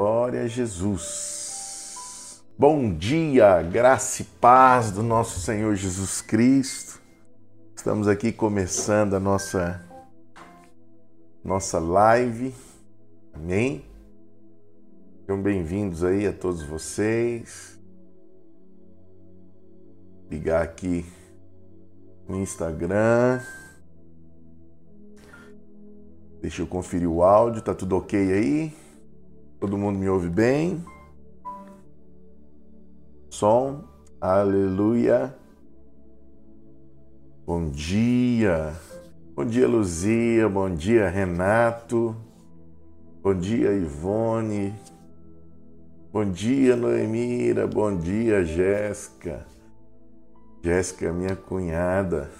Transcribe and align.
Glória 0.00 0.42
a 0.42 0.46
Jesus. 0.46 2.40
Bom 2.56 2.94
dia, 2.94 3.60
graça 3.62 4.22
e 4.22 4.24
paz 4.24 4.92
do 4.92 5.02
nosso 5.02 5.40
Senhor 5.40 5.74
Jesus 5.74 6.20
Cristo. 6.22 7.02
Estamos 7.74 8.06
aqui 8.06 8.30
começando 8.30 9.14
a 9.14 9.18
nossa 9.18 9.84
nossa 11.42 11.80
live. 11.80 12.54
Amém. 13.34 13.84
Sejam 15.22 15.42
bem-vindos 15.42 16.04
aí 16.04 16.28
a 16.28 16.32
todos 16.32 16.62
vocês. 16.62 17.76
Ligar 20.30 20.62
aqui 20.62 21.04
no 22.28 22.38
Instagram. 22.38 23.40
Deixa 26.40 26.62
eu 26.62 26.68
conferir 26.68 27.10
o 27.10 27.20
áudio, 27.20 27.62
tá 27.62 27.74
tudo 27.74 27.96
ok 27.96 28.32
aí? 28.32 28.87
Todo 29.60 29.76
mundo 29.76 29.98
me 29.98 30.08
ouve 30.08 30.28
bem? 30.28 30.84
Som, 33.28 33.84
aleluia. 34.20 35.34
Bom 37.44 37.68
dia. 37.68 38.72
Bom 39.34 39.44
dia, 39.44 39.66
Luzia. 39.66 40.48
Bom 40.48 40.72
dia, 40.72 41.08
Renato. 41.08 42.14
Bom 43.20 43.34
dia, 43.34 43.72
Ivone. 43.72 44.74
Bom 46.12 46.30
dia, 46.30 46.76
Noemira. 46.76 47.66
Bom 47.66 47.96
dia, 47.96 48.44
Jéssica. 48.44 49.44
Jéssica, 50.62 51.12
minha 51.12 51.34
cunhada. 51.34 52.30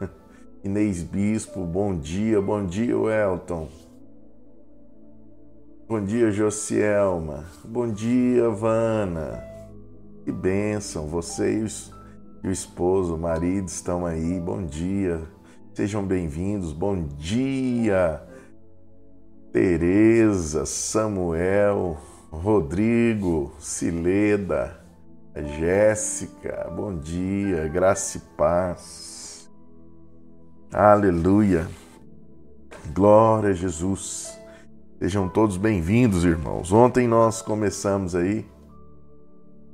Inês 0.64 1.02
Bispo, 1.02 1.60
bom 1.66 1.94
dia. 1.94 2.40
Bom 2.40 2.64
dia, 2.64 2.98
Welton. 2.98 3.83
Bom 5.86 6.02
dia, 6.02 6.30
Josielma. 6.30 7.44
Bom 7.62 7.92
dia, 7.92 8.48
Vana. 8.48 9.44
Que 10.24 10.32
bênção, 10.32 11.06
você 11.06 11.62
e 12.42 12.48
o 12.48 12.50
esposo, 12.50 13.14
o 13.14 13.18
marido 13.18 13.68
estão 13.68 14.06
aí. 14.06 14.40
Bom 14.40 14.64
dia. 14.64 15.20
Sejam 15.74 16.02
bem-vindos. 16.02 16.72
Bom 16.72 17.04
dia, 17.04 18.22
Tereza, 19.52 20.64
Samuel, 20.64 21.98
Rodrigo, 22.30 23.52
Cileda, 23.58 24.80
Jéssica. 25.58 26.66
Bom 26.74 26.96
dia, 26.96 27.68
graça 27.68 28.16
e 28.16 28.20
paz. 28.38 29.50
Aleluia. 30.72 31.68
Glória 32.94 33.50
a 33.50 33.52
Jesus. 33.52 34.33
Sejam 35.04 35.28
todos 35.28 35.58
bem-vindos, 35.58 36.24
irmãos. 36.24 36.72
Ontem 36.72 37.06
nós 37.06 37.42
começamos 37.42 38.14
aí. 38.14 38.46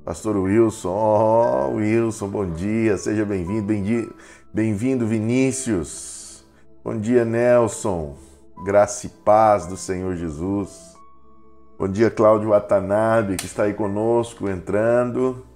Pastor 0.05 0.37
Wilson, 0.37 0.89
oh, 0.89 1.75
Wilson, 1.77 2.29
bom 2.29 2.51
dia, 2.51 2.99
seja 2.99 3.25
bem-vindo, 3.25 4.13
bem-vindo 4.53 5.07
Vinícius, 5.07 6.45
bom 6.83 6.99
dia 6.99 7.25
Nelson, 7.25 8.17
graça 8.65 9.07
e 9.07 9.09
paz 9.09 9.69
do 9.69 9.77
Senhor 9.77 10.17
Jesus, 10.17 10.97
bom 11.79 11.87
dia 11.87 12.11
Cláudio 12.11 12.49
Watanabe, 12.49 13.37
que 13.37 13.47
está 13.47 13.63
aí 13.63 13.75
conosco, 13.75 14.49
entrando, 14.49 15.47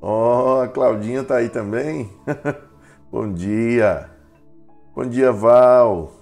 oh, 0.00 0.62
a 0.64 0.66
Claudinha 0.66 1.20
está 1.20 1.36
aí 1.36 1.48
também, 1.48 2.10
bom 3.08 3.32
dia, 3.32 4.10
bom 4.96 5.04
dia 5.04 5.30
Val, 5.30 6.17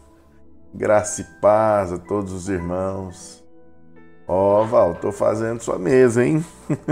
Graça 0.75 1.23
e 1.23 1.25
paz 1.41 1.93
a 1.93 1.99
todos 1.99 2.33
os 2.33 2.49
irmãos. 2.49 3.45
Ó, 4.29 4.63
oh, 4.63 4.67
Val, 4.67 4.95
tô 4.97 5.13
fazendo 5.13 5.63
sua 5.63 5.79
mesa, 5.79 6.25
hein? 6.25 6.45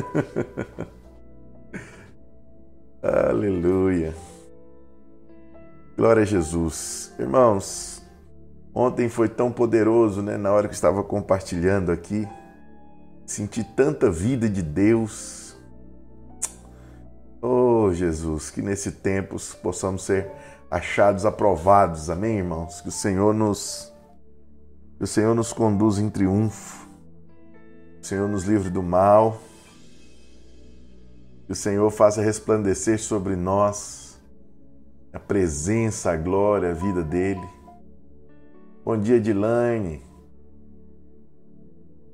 Aleluia. 3.03 4.15
Glória 5.97 6.23
a 6.23 6.27
Jesus. 6.27 7.13
Irmãos, 7.19 8.03
ontem 8.75 9.09
foi 9.09 9.29
tão 9.29 9.53
poderoso, 9.53 10.23
né? 10.23 10.37
Na 10.37 10.53
hora 10.53 10.69
que 10.69 10.75
estava 10.75 11.03
compartilhando 11.03 11.93
aqui, 11.93 12.27
senti 13.27 13.63
tanta 13.63 14.11
vida 14.11 14.49
de 14.49 14.63
Deus. 14.63 15.57
Oh, 17.43 17.93
Jesus, 17.93 18.51
que 18.51 18.63
nesse 18.63 18.93
tempo 18.93 19.37
possamos 19.63 20.05
ser 20.05 20.31
achados 20.75 21.25
aprovados. 21.25 22.11
Amém, 22.11 22.39
irmãos? 22.39 22.81
Que 22.81 22.89
o 22.89 22.93
Senhor 22.93 23.33
nos 23.33 23.93
que 24.97 25.05
o 25.05 25.07
Senhor 25.07 25.35
nos 25.35 25.53
conduza 25.53 26.03
em 26.03 26.11
triunfo. 26.11 26.89
Que 27.95 28.03
o 28.03 28.05
Senhor 28.05 28.29
nos 28.29 28.43
livre 28.43 28.71
do 28.71 28.83
mal. 28.83 29.41
Que 31.47 31.53
o 31.53 31.55
Senhor 31.55 31.89
faça 31.91 32.21
resplandecer 32.21 32.99
sobre 32.99 33.37
nós 33.37 34.21
a 35.13 35.21
presença, 35.21 36.11
a 36.11 36.17
glória, 36.17 36.71
a 36.71 36.75
vida 36.75 37.05
dele. 37.05 37.49
Bom 38.85 38.99
dia, 38.99 39.21
Dilane. 39.21 40.03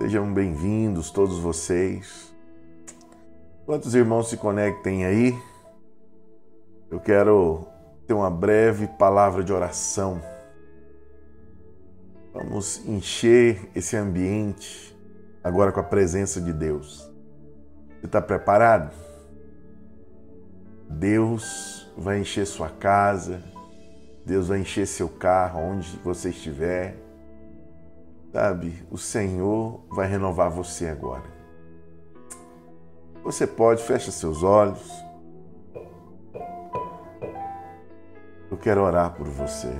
Sejam 0.02 0.32
bem-vindos 0.34 1.10
todos 1.10 1.38
vocês. 1.38 2.30
Quantos 3.64 3.94
irmãos 3.94 4.28
se 4.28 4.36
conectem 4.36 5.06
aí? 5.06 5.38
Eu 6.90 7.00
quero 7.00 7.69
ter 8.10 8.14
uma 8.14 8.28
breve 8.28 8.88
palavra 8.88 9.44
de 9.44 9.52
oração. 9.52 10.20
Vamos 12.34 12.84
encher 12.84 13.70
esse 13.72 13.96
ambiente 13.96 14.98
agora 15.44 15.70
com 15.70 15.78
a 15.78 15.84
presença 15.84 16.40
de 16.40 16.52
Deus. 16.52 17.08
Você 18.00 18.06
está 18.06 18.20
preparado? 18.20 18.92
Deus 20.88 21.88
vai 21.96 22.18
encher 22.18 22.48
sua 22.48 22.68
casa, 22.68 23.44
Deus 24.26 24.48
vai 24.48 24.58
encher 24.58 24.88
seu 24.88 25.08
carro, 25.08 25.60
onde 25.60 25.96
você 25.98 26.30
estiver. 26.30 26.96
Sabe, 28.32 28.84
o 28.90 28.98
Senhor 28.98 29.84
vai 29.88 30.08
renovar 30.08 30.50
você 30.50 30.88
agora. 30.88 31.30
Você 33.22 33.46
pode, 33.46 33.84
fecha 33.84 34.10
seus 34.10 34.42
olhos. 34.42 34.90
Eu 38.50 38.56
quero 38.56 38.82
orar 38.82 39.14
por 39.14 39.26
você. 39.26 39.72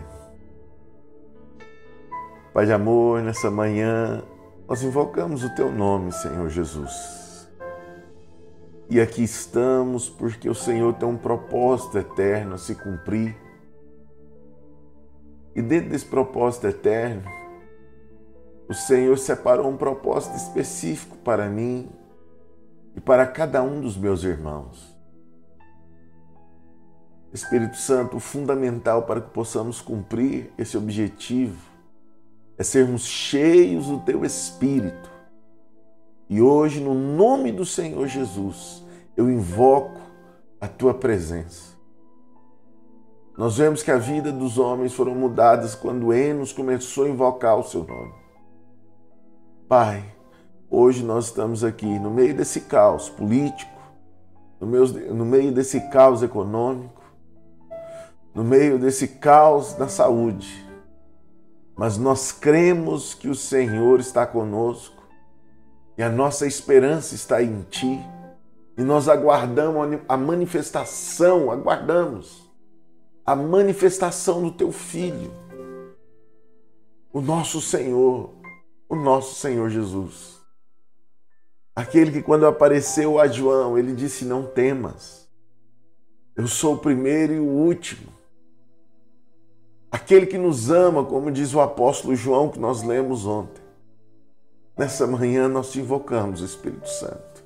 Pai 2.53 2.67
de 2.67 2.73
amor, 2.73 3.23
nessa 3.23 3.51
manhã 3.51 4.23
nós 4.69 4.83
invocamos 4.83 5.43
o 5.43 5.55
teu 5.55 5.73
nome, 5.73 6.13
Senhor 6.13 6.49
Jesus. 6.49 7.49
E 8.89 9.01
aqui 9.01 9.23
estamos 9.23 10.09
porque 10.09 10.49
o 10.49 10.55
Senhor 10.55 10.95
tem 10.95 11.09
um 11.09 11.17
propósito 11.17 11.99
eterno 11.99 12.55
a 12.55 12.59
se 12.59 12.75
cumprir. 12.75 13.37
E 15.55 15.63
dentro 15.63 15.91
desse 15.91 16.07
propósito 16.07 16.67
eterno, 16.67 17.23
o 18.69 18.75
Senhor 18.75 19.17
separou 19.19 19.69
um 19.69 19.77
propósito 19.77 20.37
específico 20.37 21.17
para 21.19 21.49
mim 21.49 21.91
e 22.95 23.01
para 23.01 23.27
cada 23.27 23.63
um 23.63 23.81
dos 23.81 23.97
meus 23.97 24.23
irmãos. 24.23 24.90
Espírito 27.33 27.77
Santo, 27.77 28.19
fundamental 28.19 29.03
para 29.05 29.21
que 29.21 29.31
possamos 29.31 29.81
cumprir 29.81 30.53
esse 30.59 30.77
objetivo 30.77 31.71
é 32.61 32.63
sermos 32.63 33.07
cheios 33.07 33.87
do 33.87 34.01
Teu 34.01 34.23
Espírito. 34.23 35.11
E 36.29 36.43
hoje, 36.43 36.79
no 36.79 36.93
nome 36.93 37.51
do 37.51 37.65
Senhor 37.65 38.07
Jesus, 38.07 38.85
eu 39.17 39.31
invoco 39.31 39.99
a 40.61 40.69
Tua 40.69 40.93
presença. 40.93 41.75
Nós 43.35 43.57
vemos 43.57 43.83
que 43.83 43.91
a 43.91 43.97
vida 43.97 44.31
dos 44.31 44.59
homens 44.59 44.93
foram 44.93 45.15
mudadas 45.15 45.75
quando 45.75 46.13
Enos 46.13 46.53
começou 46.53 47.07
a 47.07 47.09
invocar 47.09 47.59
o 47.59 47.65
Seu 47.65 47.83
nome. 47.83 48.13
Pai, 49.67 50.05
hoje 50.69 51.03
nós 51.03 51.29
estamos 51.29 51.65
aqui 51.65 51.99
no 51.99 52.11
meio 52.11 52.35
desse 52.35 52.61
caos 52.61 53.09
político, 53.09 53.81
no 54.61 55.25
meio 55.25 55.51
desse 55.51 55.81
caos 55.89 56.23
econômico, 56.23 57.00
no 58.35 58.45
meio 58.45 58.79
desse 58.79 59.09
caos 59.09 59.75
da 59.75 59.89
saúde. 59.89 60.67
Mas 61.77 61.97
nós 61.97 62.31
cremos 62.31 63.15
que 63.15 63.29
o 63.29 63.35
Senhor 63.35 64.01
está 64.01 64.27
conosco 64.27 65.03
e 65.97 66.03
a 66.03 66.09
nossa 66.09 66.47
esperança 66.47 67.15
está 67.15 67.43
em 67.43 67.63
Ti. 67.63 67.99
E 68.77 68.83
nós 68.83 69.09
aguardamos 69.09 70.01
a 70.09 70.17
manifestação, 70.17 71.51
aguardamos 71.51 72.49
a 73.27 73.35
manifestação 73.35 74.43
do 74.43 74.53
Teu 74.53 74.73
Filho, 74.73 75.33
o 77.13 77.21
nosso 77.21 77.61
Senhor, 77.61 78.35
o 78.89 78.97
nosso 78.97 79.35
Senhor 79.35 79.69
Jesus. 79.69 80.41
Aquele 81.75 82.13
que, 82.13 82.23
quando 82.23 82.47
apareceu 82.47 83.19
a 83.19 83.27
João, 83.27 83.79
ele 83.79 83.95
disse: 83.95 84.25
Não 84.25 84.47
temas, 84.47 85.29
eu 86.37 86.47
sou 86.47 86.75
o 86.75 86.79
primeiro 86.79 87.33
e 87.35 87.41
o 87.41 87.45
último 87.45 88.20
aquele 89.91 90.27
que 90.27 90.39
nos 90.39 90.71
ama, 90.71 91.05
como 91.05 91.31
diz 91.31 91.55
o 91.55 91.61
apóstolo 91.61 92.15
João 92.15 92.49
que 92.49 92.59
nós 92.59 92.83
lemos 92.83 93.27
ontem. 93.27 93.63
Nessa 94.77 95.07
manhã 95.07 95.49
nós 95.49 95.73
te 95.73 95.81
invocamos, 95.81 96.41
Espírito 96.41 96.89
Santo. 96.89 97.45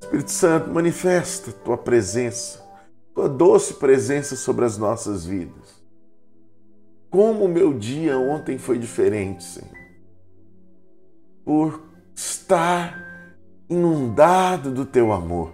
Espírito 0.00 0.30
Santo, 0.30 0.70
manifesta 0.70 1.52
tua 1.52 1.76
presença, 1.76 2.64
tua 3.14 3.28
doce 3.28 3.74
presença 3.74 4.36
sobre 4.36 4.64
as 4.64 4.78
nossas 4.78 5.24
vidas. 5.24 5.80
Como 7.10 7.44
o 7.44 7.48
meu 7.48 7.76
dia 7.76 8.18
ontem 8.18 8.56
foi 8.56 8.78
diferente, 8.78 9.42
Senhor. 9.42 9.78
Por 11.44 11.82
estar 12.14 13.10
inundado 13.68 14.70
do 14.70 14.84
teu 14.84 15.12
amor. 15.12 15.52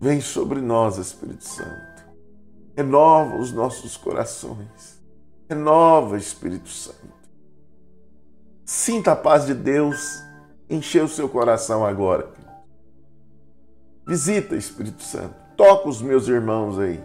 Vem 0.00 0.20
sobre 0.20 0.60
nós, 0.60 0.98
Espírito 0.98 1.44
Santo. 1.44 1.93
Renova 2.76 3.36
os 3.36 3.52
nossos 3.52 3.96
corações. 3.96 5.00
Renova, 5.48 6.16
Espírito 6.16 6.68
Santo. 6.68 7.14
Sinta 8.64 9.12
a 9.12 9.16
paz 9.16 9.46
de 9.46 9.54
Deus 9.54 10.22
encher 10.68 11.04
o 11.04 11.08
seu 11.08 11.28
coração 11.28 11.84
agora. 11.84 12.28
Visita, 14.06 14.56
Espírito 14.56 15.02
Santo. 15.02 15.34
Toca 15.56 15.88
os 15.88 16.02
meus 16.02 16.28
irmãos 16.28 16.78
aí. 16.78 17.00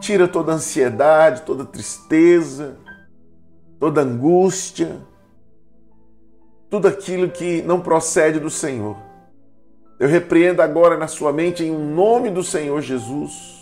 Tira 0.00 0.28
toda 0.28 0.52
ansiedade, 0.52 1.42
toda 1.42 1.64
tristeza, 1.64 2.76
toda 3.78 4.02
angústia, 4.02 5.00
tudo 6.70 6.88
aquilo 6.88 7.30
que 7.30 7.62
não 7.62 7.80
procede 7.80 8.38
do 8.38 8.50
Senhor. 8.50 8.96
Eu 9.98 10.08
repreendo 10.08 10.60
agora 10.60 10.96
na 10.96 11.06
sua 11.06 11.32
mente, 11.32 11.64
em 11.64 11.70
nome 11.70 12.30
do 12.30 12.42
Senhor 12.42 12.80
Jesus, 12.80 13.53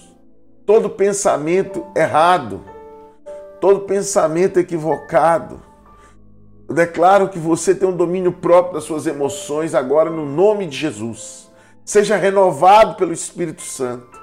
todo 0.66 0.90
pensamento 0.90 1.86
errado, 1.94 2.62
todo 3.60 3.80
pensamento 3.80 4.58
equivocado 4.58 5.72
eu 6.72 6.74
declaro 6.74 7.28
que 7.28 7.38
você 7.38 7.74
tem 7.74 7.86
um 7.86 7.94
domínio 7.94 8.32
próprio 8.32 8.72
das 8.72 8.84
suas 8.84 9.06
emoções 9.06 9.74
agora 9.74 10.08
no 10.08 10.24
nome 10.24 10.66
de 10.66 10.74
Jesus. 10.74 11.50
Seja 11.84 12.16
renovado 12.16 12.94
pelo 12.94 13.12
Espírito 13.12 13.60
Santo. 13.60 14.18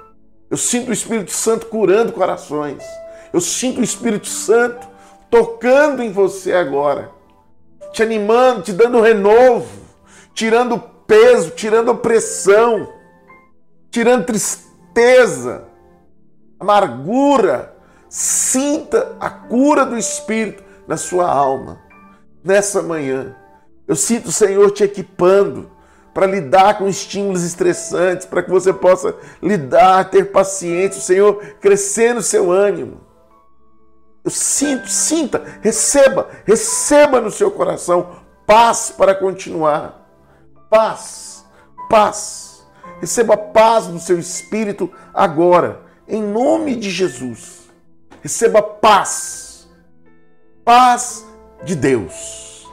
Eu 0.49 0.57
sinto 0.57 0.89
o 0.89 0.93
Espírito 0.93 1.29
Santo 1.29 1.67
curando 1.67 2.11
corações. 2.11 2.83
Eu 3.31 3.39
sinto 3.39 3.81
o 3.81 3.83
Espírito 3.83 4.25
Santo 4.25 4.87
tocando 5.29 6.01
em 6.01 6.11
você 6.11 6.53
agora, 6.53 7.11
te 7.93 8.01
animando, 8.01 8.63
te 8.63 8.73
dando 8.73 8.99
renovo, 8.99 9.69
tirando 10.33 10.79
peso, 11.05 11.51
tirando 11.51 11.91
opressão, 11.91 12.91
tirando 13.91 14.25
tristeza, 14.25 15.65
amargura. 16.59 17.75
Sinta 18.09 19.15
a 19.19 19.29
cura 19.29 19.85
do 19.85 19.97
Espírito 19.97 20.63
na 20.87 20.97
sua 20.97 21.29
alma 21.29 21.79
nessa 22.43 22.81
manhã. 22.81 23.35
Eu 23.87 23.95
sinto 23.95 24.27
o 24.27 24.31
Senhor 24.31 24.71
te 24.71 24.83
equipando 24.83 25.71
para 26.13 26.25
lidar 26.25 26.77
com 26.77 26.87
estímulos 26.87 27.43
estressantes, 27.43 28.25
para 28.25 28.43
que 28.43 28.49
você 28.49 28.73
possa 28.73 29.15
lidar, 29.41 30.09
ter 30.09 30.31
paciência, 30.31 30.99
o 30.99 31.03
Senhor 31.03 31.35
crescendo 31.61 32.19
o 32.19 32.23
seu 32.23 32.51
ânimo. 32.51 33.01
Eu 34.23 34.31
sinto, 34.31 34.89
sinta, 34.89 35.43
receba, 35.61 36.29
receba 36.45 37.21
no 37.21 37.31
seu 37.31 37.49
coração 37.51 38.17
paz 38.45 38.93
para 38.95 39.15
continuar. 39.15 40.07
Paz, 40.69 41.45
paz. 41.89 42.67
Receba 42.99 43.37
paz 43.37 43.87
no 43.87 43.99
seu 43.99 44.19
espírito 44.19 44.91
agora, 45.13 45.81
em 46.09 46.23
nome 46.23 46.75
de 46.75 46.89
Jesus. 46.89 47.69
Receba 48.21 48.61
paz. 48.61 49.69
Paz 50.65 51.25
de 51.63 51.75
Deus. 51.75 52.67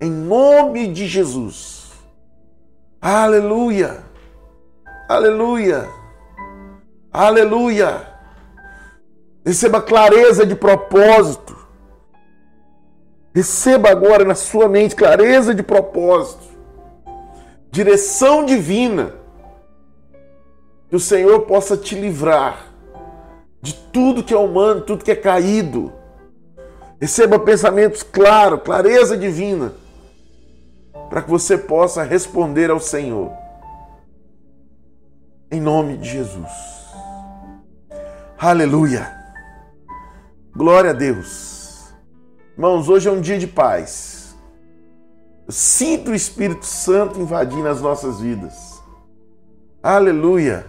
Em 0.00 0.10
nome 0.10 0.88
de 0.88 1.06
Jesus. 1.08 1.90
Aleluia. 3.00 4.04
Aleluia. 5.08 5.88
Aleluia. 7.10 8.08
Receba 9.44 9.80
clareza 9.80 10.44
de 10.44 10.54
propósito. 10.54 11.56
Receba 13.34 13.90
agora 13.90 14.24
na 14.24 14.34
sua 14.34 14.68
mente 14.68 14.94
clareza 14.94 15.54
de 15.54 15.62
propósito. 15.62 16.44
Direção 17.70 18.44
divina. 18.44 19.14
Que 20.88 20.96
o 20.96 21.00
Senhor 21.00 21.40
possa 21.46 21.74
te 21.74 21.94
livrar 21.94 22.71
de 23.62 23.72
tudo 23.72 24.22
que 24.22 24.34
é 24.34 24.36
humano, 24.36 24.82
tudo 24.82 25.04
que 25.04 25.10
é 25.10 25.16
caído 25.16 25.92
Receba 27.02 27.36
pensamentos 27.36 28.04
claros, 28.04 28.62
clareza 28.62 29.16
divina, 29.16 29.74
para 31.10 31.20
que 31.20 31.28
você 31.28 31.58
possa 31.58 32.04
responder 32.04 32.70
ao 32.70 32.78
Senhor. 32.78 33.32
Em 35.50 35.60
nome 35.60 35.96
de 35.96 36.08
Jesus. 36.08 36.48
Aleluia. 38.38 39.12
Glória 40.54 40.90
a 40.90 40.92
Deus. 40.92 41.92
Irmãos, 42.52 42.88
hoje 42.88 43.08
é 43.08 43.10
um 43.10 43.20
dia 43.20 43.36
de 43.36 43.48
paz. 43.48 44.36
Eu 45.44 45.52
sinto 45.52 46.12
o 46.12 46.14
Espírito 46.14 46.64
Santo 46.64 47.20
invadindo 47.20 47.66
as 47.66 47.82
nossas 47.82 48.20
vidas. 48.20 48.80
Aleluia. 49.82 50.66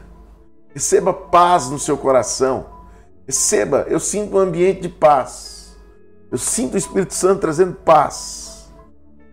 Receba 0.73 1.13
paz 1.13 1.69
no 1.69 1.77
seu 1.77 1.95
coração. 1.95 2.72
Receba, 3.27 3.85
eu 3.87 3.99
sinto 3.99 4.35
um 4.35 4.39
ambiente 4.39 4.81
de 4.81 4.89
paz. 4.89 5.77
Eu 6.31 6.37
sinto 6.37 6.73
o 6.73 6.77
Espírito 6.77 7.13
Santo 7.13 7.41
trazendo 7.41 7.73
paz. 7.73 8.71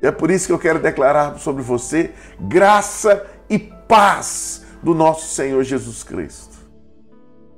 E 0.02 0.06
é 0.06 0.12
por 0.12 0.30
isso 0.30 0.46
que 0.46 0.52
eu 0.52 0.58
quero 0.58 0.78
declarar 0.78 1.38
sobre 1.38 1.62
você 1.62 2.12
graça 2.38 3.26
e 3.48 3.58
paz 3.58 4.64
do 4.82 4.94
nosso 4.94 5.34
Senhor 5.34 5.62
Jesus 5.64 6.02
Cristo. 6.02 6.58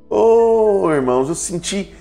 Oh, 0.08 0.90
irmãos, 0.90 1.28
eu 1.28 1.34
senti 1.34 1.94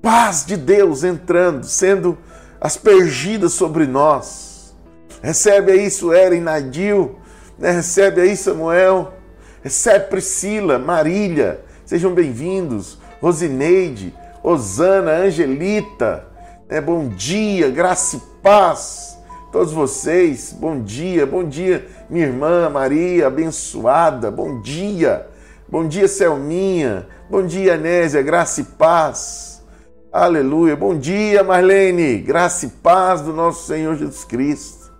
paz 0.00 0.44
de 0.44 0.56
Deus 0.56 1.02
entrando, 1.02 1.64
sendo 1.64 2.18
aspergida 2.60 3.48
sobre 3.48 3.86
nós. 3.86 4.74
Recebe 5.22 5.72
aí 5.72 5.90
Suera 5.90 6.34
e 6.34 6.40
Nadil, 6.40 7.18
né? 7.58 7.70
recebe 7.70 8.20
aí 8.20 8.36
Samuel, 8.36 9.14
recebe 9.62 10.08
Priscila, 10.08 10.78
Marília, 10.78 11.64
sejam 11.84 12.14
bem-vindos, 12.14 12.98
Rosineide, 13.24 14.14
Osana, 14.42 15.12
Angelita, 15.12 16.26
é, 16.68 16.78
bom 16.78 17.08
dia, 17.08 17.70
graça 17.70 18.16
e 18.18 18.20
paz. 18.42 19.18
Todos 19.50 19.72
vocês, 19.72 20.52
bom 20.52 20.82
dia, 20.82 21.24
bom 21.24 21.42
dia, 21.42 21.88
minha 22.10 22.26
irmã 22.26 22.68
Maria, 22.68 23.28
abençoada, 23.28 24.30
bom 24.30 24.60
dia. 24.60 25.26
Bom 25.66 25.88
dia, 25.88 26.06
Selminha. 26.06 27.06
Bom 27.30 27.46
dia, 27.46 27.76
Anésia, 27.76 28.20
graça 28.20 28.60
e 28.60 28.64
paz. 28.64 29.64
Aleluia. 30.12 30.76
Bom 30.76 30.94
dia, 30.94 31.42
Marlene, 31.42 32.18
graça 32.18 32.66
e 32.66 32.68
paz 32.68 33.22
do 33.22 33.32
nosso 33.32 33.66
Senhor 33.66 33.96
Jesus 33.96 34.24
Cristo. 34.24 34.92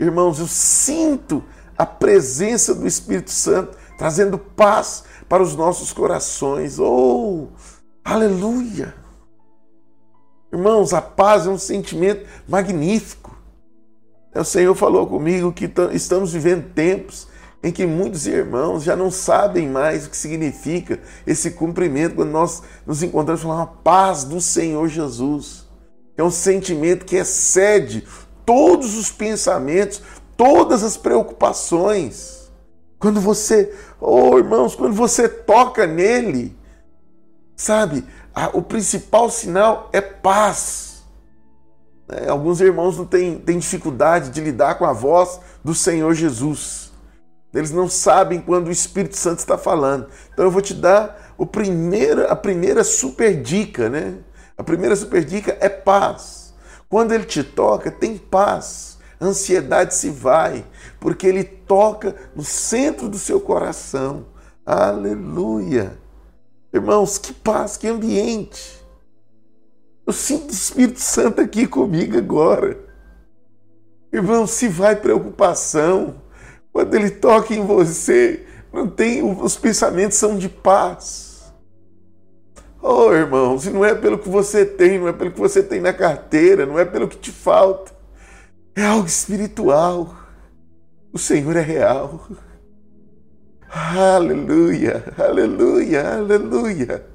Irmãos, 0.00 0.38
eu 0.38 0.46
sinto 0.46 1.44
a 1.76 1.84
presença 1.84 2.74
do 2.74 2.86
Espírito 2.86 3.30
Santo 3.30 3.76
trazendo 4.02 4.36
paz 4.36 5.04
para 5.28 5.40
os 5.40 5.54
nossos 5.54 5.92
corações. 5.92 6.76
Oh, 6.80 7.46
aleluia. 8.04 8.92
Irmãos, 10.52 10.92
a 10.92 11.00
paz 11.00 11.46
é 11.46 11.48
um 11.48 11.56
sentimento 11.56 12.28
magnífico. 12.48 13.32
O 14.34 14.42
Senhor 14.42 14.74
falou 14.74 15.06
comigo 15.06 15.52
que 15.52 15.72
estamos 15.92 16.32
vivendo 16.32 16.74
tempos 16.74 17.28
em 17.62 17.70
que 17.70 17.86
muitos 17.86 18.26
irmãos 18.26 18.82
já 18.82 18.96
não 18.96 19.08
sabem 19.08 19.68
mais 19.68 20.04
o 20.04 20.10
que 20.10 20.16
significa 20.16 20.98
esse 21.24 21.52
cumprimento 21.52 22.16
quando 22.16 22.32
nós 22.32 22.60
nos 22.84 23.04
encontramos 23.04 23.44
com 23.44 23.52
a 23.52 23.66
paz 23.66 24.24
do 24.24 24.40
Senhor 24.40 24.88
Jesus. 24.88 25.64
É 26.16 26.24
um 26.24 26.30
sentimento 26.30 27.06
que 27.06 27.14
excede 27.14 28.04
todos 28.44 28.96
os 28.96 29.12
pensamentos, 29.12 30.02
todas 30.36 30.82
as 30.82 30.96
preocupações. 30.96 32.41
Quando 33.02 33.20
você, 33.20 33.74
oh 34.00 34.38
irmãos, 34.38 34.76
quando 34.76 34.94
você 34.94 35.28
toca 35.28 35.88
nele, 35.88 36.56
sabe, 37.56 38.04
o 38.52 38.62
principal 38.62 39.28
sinal 39.28 39.90
é 39.92 40.00
paz. 40.00 41.02
É, 42.08 42.28
alguns 42.28 42.60
irmãos 42.60 42.96
não 42.96 43.04
têm, 43.04 43.38
têm 43.38 43.58
dificuldade 43.58 44.30
de 44.30 44.40
lidar 44.40 44.76
com 44.76 44.84
a 44.84 44.92
voz 44.92 45.40
do 45.64 45.74
Senhor 45.74 46.14
Jesus. 46.14 46.92
Eles 47.52 47.72
não 47.72 47.88
sabem 47.88 48.40
quando 48.40 48.68
o 48.68 48.72
Espírito 48.72 49.16
Santo 49.16 49.40
está 49.40 49.58
falando. 49.58 50.06
Então 50.32 50.44
eu 50.44 50.50
vou 50.52 50.62
te 50.62 50.72
dar 50.72 51.34
o 51.36 51.44
primeiro, 51.44 52.30
a 52.30 52.36
primeira 52.36 52.84
super 52.84 53.42
dica, 53.42 53.88
né? 53.88 54.14
A 54.56 54.62
primeira 54.62 54.94
super 54.94 55.24
dica 55.24 55.56
é 55.58 55.68
paz. 55.68 56.54
Quando 56.88 57.10
ele 57.10 57.24
te 57.24 57.42
toca, 57.42 57.90
tem 57.90 58.16
paz. 58.16 58.91
Ansiedade 59.22 59.94
se 59.94 60.10
vai, 60.10 60.64
porque 60.98 61.26
ele 61.26 61.44
toca 61.44 62.16
no 62.34 62.42
centro 62.42 63.08
do 63.08 63.18
seu 63.18 63.40
coração. 63.40 64.26
Aleluia. 64.66 65.96
Irmãos, 66.72 67.18
que 67.18 67.32
paz, 67.32 67.76
que 67.76 67.86
ambiente. 67.86 68.84
Eu 70.06 70.12
sinto 70.12 70.50
o 70.50 70.52
Espírito 70.52 71.00
Santo 71.00 71.40
aqui 71.40 71.66
comigo 71.66 72.18
agora. 72.18 72.78
Irmão, 74.12 74.46
se 74.46 74.68
vai 74.68 74.96
preocupação, 74.96 76.22
quando 76.72 76.94
ele 76.94 77.10
toca 77.10 77.54
em 77.54 77.64
você, 77.64 78.44
não 78.72 78.88
tem, 78.88 79.22
os 79.22 79.56
pensamentos 79.56 80.18
são 80.18 80.36
de 80.36 80.48
paz. 80.48 81.52
Oh, 82.82 83.12
irmão, 83.12 83.56
se 83.58 83.70
não 83.70 83.84
é 83.84 83.94
pelo 83.94 84.18
que 84.18 84.28
você 84.28 84.66
tem, 84.66 84.98
não 84.98 85.06
é 85.06 85.12
pelo 85.12 85.30
que 85.30 85.38
você 85.38 85.62
tem 85.62 85.80
na 85.80 85.92
carteira, 85.92 86.66
não 86.66 86.78
é 86.78 86.84
pelo 86.84 87.06
que 87.06 87.16
te 87.16 87.30
falta. 87.30 88.01
É 88.74 88.84
algo 88.84 89.06
espiritual. 89.06 90.14
O 91.12 91.18
Senhor 91.18 91.56
é 91.56 91.60
real. 91.60 92.26
Aleluia, 93.68 95.14
aleluia, 95.16 96.16
aleluia. 96.16 97.06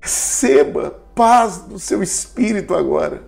Receba 0.00 0.90
paz 1.14 1.66
no 1.68 1.78
seu 1.78 2.02
espírito 2.02 2.74
agora. 2.74 3.22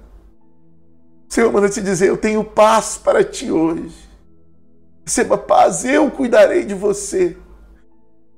Senhor 1.34 1.52
manda 1.52 1.68
te 1.68 1.80
dizer: 1.80 2.08
Eu 2.08 2.16
tenho 2.16 2.44
paz 2.44 2.96
para 2.96 3.24
ti 3.24 3.50
hoje. 3.50 4.08
Receba 5.04 5.36
paz, 5.36 5.84
eu 5.84 6.10
cuidarei 6.10 6.64
de 6.64 6.74
você. 6.74 7.36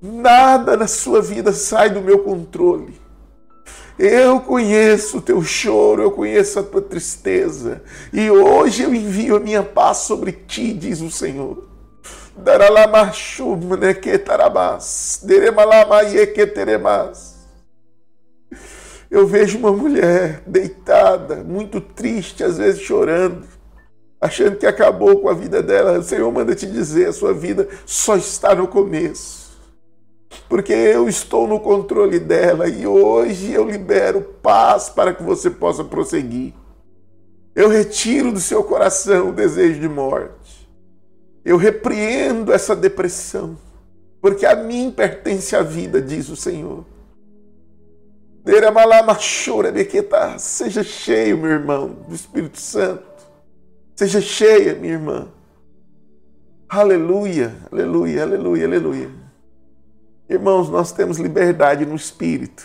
Nada 0.01 0.77
na 0.77 0.87
sua 0.87 1.21
vida 1.21 1.53
sai 1.53 1.91
do 1.91 2.01
meu 2.01 2.21
controle. 2.25 3.06
Eu 3.99 4.41
conheço 4.41 5.19
o 5.19 5.23
teu 5.23 5.43
choro, 5.43 6.03
eu 6.03 6.11
conheço 6.11 6.59
a 6.59 6.63
tua 6.63 6.83
tristeza, 6.83 7.83
e 8.13 8.31
hoje 8.31 8.83
eu 8.83 8.95
envio 8.95 9.37
a 9.37 9.41
minha 9.41 9.63
paz 9.63 9.99
sobre 9.99 10.33
ti, 10.33 10.75
diz 10.75 11.01
o 11.01 11.11
Senhor. 11.11 11.67
Eu 19.11 19.27
vejo 19.27 19.57
uma 19.57 19.73
mulher 19.73 20.43
deitada, 20.47 21.37
muito 21.37 21.81
triste, 21.81 22.45
às 22.45 22.59
vezes 22.59 22.83
chorando, 22.83 23.45
achando 24.21 24.59
que 24.59 24.67
acabou 24.67 25.21
com 25.21 25.31
a 25.31 25.33
vida 25.33 25.63
dela. 25.63 25.99
O 25.99 26.03
Senhor 26.03 26.31
manda 26.31 26.55
te 26.55 26.67
dizer: 26.67 27.09
a 27.09 27.13
sua 27.13 27.33
vida 27.33 27.67
só 27.87 28.17
está 28.17 28.55
no 28.55 28.69
começo 28.69 29.46
porque 30.49 30.73
eu 30.73 31.09
estou 31.09 31.47
no 31.47 31.61
controle 31.61 32.19
dela 32.19 32.69
e 32.69 32.87
hoje 32.87 33.53
eu 33.53 33.69
libero 33.69 34.23
paz 34.43 34.89
para 34.89 35.15
que 35.15 35.23
você 35.23 35.51
possa 35.51 35.85
prosseguir. 35.85 36.53
Eu 37.55 37.69
retiro 37.69 38.33
do 38.33 38.41
seu 38.41 38.63
coração 38.63 39.31
o 39.31 39.33
desejo 39.33 39.81
de 39.81 39.89
morte. 39.89 40.69
Eu 41.45 41.57
repreendo 41.57 42.53
essa 42.53 42.77
depressão, 42.77 43.57
porque 44.21 44.45
a 44.45 44.55
mim 44.55 44.91
pertence 44.91 45.55
a 45.57 45.63
vida, 45.63 46.03
diz 46.03 46.29
o 46.29 46.37
Senhor. 46.37 46.85
Seja 50.39 50.83
cheio, 50.85 51.39
meu 51.39 51.51
irmão, 51.51 51.89
do 52.07 52.15
Espírito 52.15 52.61
Santo. 52.61 53.05
Seja 53.97 54.21
cheia, 54.21 54.75
minha 54.75 54.93
irmã. 54.93 55.29
Aleluia, 56.69 57.55
aleluia, 57.73 58.23
aleluia, 58.23 58.67
aleluia. 58.67 59.26
Irmãos, 60.29 60.69
nós 60.69 60.91
temos 60.91 61.19
liberdade 61.19 61.87
no 61.87 61.95
espírito. 61.95 62.65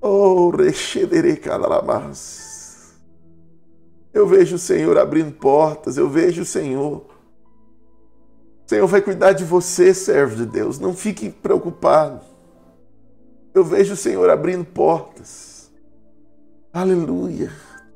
Oh, 0.00 0.50
rechederecadalamas. 0.50 2.94
Eu 4.12 4.26
vejo 4.26 4.56
o 4.56 4.58
Senhor 4.58 4.98
abrindo 4.98 5.32
portas, 5.32 5.96
eu 5.96 6.08
vejo 6.08 6.42
o 6.42 6.46
Senhor. 6.46 7.06
O 8.66 8.68
Senhor 8.68 8.86
vai 8.86 9.00
cuidar 9.00 9.32
de 9.32 9.44
você, 9.44 9.94
servo 9.94 10.36
de 10.36 10.44
Deus. 10.44 10.78
Não 10.78 10.94
fique 10.94 11.30
preocupado. 11.30 12.20
Eu 13.54 13.64
vejo 13.64 13.94
o 13.94 13.96
Senhor 13.96 14.28
abrindo 14.28 14.64
portas. 14.64 15.70
Aleluia. 16.72 17.50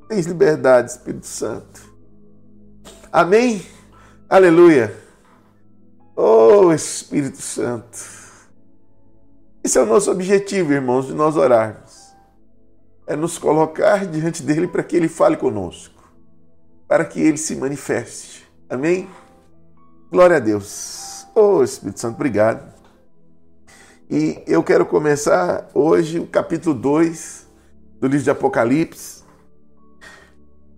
Tens 0.09 0.27
liberdade, 0.27 0.93
Espírito 0.93 1.27
Santo. 1.27 1.93
Amém? 3.13 3.63
Aleluia. 4.29 5.02
Oh 6.15 6.71
Espírito 6.73 7.41
Santo. 7.41 7.99
Esse 9.65 9.79
é 9.79 9.83
o 9.83 9.87
nosso 9.87 10.11
objetivo, 10.11 10.73
irmãos, 10.73 11.07
de 11.07 11.15
nós 11.15 11.37
orarmos. 11.37 12.13
É 13.07 13.17
nos 13.17 13.39
colocar 13.39 14.07
diante 14.07 14.43
dele 14.43 14.69
para 14.69 14.83
que 14.83 14.95
ele 14.95 15.09
fale 15.09 15.37
conosco, 15.37 16.03
para 16.87 17.05
que 17.05 17.21
ele 17.21 17.39
se 17.39 17.57
manifeste. 17.57 18.47
Amém? 18.69 19.09
Glória 20.11 20.37
a 20.37 20.41
Deus. 20.41 21.27
Oh 21.35 21.63
Espírito 21.63 22.01
Santo, 22.01 22.17
obrigado. 22.17 22.71
E 24.11 24.43
eu 24.47 24.63
quero 24.63 24.85
começar 24.85 25.71
hoje 25.73 26.19
o 26.19 26.27
capítulo 26.27 26.75
2 26.75 27.47
do 27.99 28.07
livro 28.07 28.25
de 28.25 28.31
Apocalipse. 28.31 29.23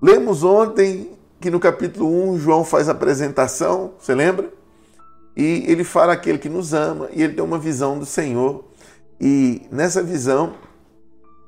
Lemos 0.00 0.44
ontem 0.44 1.18
que 1.40 1.50
no 1.50 1.58
capítulo 1.58 2.30
1 2.34 2.38
João 2.38 2.64
faz 2.64 2.88
a 2.88 2.92
apresentação, 2.92 3.94
você 3.98 4.14
lembra? 4.14 4.63
E 5.36 5.64
ele 5.66 5.82
fala 5.82 6.12
aquele 6.12 6.38
que 6.38 6.48
nos 6.48 6.72
ama 6.72 7.08
e 7.12 7.22
ele 7.22 7.34
tem 7.34 7.44
uma 7.44 7.58
visão 7.58 7.98
do 7.98 8.06
Senhor. 8.06 8.64
E 9.20 9.66
nessa 9.70 10.02
visão, 10.02 10.54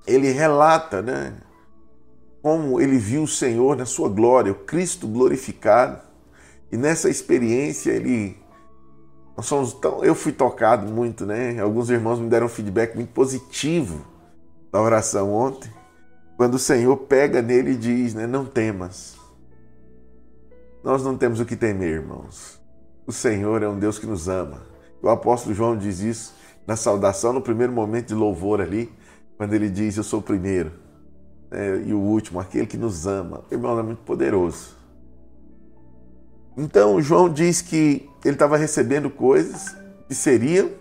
ele 0.07 0.31
relata 0.31 1.02
né, 1.02 1.35
como 2.43 2.81
ele 2.81 2.99
viu 2.99 3.25
o 3.25 3.28
Senhor 3.28 3.76
na 3.76 3.85
sua 3.85 4.09
glória, 4.09 4.52
o 4.52 4.55
Cristo 4.55 5.07
glorificado. 5.07 6.00
E 6.71 6.76
nessa 6.76 7.09
experiência, 7.09 7.90
ele. 7.90 8.37
Nós 9.37 9.47
somos 9.47 9.75
tão, 9.75 10.02
eu 10.02 10.14
fui 10.14 10.33
tocado 10.33 10.90
muito, 10.90 11.26
né? 11.26 11.61
Alguns 11.61 11.90
irmãos 11.90 12.19
me 12.19 12.28
deram 12.28 12.47
um 12.47 12.49
feedback 12.49 12.95
muito 12.95 13.12
positivo 13.12 14.07
da 14.73 14.81
oração 14.81 15.33
ontem, 15.33 15.71
quando 16.37 16.55
o 16.55 16.59
Senhor 16.59 16.97
pega 16.97 17.43
nele 17.43 17.73
e 17.73 17.76
diz, 17.76 18.14
né, 18.14 18.26
não 18.26 18.45
temas. 18.45 19.16
Nós 20.83 21.02
não 21.02 21.16
temos 21.16 21.40
o 21.40 21.45
que 21.45 21.57
temer, 21.57 21.95
irmãos. 21.95 22.56
O 23.07 23.13
Senhor 23.13 23.63
é 23.63 23.69
um 23.69 23.79
Deus 23.79 24.01
que 24.01 24.07
nos 24.07 24.29
ama. 24.29 24.63
O 25.01 25.09
apóstolo 25.09 25.55
João 25.55 25.79
diz 25.79 26.01
isso 26.01 26.35
na 26.67 26.75
saudação, 26.75 27.33
no 27.33 27.41
primeiro 27.41 27.73
momento 27.73 28.09
de 28.09 28.15
louvor 28.15 28.61
ali, 28.61 28.93
quando 29.37 29.55
ele 29.55 29.71
diz: 29.71 29.97
Eu 29.97 30.03
sou 30.03 30.19
o 30.19 30.23
primeiro 30.23 30.73
né, 31.49 31.85
e 31.87 31.95
o 31.95 32.01
último, 32.01 32.41
aquele 32.41 32.67
que 32.67 32.77
nos 32.77 33.07
ama. 33.07 33.45
Irmão, 33.49 33.79
é 33.79 33.83
muito 33.85 34.03
poderoso. 34.03 34.75
Então, 36.57 37.01
João 37.01 37.33
diz 37.33 37.63
que 37.63 38.11
ele 38.25 38.35
estava 38.35 38.57
recebendo 38.57 39.09
coisas 39.09 39.77
que 40.09 40.15
seriam 40.15 40.73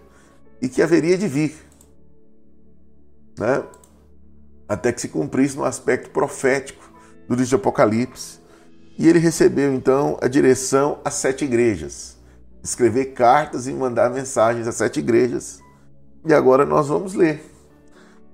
e 0.59 0.67
que 0.67 0.81
haveria 0.81 1.17
de 1.17 1.27
vir. 1.27 1.55
Né? 3.37 3.63
Até 4.67 4.91
que 4.91 5.01
se 5.01 5.09
cumprisse 5.09 5.55
no 5.55 5.65
aspecto 5.65 6.09
profético 6.09 6.89
do 7.27 7.35
livro 7.35 7.45
de 7.49 7.55
Apocalipse. 7.55 8.39
E 8.97 9.07
ele 9.07 9.19
recebeu 9.19 9.73
então 9.73 10.17
a 10.21 10.27
direção 10.27 10.99
às 11.03 11.15
sete 11.15 11.43
igrejas 11.43 12.14
escrever 12.65 13.13
cartas 13.13 13.67
e 13.67 13.71
mandar 13.71 14.09
mensagens 14.09 14.67
às 14.67 14.75
sete 14.75 14.99
igrejas. 14.99 15.61
E 16.25 16.33
agora 16.33 16.65
nós 16.65 16.87
vamos 16.87 17.13
ler. 17.13 17.45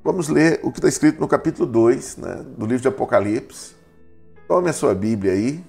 Vamos 0.01 0.29
ler 0.29 0.61
o 0.63 0.71
que 0.71 0.79
está 0.79 0.87
escrito 0.87 1.19
no 1.19 1.27
capítulo 1.27 1.67
2 1.69 2.17
né, 2.17 2.45
do 2.57 2.65
livro 2.65 2.81
de 2.81 2.87
Apocalipse. 2.87 3.75
Tome 4.47 4.69
a 4.69 4.73
sua 4.73 4.95
Bíblia 4.95 5.33
aí. 5.33 5.61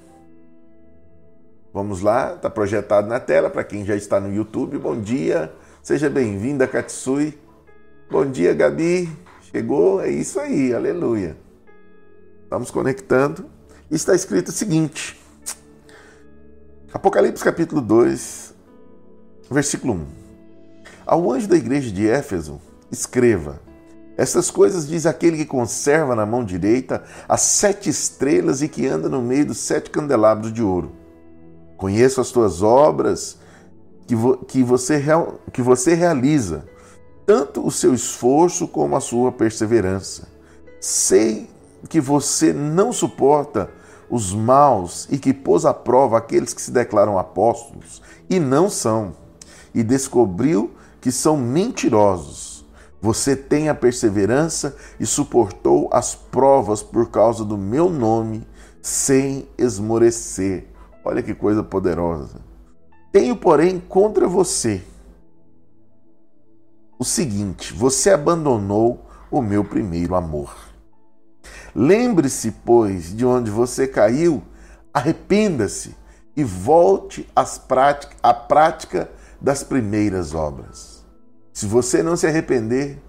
Vamos 1.75 2.03
lá, 2.03 2.35
está 2.35 2.49
projetado 2.49 3.09
na 3.09 3.19
tela 3.19 3.51
para 3.51 3.65
quem 3.65 3.85
já 3.85 3.97
está 3.97 4.21
no 4.21 4.33
YouTube. 4.33 4.79
Bom 4.79 5.01
dia, 5.01 5.53
seja 5.83 6.09
bem-vinda, 6.09 6.67
Katsui. 6.67 7.37
Bom 8.09 8.31
dia, 8.31 8.55
Gabi. 8.55 9.11
Chegou, 9.51 10.01
é 10.01 10.09
isso 10.09 10.39
aí, 10.39 10.73
aleluia. 10.73 11.37
Estamos 12.45 12.71
conectando. 12.71 13.47
Está 13.91 14.15
escrito 14.15 14.49
o 14.49 14.53
seguinte: 14.53 15.21
Apocalipse 16.93 17.43
capítulo 17.43 17.81
2, 17.81 18.52
Versículo 19.53 19.93
1. 19.93 20.07
Ao 21.05 21.31
anjo 21.31 21.47
da 21.47 21.57
igreja 21.57 21.91
de 21.91 22.09
Éfeso, 22.09 22.59
escreva: 22.91 23.61
Estas 24.17 24.51
coisas 24.51 24.89
diz 24.89 25.05
aquele 25.05 25.37
que 25.37 25.45
conserva 25.45 26.17
na 26.17 26.25
mão 26.25 26.43
direita 26.43 27.05
as 27.29 27.43
sete 27.43 27.91
estrelas 27.91 28.63
e 28.63 28.69
que 28.69 28.87
anda 28.87 29.11
no 29.11 29.21
meio 29.21 29.45
dos 29.45 29.59
sete 29.59 29.91
candelabros 29.91 30.53
de 30.53 30.63
ouro. 30.63 30.93
Conheço 31.77 32.21
as 32.21 32.31
tuas 32.31 32.63
obras 32.63 33.37
que, 34.07 34.15
vo 34.15 34.39
que, 34.39 34.63
você, 34.63 35.05
que 35.53 35.61
você 35.61 35.95
realiza, 35.95 36.65
tanto 37.27 37.67
o 37.67 37.71
seu 37.71 37.93
esforço 37.93 38.67
como 38.67 38.97
a 38.97 39.01
sua 39.01 39.31
perseverança. 39.31 40.29
Sei 40.81 41.51
que 41.91 42.01
você 42.01 42.55
não 42.55 42.91
suporta 42.91 43.69
os 44.09 44.33
maus 44.33 45.07
e 45.11 45.19
que 45.19 45.35
pôs 45.35 45.67
à 45.67 45.75
prova 45.75 46.17
aqueles 46.17 46.55
que 46.55 46.63
se 46.63 46.71
declaram 46.71 47.19
apóstolos 47.19 48.01
e 48.31 48.41
não 48.41 48.71
são 48.71 49.21
e 49.75 49.83
descobriu 49.83 50.71
que 51.01 51.11
são 51.11 51.37
mentirosos. 51.37 52.65
Você 53.01 53.35
tem 53.35 53.69
a 53.69 53.75
perseverança 53.75 54.77
e 55.01 55.05
suportou 55.05 55.89
as 55.93 56.15
provas 56.15 56.83
por 56.83 57.11
causa 57.11 57.45
do 57.45 57.59
meu 57.59 57.91
nome, 57.91 58.47
sem 58.81 59.49
esmorecer. 59.59 60.69
Olha 61.05 61.23
que 61.23 61.35
coisa 61.35 61.63
poderosa. 61.63 62.41
Tenho, 63.11 63.37
porém, 63.37 63.81
contra 63.81 64.29
você 64.29 64.83
o 67.03 67.05
seguinte: 67.05 67.73
você 67.73 68.11
abandonou 68.11 69.05
o 69.31 69.43
meu 69.43 69.65
primeiro 69.65 70.15
amor. 70.15 70.55
Lembre-se, 71.75 72.53
pois, 72.65 73.15
de 73.15 73.27
onde 73.27 73.51
você 73.51 73.89
caiu, 73.89 74.43
arrependa-se 74.95 75.97
e 76.37 76.45
volte 76.45 77.29
às 77.35 77.59
prática, 77.59 78.17
à 78.23 78.33
prática 78.33 79.11
das 79.43 79.65
primeiras 79.65 80.35
obras. 80.35 81.05
Se 81.53 81.67
você 81.67 82.03
não 82.03 82.17
se 82.17 82.27
arrepender, 82.27 83.03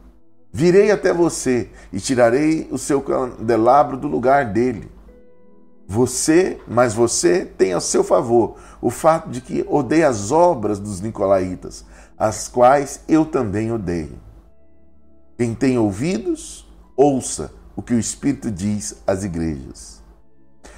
virei 0.52 0.90
até 0.90 1.14
você 1.14 1.70
e 1.92 2.00
tirarei 2.00 2.68
o 2.72 2.78
seu 2.78 3.02
candelabro 3.02 3.98
do 3.98 4.08
lugar 4.08 4.52
dele. 4.52 4.92
Você, 5.88 6.60
mas 6.68 6.94
você 6.94 7.46
tem 7.46 7.74
a 7.74 7.80
seu 7.80 8.04
favor 8.04 8.58
o 8.82 8.90
fato 8.90 9.30
de 9.30 9.42
que 9.42 9.64
odeia 9.70 10.08
as 10.08 10.32
obras 10.32 10.80
dos 10.80 11.00
nicolaítas, 11.00 11.86
as 12.18 12.48
quais 12.48 13.02
eu 13.08 13.26
também 13.26 13.72
odeio. 13.72 14.20
Quem 15.38 15.54
tem 15.54 15.78
ouvidos, 15.78 16.68
ouça 16.96 17.54
o 17.76 17.82
que 17.82 17.94
o 17.94 18.00
Espírito 18.00 18.50
diz 18.50 18.96
às 19.06 19.24
igrejas. 19.24 20.02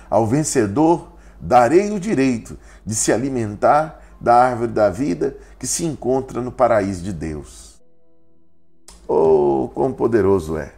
Ao 0.10 0.28
vencedor 0.28 1.14
darei 1.40 1.92
o 1.92 2.00
direito 2.00 2.58
de 2.86 2.96
se 2.96 3.12
alimentar 3.12 4.05
da 4.26 4.34
árvore 4.34 4.72
da 4.72 4.90
vida 4.90 5.38
que 5.60 5.68
se 5.68 5.86
encontra 5.86 6.42
no 6.42 6.52
paraíso 6.52 7.04
de 7.04 7.14
Deus. 7.14 7.80
Oh, 9.08 9.70
quão 9.76 9.94
poderoso 9.94 10.58
é! 10.58 10.74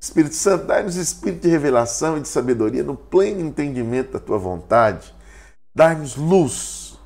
Espírito 0.00 0.34
Santo, 0.34 0.66
dai-nos 0.66 0.96
espírito 0.96 1.42
de 1.42 1.48
revelação 1.48 2.18
e 2.18 2.20
de 2.20 2.26
sabedoria 2.26 2.82
no 2.82 2.96
pleno 2.96 3.40
entendimento 3.40 4.14
da 4.14 4.18
tua 4.18 4.36
vontade. 4.36 5.14
Dai-nos 5.72 6.16
luz, 6.16 6.98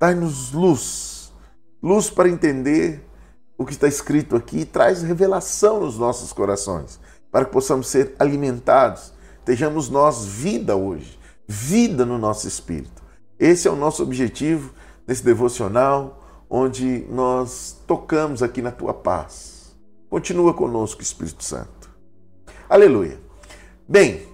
dai-nos 0.00 0.50
luz, 0.50 1.32
luz 1.80 2.10
para 2.10 2.28
entender 2.28 3.08
o 3.56 3.64
que 3.64 3.72
está 3.72 3.86
escrito 3.86 4.34
aqui 4.34 4.60
e 4.60 4.64
traz 4.64 5.00
revelação 5.04 5.78
nos 5.78 5.96
nossos 5.96 6.32
corações, 6.32 6.98
para 7.30 7.44
que 7.44 7.52
possamos 7.52 7.86
ser 7.86 8.16
alimentados, 8.18 9.12
estejamos 9.38 9.88
nós 9.88 10.24
vida 10.24 10.74
hoje, 10.74 11.16
vida 11.46 12.04
no 12.04 12.18
nosso 12.18 12.48
espírito. 12.48 13.00
Esse 13.38 13.68
é 13.68 13.70
o 13.70 13.76
nosso 13.76 14.02
objetivo 14.02 14.74
nesse 15.06 15.24
devocional, 15.24 16.22
onde 16.48 17.06
nós 17.10 17.76
tocamos 17.86 18.42
aqui 18.42 18.62
na 18.62 18.70
tua 18.70 18.94
paz. 18.94 19.74
Continua 20.08 20.54
conosco, 20.54 21.02
Espírito 21.02 21.42
Santo. 21.42 21.90
Aleluia. 22.68 23.20
Bem, 23.88 24.26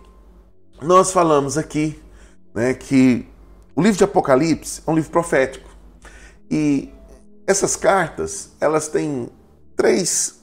nós 0.83 1.13
falamos 1.13 1.57
aqui 1.57 2.01
né, 2.55 2.75
que 2.75 3.27
o 3.75 3.83
livro 3.83 3.99
de 3.99 4.05
Apocalipse 4.05 4.83
é 4.87 4.91
um 4.91 4.95
livro 4.95 5.11
profético. 5.11 5.69
E 6.51 6.93
essas 7.47 7.77
cartas, 7.77 8.51
elas 8.61 8.89
têm 8.89 9.29
três, 9.77 10.41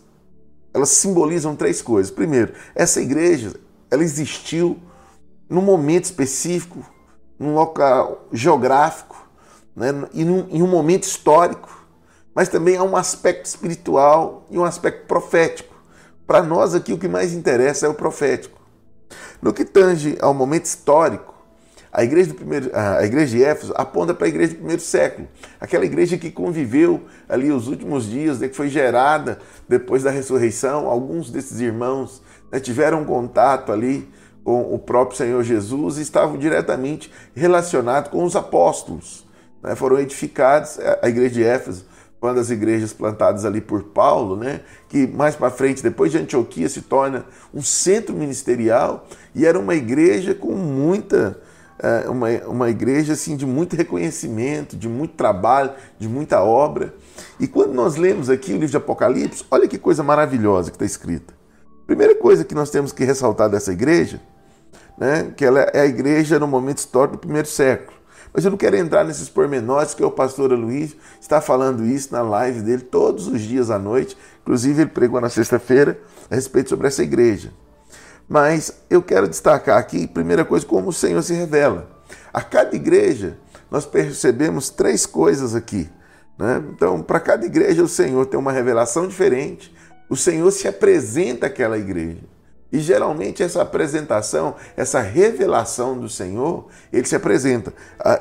elas 0.73 0.89
simbolizam 0.89 1.55
três 1.55 1.81
coisas. 1.81 2.11
Primeiro, 2.11 2.53
essa 2.73 3.01
igreja, 3.01 3.53
ela 3.91 4.03
existiu 4.03 4.79
num 5.49 5.61
momento 5.61 6.05
específico, 6.05 6.83
num 7.37 7.53
local 7.53 8.27
geográfico, 8.33 9.26
né, 9.77 9.93
e 10.11 10.25
num, 10.25 10.47
em 10.49 10.63
um 10.63 10.67
momento 10.67 11.03
histórico, 11.03 11.85
mas 12.33 12.49
também 12.49 12.77
há 12.77 12.83
um 12.83 12.97
aspecto 12.97 13.45
espiritual 13.45 14.47
e 14.49 14.57
um 14.57 14.63
aspecto 14.63 15.05
profético. 15.05 15.75
Para 16.25 16.41
nós 16.41 16.73
aqui 16.73 16.91
o 16.91 16.97
que 16.97 17.07
mais 17.07 17.31
interessa 17.31 17.85
é 17.85 17.89
o 17.89 17.93
profético. 17.93 18.59
No 19.39 19.53
que 19.53 19.63
tange 19.63 20.17
ao 20.19 20.33
momento 20.33 20.65
histórico, 20.65 21.35
a 21.91 22.03
igreja, 22.03 22.29
do 22.29 22.35
primeiro, 22.35 22.71
a 22.73 23.05
igreja 23.05 23.37
de 23.37 23.43
Éfeso 23.43 23.73
aponta 23.75 24.13
para 24.13 24.25
a 24.25 24.29
igreja 24.29 24.53
do 24.53 24.57
primeiro 24.57 24.81
século, 24.81 25.27
aquela 25.59 25.85
igreja 25.85 26.17
que 26.17 26.31
conviveu 26.31 27.05
ali 27.29 27.51
os 27.51 27.67
últimos 27.67 28.09
dias, 28.09 28.39
né, 28.39 28.47
que 28.47 28.55
foi 28.55 28.69
gerada 28.69 29.39
depois 29.69 30.03
da 30.03 30.11
ressurreição. 30.11 30.87
Alguns 30.87 31.29
desses 31.29 31.59
irmãos 31.59 32.21
né, 32.51 32.59
tiveram 32.59 33.05
contato 33.05 33.71
ali 33.71 34.09
com 34.43 34.73
o 34.73 34.79
próprio 34.79 35.17
Senhor 35.17 35.43
Jesus 35.43 35.97
e 35.97 36.01
estavam 36.01 36.37
diretamente 36.37 37.11
relacionados 37.35 38.09
com 38.09 38.23
os 38.23 38.35
apóstolos. 38.35 39.26
Né? 39.61 39.75
Foram 39.75 39.99
edificados, 39.99 40.79
a 41.01 41.07
igreja 41.09 41.35
de 41.35 41.43
Éfeso 41.43 41.85
uma 42.21 42.33
das 42.33 42.49
igrejas 42.49 42.93
plantadas 42.93 43.45
ali 43.45 43.61
por 43.61 43.83
Paulo, 43.83 44.35
né, 44.35 44.61
que 44.89 45.05
mais 45.05 45.35
para 45.35 45.51
frente, 45.51 45.83
depois 45.83 46.11
de 46.11 46.17
Antioquia, 46.17 46.67
se 46.67 46.81
torna 46.81 47.25
um 47.53 47.61
centro 47.61 48.15
ministerial 48.15 49.07
e 49.35 49.45
era 49.45 49.57
uma 49.57 49.75
igreja 49.75 50.33
com 50.33 50.53
muita 50.53 51.39
é, 51.79 52.09
uma, 52.09 52.27
uma 52.47 52.69
igreja 52.71 53.13
assim 53.13 53.37
de 53.37 53.45
muito 53.45 53.75
reconhecimento, 53.75 54.75
de 54.75 54.89
muito 54.89 55.13
trabalho, 55.13 55.71
de 55.99 56.07
muita 56.07 56.41
obra. 56.41 56.91
E 57.39 57.47
quando 57.47 57.73
nós 57.73 57.97
lemos 57.97 58.31
aqui 58.31 58.51
o 58.51 58.55
livro 58.55 58.69
de 58.69 58.77
Apocalipse, 58.77 59.45
olha 59.51 59.67
que 59.67 59.77
coisa 59.77 60.01
maravilhosa 60.01 60.71
que 60.71 60.75
está 60.75 60.85
escrita. 60.85 61.35
Primeira 61.85 62.15
coisa 62.15 62.43
que 62.43 62.55
nós 62.55 62.71
temos 62.71 62.91
que 62.91 63.05
ressaltar 63.05 63.47
dessa 63.47 63.71
igreja, 63.71 64.19
né, 64.97 65.31
que 65.37 65.45
ela 65.45 65.59
é 65.59 65.81
a 65.81 65.85
igreja 65.85 66.39
no 66.39 66.47
momento 66.47 66.79
histórico 66.79 67.17
do 67.17 67.19
primeiro 67.19 67.47
século. 67.47 67.96
Mas 68.37 68.45
eu 68.45 68.51
não 68.51 68.57
quero 68.57 68.77
entrar 68.77 69.03
nesses 69.03 69.27
pormenores, 69.27 69.95
que 69.95 70.03
o 70.03 70.11
pastor 70.11 70.51
Luiz 70.51 70.95
está 71.19 71.41
falando 71.41 71.83
isso 71.83 72.13
na 72.13 72.21
live 72.21 72.61
dele 72.61 72.83
todos 72.83 73.25
os 73.25 73.41
dias 73.41 73.71
à 73.71 73.79
noite. 73.79 74.15
Inclusive, 74.43 74.83
ele 74.83 74.91
pregou 74.91 75.19
na 75.19 75.27
sexta-feira 75.27 75.99
a 76.29 76.35
respeito 76.35 76.69
sobre 76.69 76.85
essa 76.85 77.01
igreja. 77.01 77.51
Mas 78.29 78.71
eu 78.91 79.01
quero 79.01 79.27
destacar 79.27 79.79
aqui, 79.79 80.05
primeira 80.05 80.45
coisa, 80.45 80.63
como 80.63 80.89
o 80.89 80.93
Senhor 80.93 81.23
se 81.23 81.33
revela. 81.33 81.89
A 82.31 82.39
cada 82.43 82.75
igreja, 82.75 83.39
nós 83.71 83.87
percebemos 83.87 84.69
três 84.69 85.07
coisas 85.07 85.55
aqui. 85.55 85.89
Né? 86.37 86.63
Então, 86.75 87.01
para 87.01 87.19
cada 87.19 87.43
igreja, 87.43 87.81
o 87.81 87.87
Senhor 87.87 88.23
tem 88.27 88.39
uma 88.39 88.51
revelação 88.51 89.07
diferente. 89.07 89.75
O 90.07 90.15
Senhor 90.15 90.51
se 90.51 90.67
apresenta 90.67 91.47
àquela 91.47 91.79
igreja. 91.79 92.21
E 92.69 92.79
geralmente 92.79 93.41
essa 93.41 93.61
apresentação, 93.61 94.55
essa 94.75 94.99
revelação 94.99 95.97
do 95.97 96.09
Senhor, 96.09 96.67
ele 96.91 97.07
se 97.07 97.15
apresenta. 97.15 97.73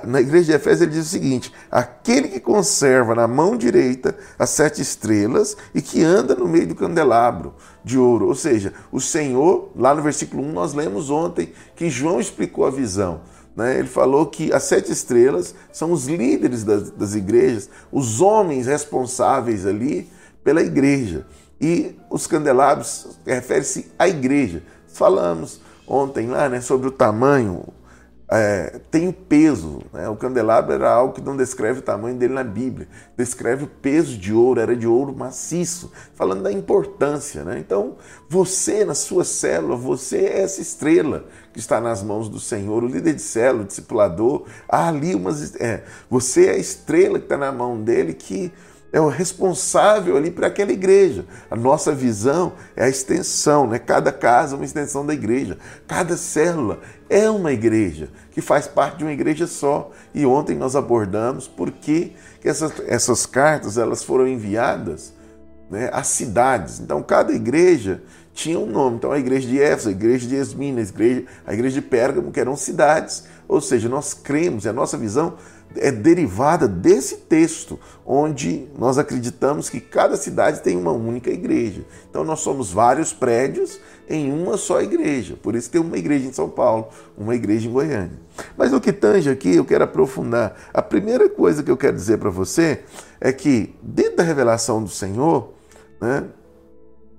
Na 0.04 0.20
igreja 0.20 0.44
de 0.44 0.52
Efésios 0.52 0.82
ele 0.82 0.92
diz 0.92 1.06
o 1.06 1.10
seguinte: 1.10 1.52
aquele 1.70 2.28
que 2.28 2.38
conserva 2.38 3.14
na 3.14 3.26
mão 3.26 3.56
direita 3.56 4.16
as 4.38 4.50
sete 4.50 4.80
estrelas 4.80 5.56
e 5.74 5.82
que 5.82 6.02
anda 6.04 6.36
no 6.36 6.46
meio 6.46 6.68
do 6.68 6.76
candelabro 6.76 7.54
de 7.82 7.98
ouro. 7.98 8.28
Ou 8.28 8.36
seja, 8.36 8.72
o 8.92 9.00
Senhor, 9.00 9.72
lá 9.74 9.92
no 9.92 10.02
versículo 10.02 10.44
1, 10.44 10.52
nós 10.52 10.74
lemos 10.74 11.10
ontem 11.10 11.52
que 11.74 11.90
João 11.90 12.20
explicou 12.20 12.66
a 12.66 12.70
visão. 12.70 13.22
Né? 13.56 13.78
Ele 13.78 13.88
falou 13.88 14.26
que 14.26 14.52
as 14.52 14.62
sete 14.64 14.92
estrelas 14.92 15.56
são 15.72 15.90
os 15.90 16.06
líderes 16.06 16.62
das, 16.62 16.90
das 16.90 17.14
igrejas, 17.14 17.68
os 17.90 18.20
homens 18.20 18.66
responsáveis 18.66 19.66
ali 19.66 20.08
pela 20.44 20.62
igreja. 20.62 21.26
E 21.60 21.98
os 22.10 22.26
candelabros 22.26 23.18
refere-se 23.26 23.90
à 23.98 24.08
igreja. 24.08 24.62
Falamos 24.88 25.60
ontem 25.86 26.26
lá 26.26 26.48
né, 26.48 26.60
sobre 26.60 26.88
o 26.88 26.90
tamanho, 26.90 27.64
é, 28.28 28.80
tem 28.90 29.08
o 29.08 29.12
peso. 29.12 29.82
Né? 29.92 30.08
O 30.08 30.16
candelabro 30.16 30.72
era 30.72 30.90
algo 30.90 31.14
que 31.14 31.20
não 31.20 31.36
descreve 31.36 31.78
o 31.78 31.82
tamanho 31.82 32.16
dele 32.16 32.34
na 32.34 32.42
Bíblia, 32.42 32.88
descreve 33.16 33.64
o 33.64 33.68
peso 33.68 34.16
de 34.18 34.32
ouro, 34.32 34.60
era 34.60 34.74
de 34.74 34.86
ouro 34.86 35.14
maciço, 35.14 35.92
falando 36.14 36.42
da 36.42 36.52
importância. 36.52 37.44
Né? 37.44 37.58
Então, 37.58 37.96
você 38.28 38.84
na 38.84 38.94
sua 38.94 39.24
célula, 39.24 39.76
você 39.76 40.18
é 40.18 40.42
essa 40.42 40.60
estrela 40.60 41.24
que 41.52 41.58
está 41.58 41.80
nas 41.80 42.02
mãos 42.02 42.28
do 42.28 42.40
Senhor, 42.40 42.82
o 42.82 42.88
líder 42.88 43.14
de 43.14 43.22
célula, 43.22 43.62
o 43.62 43.66
discipulador. 43.66 44.44
Há 44.68 44.88
ali 44.88 45.14
umas. 45.14 45.54
É, 45.56 45.84
você 46.10 46.46
é 46.46 46.50
a 46.50 46.58
estrela 46.58 47.18
que 47.18 47.26
está 47.26 47.36
na 47.36 47.52
mão 47.52 47.80
dele 47.80 48.12
que 48.12 48.52
é 48.96 49.00
o 49.00 49.08
responsável 49.08 50.16
ali 50.16 50.30
para 50.30 50.46
aquela 50.46 50.72
igreja. 50.72 51.26
A 51.50 51.54
nossa 51.54 51.92
visão 51.92 52.54
é 52.74 52.84
a 52.84 52.88
extensão, 52.88 53.66
né? 53.66 53.78
Cada 53.78 54.10
casa 54.10 54.54
é 54.54 54.56
uma 54.56 54.64
extensão 54.64 55.04
da 55.04 55.12
igreja. 55.12 55.58
Cada 55.86 56.16
célula 56.16 56.80
é 57.10 57.28
uma 57.28 57.52
igreja 57.52 58.08
que 58.30 58.40
faz 58.40 58.66
parte 58.66 58.96
de 58.96 59.04
uma 59.04 59.12
igreja 59.12 59.46
só. 59.46 59.90
E 60.14 60.24
ontem 60.24 60.56
nós 60.56 60.74
abordamos 60.74 61.46
por 61.46 61.70
que, 61.72 62.14
essas, 62.42 62.72
essas 62.86 63.26
cartas 63.26 63.76
elas 63.76 64.02
foram 64.02 64.26
enviadas 64.26 65.12
né, 65.70 65.90
às 65.92 66.06
cidades. 66.06 66.80
Então, 66.80 67.02
cada 67.02 67.34
igreja 67.34 68.02
tinha 68.32 68.58
um 68.58 68.64
nome. 68.64 68.96
Então, 68.96 69.12
a 69.12 69.18
igreja 69.18 69.46
de 69.46 69.60
Éfeso, 69.60 69.90
a 69.90 69.92
igreja 69.92 70.26
de 70.26 70.36
Esmina, 70.36 70.80
a 70.80 70.84
igreja, 70.84 71.24
a 71.46 71.52
igreja 71.52 71.74
de 71.74 71.86
Pérgamo, 71.86 72.32
que 72.32 72.40
eram 72.40 72.56
cidades. 72.56 73.24
Ou 73.46 73.60
seja, 73.60 73.90
nós 73.90 74.14
cremos, 74.14 74.64
e 74.64 74.70
a 74.70 74.72
nossa 74.72 74.96
visão 74.96 75.34
é 75.78 75.90
derivada 75.90 76.66
desse 76.66 77.16
texto, 77.16 77.78
onde 78.04 78.68
nós 78.78 78.98
acreditamos 78.98 79.68
que 79.68 79.80
cada 79.80 80.16
cidade 80.16 80.60
tem 80.60 80.76
uma 80.76 80.92
única 80.92 81.30
igreja. 81.30 81.84
Então 82.08 82.24
nós 82.24 82.40
somos 82.40 82.72
vários 82.72 83.12
prédios 83.12 83.80
em 84.08 84.32
uma 84.32 84.56
só 84.56 84.80
igreja. 84.80 85.36
Por 85.42 85.54
isso 85.54 85.70
tem 85.70 85.80
uma 85.80 85.96
igreja 85.96 86.26
em 86.26 86.32
São 86.32 86.48
Paulo, 86.48 86.88
uma 87.16 87.34
igreja 87.34 87.68
em 87.68 87.72
Goiânia. 87.72 88.18
Mas 88.56 88.72
no 88.72 88.80
que 88.80 88.92
tange 88.92 89.30
aqui, 89.30 89.56
eu 89.56 89.64
quero 89.64 89.84
aprofundar. 89.84 90.56
A 90.72 90.82
primeira 90.82 91.28
coisa 91.28 91.62
que 91.62 91.70
eu 91.70 91.76
quero 91.76 91.96
dizer 91.96 92.18
para 92.18 92.30
você 92.30 92.82
é 93.20 93.32
que 93.32 93.74
dentro 93.82 94.16
da 94.16 94.22
revelação 94.22 94.82
do 94.82 94.90
Senhor, 94.90 95.52
né, 96.00 96.24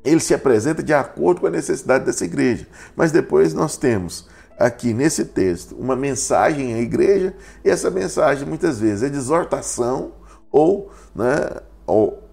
ele 0.03 0.19
se 0.19 0.33
apresenta 0.33 0.81
de 0.81 0.93
acordo 0.93 1.41
com 1.41 1.47
a 1.47 1.51
necessidade 1.51 2.05
dessa 2.05 2.23
igreja. 2.23 2.67
Mas 2.95 3.11
depois 3.11 3.53
nós 3.53 3.77
temos 3.77 4.27
aqui 4.57 4.93
nesse 4.93 5.25
texto 5.25 5.75
uma 5.75 5.95
mensagem 5.95 6.73
à 6.73 6.79
igreja, 6.79 7.35
e 7.63 7.69
essa 7.69 7.89
mensagem 7.91 8.47
muitas 8.47 8.79
vezes 8.79 9.03
é 9.03 9.09
de 9.09 9.17
exortação 9.17 10.13
ou, 10.51 10.91
né, 11.15 11.61
ou, 11.85 12.23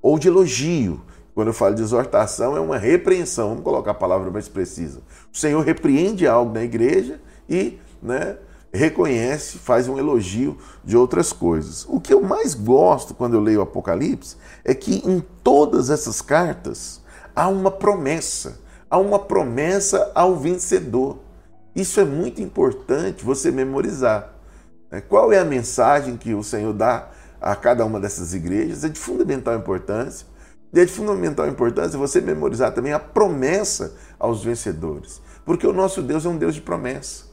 ou 0.00 0.18
de 0.18 0.28
elogio. 0.28 1.02
Quando 1.34 1.48
eu 1.48 1.54
falo 1.54 1.74
de 1.74 1.82
exortação, 1.82 2.56
é 2.56 2.60
uma 2.60 2.78
repreensão. 2.78 3.48
Vamos 3.48 3.64
colocar 3.64 3.90
a 3.90 3.94
palavra 3.94 4.30
mais 4.30 4.48
precisa. 4.48 5.00
O 5.32 5.36
Senhor 5.36 5.60
repreende 5.64 6.28
algo 6.28 6.54
na 6.54 6.62
igreja 6.62 7.20
e 7.48 7.80
né, 8.00 8.36
reconhece, 8.72 9.58
faz 9.58 9.88
um 9.88 9.98
elogio 9.98 10.56
de 10.84 10.96
outras 10.96 11.32
coisas. 11.32 11.84
O 11.88 12.00
que 12.00 12.14
eu 12.14 12.22
mais 12.22 12.54
gosto 12.54 13.14
quando 13.14 13.34
eu 13.34 13.40
leio 13.40 13.58
o 13.58 13.62
Apocalipse 13.62 14.36
é 14.64 14.74
que 14.74 15.02
em 15.08 15.24
todas 15.42 15.90
essas 15.90 16.20
cartas 16.20 17.02
há 17.34 17.48
uma 17.48 17.70
promessa, 17.70 18.60
há 18.88 18.98
uma 18.98 19.18
promessa 19.18 20.12
ao 20.14 20.36
vencedor. 20.36 21.18
Isso 21.74 21.98
é 21.98 22.04
muito 22.04 22.40
importante 22.40 23.24
você 23.24 23.50
memorizar. 23.50 24.32
Né? 24.90 25.00
Qual 25.00 25.32
é 25.32 25.38
a 25.38 25.44
mensagem 25.44 26.16
que 26.16 26.34
o 26.34 26.42
Senhor 26.42 26.72
dá 26.72 27.10
a 27.40 27.56
cada 27.56 27.84
uma 27.84 27.98
dessas 27.98 28.32
igrejas? 28.32 28.84
É 28.84 28.88
de 28.88 28.98
fundamental 28.98 29.56
importância. 29.56 30.26
E 30.72 30.80
é 30.80 30.84
de 30.84 30.92
fundamental 30.92 31.48
importância 31.48 31.98
você 31.98 32.20
memorizar 32.20 32.72
também 32.72 32.92
a 32.92 32.98
promessa 32.98 33.94
aos 34.18 34.44
vencedores. 34.44 35.20
Porque 35.44 35.66
o 35.66 35.72
nosso 35.72 36.02
Deus 36.02 36.24
é 36.24 36.28
um 36.28 36.36
Deus 36.36 36.54
de 36.54 36.60
promessa. 36.60 37.24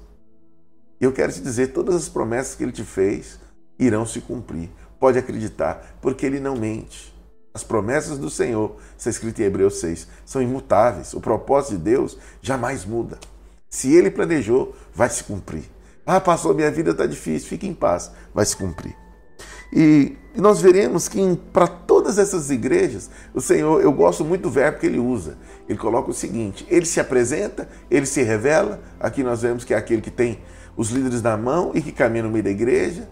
E 0.99 1.03
eu 1.03 1.11
quero 1.11 1.31
te 1.31 1.41
dizer, 1.41 1.67
todas 1.67 1.95
as 1.95 2.09
promessas 2.09 2.55
que 2.55 2.63
ele 2.63 2.71
te 2.71 2.83
fez 2.83 3.39
irão 3.79 4.05
se 4.05 4.21
cumprir. 4.21 4.69
Pode 4.99 5.17
acreditar, 5.17 5.97
porque 5.99 6.25
ele 6.25 6.39
não 6.39 6.55
mente. 6.55 7.11
As 7.53 7.63
promessas 7.63 8.19
do 8.19 8.29
Senhor, 8.29 8.77
está 8.95 9.09
escrito 9.09 9.41
em 9.41 9.45
Hebreus 9.45 9.79
6, 9.79 10.07
são 10.25 10.41
imutáveis. 10.41 11.13
O 11.13 11.19
propósito 11.19 11.71
de 11.71 11.83
Deus 11.83 12.17
jamais 12.41 12.85
muda. 12.85 13.17
Se 13.71 13.95
ele 13.95 14.11
planejou, 14.11 14.75
vai 14.93 15.09
se 15.09 15.23
cumprir. 15.23 15.63
Ah, 16.05 16.19
pastor, 16.19 16.53
minha 16.53 16.69
vida 16.69 16.91
está 16.91 17.05
difícil, 17.05 17.47
fique 17.47 17.65
em 17.65 17.73
paz, 17.73 18.11
vai 18.33 18.45
se 18.45 18.57
cumprir. 18.57 18.93
E 19.71 20.17
nós 20.35 20.59
veremos 20.59 21.07
que 21.07 21.39
para 21.53 21.65
todas 21.67 22.17
essas 22.17 22.49
igrejas, 22.49 23.09
o 23.33 23.39
Senhor, 23.39 23.81
eu 23.81 23.93
gosto 23.93 24.25
muito 24.25 24.41
do 24.41 24.49
verbo 24.49 24.77
que 24.79 24.85
ele 24.85 24.99
usa. 24.99 25.37
Ele 25.69 25.79
coloca 25.79 26.11
o 26.11 26.13
seguinte: 26.13 26.67
ele 26.69 26.85
se 26.85 26.99
apresenta, 26.99 27.69
ele 27.89 28.05
se 28.05 28.21
revela. 28.21 28.81
Aqui 28.99 29.23
nós 29.23 29.41
vemos 29.41 29.63
que 29.63 29.73
é 29.73 29.77
aquele 29.77 30.01
que 30.01 30.11
tem 30.11 30.41
os 30.75 30.89
líderes 30.89 31.21
na 31.21 31.37
mão 31.37 31.71
e 31.73 31.81
que 31.81 31.93
caminha 31.93 32.23
no 32.23 32.29
meio 32.29 32.43
da 32.43 32.49
igreja. 32.49 33.07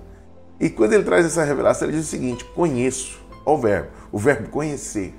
E 0.60 0.70
quando 0.70 0.92
ele 0.92 1.06
traz 1.06 1.26
essa 1.26 1.46
revelação, 1.46 1.88
ele 1.88 1.96
diz 1.96 2.06
o 2.06 2.10
seguinte: 2.10 2.44
conheço, 2.54 3.18
ó 3.46 3.56
o 3.56 3.58
verbo, 3.58 3.92
o 4.12 4.18
verbo 4.18 4.50
conhecer. 4.50 5.16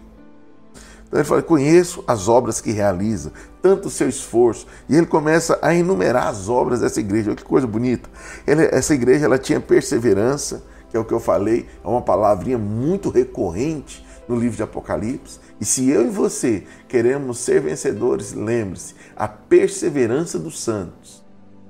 Então 1.11 1.19
ele 1.19 1.29
fala: 1.29 1.43
conheço 1.43 2.05
as 2.07 2.29
obras 2.29 2.61
que 2.61 2.71
realiza, 2.71 3.33
tanto 3.61 3.89
o 3.89 3.91
seu 3.91 4.09
esforço. 4.09 4.67
E 4.89 4.97
ele 4.97 5.07
começa 5.07 5.59
a 5.61 5.75
enumerar 5.75 6.29
as 6.29 6.49
obras 6.49 6.81
dessa 6.81 7.01
igreja. 7.01 7.31
Olha 7.31 7.37
que 7.37 7.45
coisa 7.45 7.67
bonita. 7.67 8.09
Ele, 8.47 8.65
essa 8.67 8.95
igreja 8.95 9.25
ela 9.25 9.37
tinha 9.37 9.61
perseverança, 9.61 10.63
que 10.89 10.97
é 10.97 11.01
o 11.01 11.05
que 11.05 11.13
eu 11.13 11.21
falei, 11.21 11.67
é 11.85 11.89
uma 11.89 12.01
palavrinha 12.01 12.57
muito 12.57 13.11
recorrente 13.11 14.07
no 14.29 14.37
livro 14.37 14.57
de 14.57 14.63
Apocalipse. 14.63 15.41
E 15.61 15.65
se 15.65 15.91
eu 15.91 16.07
e 16.07 16.11
você 16.11 16.65
queremos 16.87 17.39
ser 17.39 17.61
vencedores, 17.61 18.33
lembre-se: 18.33 18.95
a 19.17 19.27
perseverança 19.27 20.39
dos 20.39 20.63
santos 20.63 21.25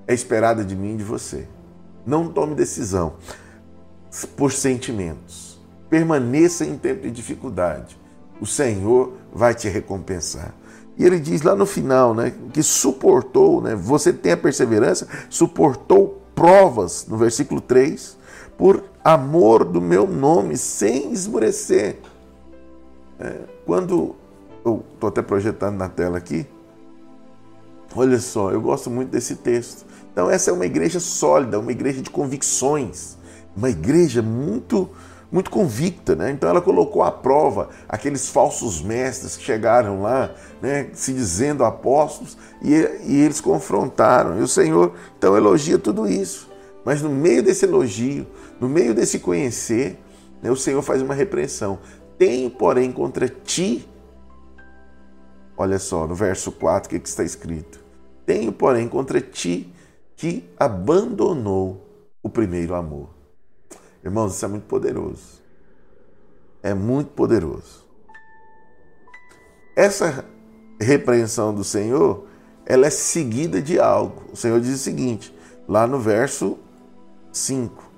é 0.06 0.12
esperada 0.12 0.62
de 0.62 0.76
mim 0.76 0.94
e 0.94 0.98
de 0.98 1.04
você. 1.04 1.48
Não 2.06 2.28
tome 2.28 2.54
decisão 2.54 3.14
por 4.36 4.52
sentimentos. 4.52 5.58
Permaneça 5.88 6.64
em 6.64 6.76
tempo 6.76 7.02
de 7.02 7.10
dificuldade. 7.10 7.98
O 8.40 8.46
Senhor 8.46 9.19
vai 9.32 9.54
te 9.54 9.68
recompensar. 9.68 10.54
E 10.96 11.04
ele 11.04 11.18
diz 11.18 11.42
lá 11.42 11.54
no 11.54 11.64
final, 11.64 12.14
né, 12.14 12.32
que 12.52 12.62
suportou, 12.62 13.62
né, 13.62 13.74
você 13.74 14.12
tem 14.12 14.32
a 14.32 14.36
perseverança, 14.36 15.08
suportou 15.28 16.20
provas, 16.34 17.06
no 17.06 17.16
versículo 17.16 17.60
3, 17.60 18.18
por 18.58 18.84
amor 19.02 19.64
do 19.64 19.80
meu 19.80 20.06
nome, 20.06 20.56
sem 20.56 21.12
esmorecer. 21.12 21.98
É, 23.18 23.40
quando 23.64 24.14
eu 24.64 24.84
estou 24.94 25.08
até 25.08 25.22
projetando 25.22 25.76
na 25.76 25.88
tela 25.88 26.18
aqui, 26.18 26.46
olha 27.94 28.18
só, 28.18 28.50
eu 28.50 28.60
gosto 28.60 28.90
muito 28.90 29.10
desse 29.10 29.36
texto. 29.36 29.86
Então, 30.12 30.30
essa 30.30 30.50
é 30.50 30.52
uma 30.52 30.66
igreja 30.66 31.00
sólida, 31.00 31.58
uma 31.58 31.72
igreja 31.72 32.02
de 32.02 32.10
convicções, 32.10 33.16
uma 33.56 33.70
igreja 33.70 34.20
muito 34.22 34.90
muito 35.30 35.50
convicta, 35.50 36.16
né? 36.16 36.30
Então 36.30 36.48
ela 36.48 36.60
colocou 36.60 37.02
à 37.02 37.10
prova 37.10 37.68
aqueles 37.88 38.28
falsos 38.28 38.82
mestres 38.82 39.36
que 39.36 39.44
chegaram 39.44 40.02
lá, 40.02 40.34
né, 40.60 40.90
se 40.92 41.12
dizendo 41.12 41.64
apóstolos, 41.64 42.36
e, 42.62 42.74
e 43.06 43.20
eles 43.20 43.40
confrontaram. 43.40 44.38
E 44.38 44.42
o 44.42 44.48
Senhor 44.48 44.94
então 45.16 45.36
elogia 45.36 45.78
tudo 45.78 46.08
isso. 46.08 46.50
Mas 46.84 47.02
no 47.02 47.10
meio 47.10 47.42
desse 47.42 47.64
elogio, 47.64 48.26
no 48.58 48.68
meio 48.68 48.94
desse 48.94 49.18
conhecer, 49.18 49.98
né, 50.42 50.50
o 50.50 50.56
Senhor 50.56 50.82
faz 50.82 51.02
uma 51.02 51.14
repreensão. 51.14 51.78
Tenho, 52.18 52.50
porém, 52.50 52.90
contra 52.90 53.28
ti. 53.28 53.88
Olha 55.56 55.78
só, 55.78 56.06
no 56.06 56.14
verso 56.14 56.50
4, 56.52 56.88
o 56.88 56.90
que, 56.90 56.98
que 57.00 57.08
está 57.08 57.22
escrito? 57.22 57.80
Tenho, 58.26 58.50
porém, 58.52 58.88
contra 58.88 59.20
ti 59.20 59.72
que 60.16 60.50
abandonou 60.58 61.86
o 62.22 62.28
primeiro 62.28 62.74
amor. 62.74 63.19
Irmãos, 64.04 64.34
isso 64.34 64.44
é 64.44 64.48
muito 64.48 64.64
poderoso. 64.64 65.40
É 66.62 66.74
muito 66.74 67.10
poderoso. 67.12 67.86
Essa 69.76 70.24
repreensão 70.80 71.54
do 71.54 71.64
Senhor, 71.64 72.26
ela 72.66 72.86
é 72.86 72.90
seguida 72.90 73.60
de 73.60 73.78
algo. 73.78 74.22
O 74.32 74.36
Senhor 74.36 74.60
diz 74.60 74.74
o 74.74 74.78
seguinte, 74.78 75.34
lá 75.68 75.86
no 75.86 75.98
verso 75.98 76.58
5. 77.32 77.90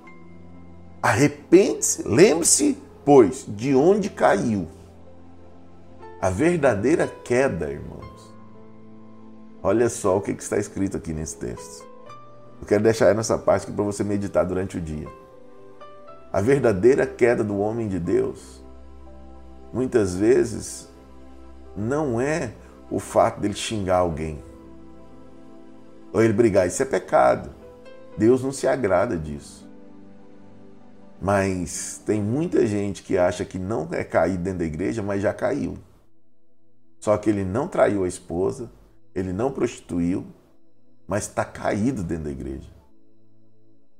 Arrepende-se, 1.01 2.07
lembre-se, 2.07 2.77
pois, 3.03 3.45
de 3.47 3.75
onde 3.75 4.09
caiu. 4.09 4.67
A 6.21 6.29
verdadeira 6.29 7.07
queda, 7.07 7.69
irmãos. 7.69 8.33
Olha 9.61 9.89
só 9.89 10.17
o 10.17 10.21
que 10.21 10.31
está 10.31 10.57
escrito 10.57 10.97
aqui 10.97 11.13
nesse 11.13 11.37
texto. 11.37 11.85
Eu 12.61 12.67
quero 12.67 12.83
deixar 12.83 13.13
nessa 13.13 13.37
parte 13.37 13.63
aqui 13.63 13.73
para 13.73 13.83
você 13.83 14.03
meditar 14.03 14.45
durante 14.45 14.77
o 14.77 14.81
dia. 14.81 15.07
A 16.33 16.41
verdadeira 16.41 17.05
queda 17.05 17.43
do 17.43 17.59
homem 17.59 17.87
de 17.87 17.99
Deus, 17.99 18.61
muitas 19.71 20.15
vezes, 20.15 20.89
não 21.77 22.19
é 22.19 22.53
o 22.89 22.99
fato 22.99 23.39
dele 23.39 23.53
xingar 23.53 23.97
alguém 23.97 24.43
ou 26.13 26.23
ele 26.23 26.31
brigar. 26.31 26.67
Isso 26.67 26.81
é 26.83 26.85
pecado. 26.85 27.49
Deus 28.15 28.43
não 28.43 28.51
se 28.51 28.67
agrada 28.67 29.17
disso. 29.17 29.67
Mas 31.19 32.01
tem 32.05 32.21
muita 32.21 32.67
gente 32.67 33.01
que 33.01 33.17
acha 33.17 33.43
que 33.43 33.57
não 33.57 33.87
é 33.91 34.03
cair 34.03 34.37
dentro 34.37 34.59
da 34.59 34.65
igreja, 34.65 35.01
mas 35.01 35.21
já 35.21 35.33
caiu. 35.33 35.77
Só 36.99 37.17
que 37.17 37.29
ele 37.29 37.43
não 37.43 37.67
traiu 37.67 38.03
a 38.03 38.07
esposa, 38.07 38.71
ele 39.15 39.33
não 39.33 39.51
prostituiu, 39.51 40.25
mas 41.07 41.23
está 41.23 41.43
caído 41.43 42.03
dentro 42.03 42.25
da 42.25 42.31
igreja. 42.31 42.69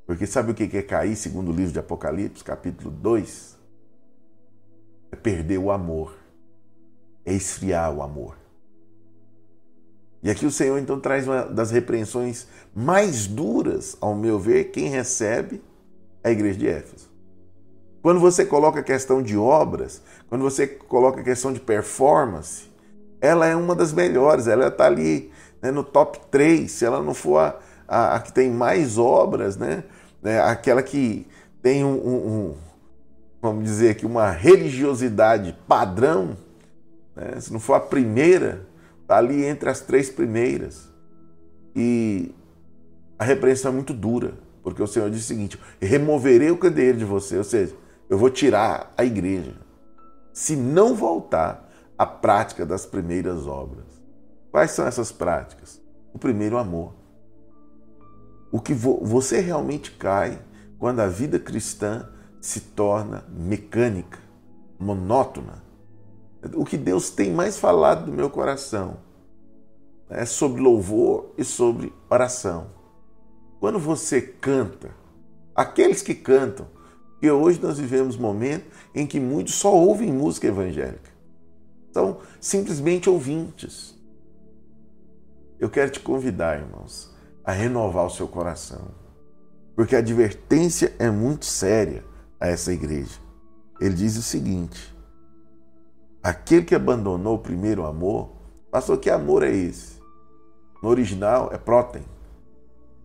Porque 0.05 0.25
sabe 0.27 0.51
o 0.51 0.53
que 0.53 0.77
é 0.77 0.81
cair, 0.81 1.15
segundo 1.15 1.51
o 1.51 1.55
livro 1.55 1.71
de 1.71 1.79
Apocalipse, 1.79 2.43
capítulo 2.43 2.91
2? 2.91 3.57
É 5.11 5.15
perder 5.15 5.57
o 5.57 5.71
amor, 5.71 6.13
é 7.25 7.33
esfriar 7.33 7.93
o 7.93 8.01
amor. 8.01 8.37
E 10.21 10.29
aqui 10.29 10.45
o 10.45 10.51
Senhor 10.51 10.77
então 10.79 10.99
traz 10.99 11.27
uma 11.27 11.43
das 11.43 11.71
repreensões 11.71 12.47
mais 12.73 13.27
duras, 13.27 13.97
ao 13.99 14.15
meu 14.15 14.39
ver, 14.39 14.71
quem 14.71 14.87
recebe 14.87 15.61
é 16.23 16.29
a 16.29 16.31
igreja 16.31 16.59
de 16.59 16.67
Éfeso. 16.67 17.09
Quando 18.01 18.19
você 18.19 18.45
coloca 18.45 18.79
a 18.79 18.83
questão 18.83 19.21
de 19.21 19.37
obras, 19.37 20.01
quando 20.27 20.41
você 20.41 20.67
coloca 20.67 21.21
a 21.21 21.23
questão 21.23 21.53
de 21.53 21.59
performance, 21.59 22.69
ela 23.21 23.45
é 23.45 23.55
uma 23.55 23.75
das 23.75 23.93
melhores, 23.93 24.47
ela 24.47 24.67
está 24.67 24.85
ali 24.85 25.31
né, 25.61 25.71
no 25.71 25.83
top 25.83 26.19
3, 26.29 26.69
se 26.69 26.83
ela 26.83 27.01
não 27.01 27.13
for 27.13 27.37
a, 27.39 27.59
a, 27.87 28.15
a 28.15 28.19
que 28.19 28.31
tem 28.31 28.49
mais 28.49 28.97
obras, 28.97 29.57
né, 29.57 29.83
né 30.21 30.41
aquela 30.41 30.81
que 30.81 31.27
tem 31.61 31.83
um, 31.83 31.93
um, 31.93 32.15
um, 32.15 32.55
vamos 33.41 33.63
dizer 33.63 33.91
aqui, 33.91 34.05
uma 34.05 34.29
religiosidade 34.29 35.57
padrão, 35.67 36.37
né, 37.15 37.39
se 37.39 37.51
não 37.51 37.59
for 37.59 37.75
a 37.75 37.79
primeira, 37.79 38.65
está 39.01 39.17
ali 39.17 39.45
entre 39.45 39.69
as 39.69 39.79
três 39.79 40.09
primeiras. 40.09 40.89
E 41.75 42.33
a 43.17 43.23
repreensão 43.23 43.71
é 43.71 43.75
muito 43.75 43.93
dura, 43.93 44.33
porque 44.61 44.81
o 44.81 44.87
Senhor 44.87 45.09
diz 45.09 45.21
o 45.23 45.27
seguinte: 45.27 45.59
removerei 45.81 46.51
o 46.51 46.57
candeeiro 46.57 46.97
de 46.97 47.05
você, 47.05 47.37
ou 47.37 47.43
seja, 47.43 47.75
eu 48.09 48.17
vou 48.17 48.29
tirar 48.29 48.93
a 48.97 49.03
igreja, 49.03 49.55
se 50.31 50.55
não 50.55 50.95
voltar 50.95 51.69
à 51.97 52.05
prática 52.05 52.65
das 52.65 52.85
primeiras 52.85 53.47
obras. 53.47 53.85
Quais 54.51 54.71
são 54.71 54.85
essas 54.85 55.11
práticas? 55.11 55.81
O 56.13 56.19
primeiro, 56.19 56.57
amor. 56.57 56.93
O 58.53 58.61
que 58.61 58.71
vo 58.71 58.99
você 59.03 59.39
realmente 59.39 59.89
cai 59.93 60.39
quando 60.77 60.99
a 60.99 61.07
vida 61.07 61.39
cristã 61.39 62.07
se 62.39 62.59
torna 62.59 63.25
mecânica, 63.27 64.19
monótona. 64.77 65.63
O 66.53 66.63
que 66.63 66.77
Deus 66.77 67.09
tem 67.09 67.31
mais 67.31 67.57
falado 67.57 68.05
do 68.05 68.11
meu 68.11 68.29
coração 68.29 68.97
é 70.07 70.23
sobre 70.23 70.61
louvor 70.61 71.33
e 71.35 71.43
sobre 71.43 71.91
oração. 72.07 72.67
Quando 73.59 73.79
você 73.79 74.21
canta, 74.21 74.91
aqueles 75.55 76.03
que 76.03 76.13
cantam, 76.13 76.67
porque 77.13 77.31
hoje 77.31 77.59
nós 77.59 77.79
vivemos 77.79 78.15
momentos 78.15 78.67
em 78.93 79.07
que 79.07 79.19
muitos 79.19 79.55
só 79.55 79.73
ouvem 79.73 80.13
música 80.13 80.45
evangélica. 80.45 81.09
são 81.91 82.19
simplesmente 82.39 83.09
ouvintes. 83.09 83.97
Eu 85.59 85.71
quero 85.71 85.89
te 85.89 85.99
convidar, 85.99 86.59
irmãos, 86.59 87.12
a 87.43 87.51
renovar 87.51 88.05
o 88.05 88.09
seu 88.09 88.27
coração, 88.27 88.91
porque 89.75 89.95
a 89.95 89.99
advertência 89.99 90.93
é 90.97 91.09
muito 91.09 91.45
séria 91.45 92.03
a 92.39 92.47
essa 92.47 92.71
igreja. 92.71 93.19
Ele 93.79 93.95
diz 93.95 94.17
o 94.17 94.21
seguinte: 94.21 94.95
aquele 96.21 96.65
que 96.65 96.75
abandonou 96.75 97.35
o 97.35 97.39
primeiro 97.39 97.85
amor, 97.85 98.31
pastor, 98.71 98.97
que 98.97 99.09
amor 99.09 99.43
é 99.43 99.51
esse? 99.51 100.01
No 100.81 100.89
original 100.89 101.49
é 101.51 101.57
protem, 101.57 102.03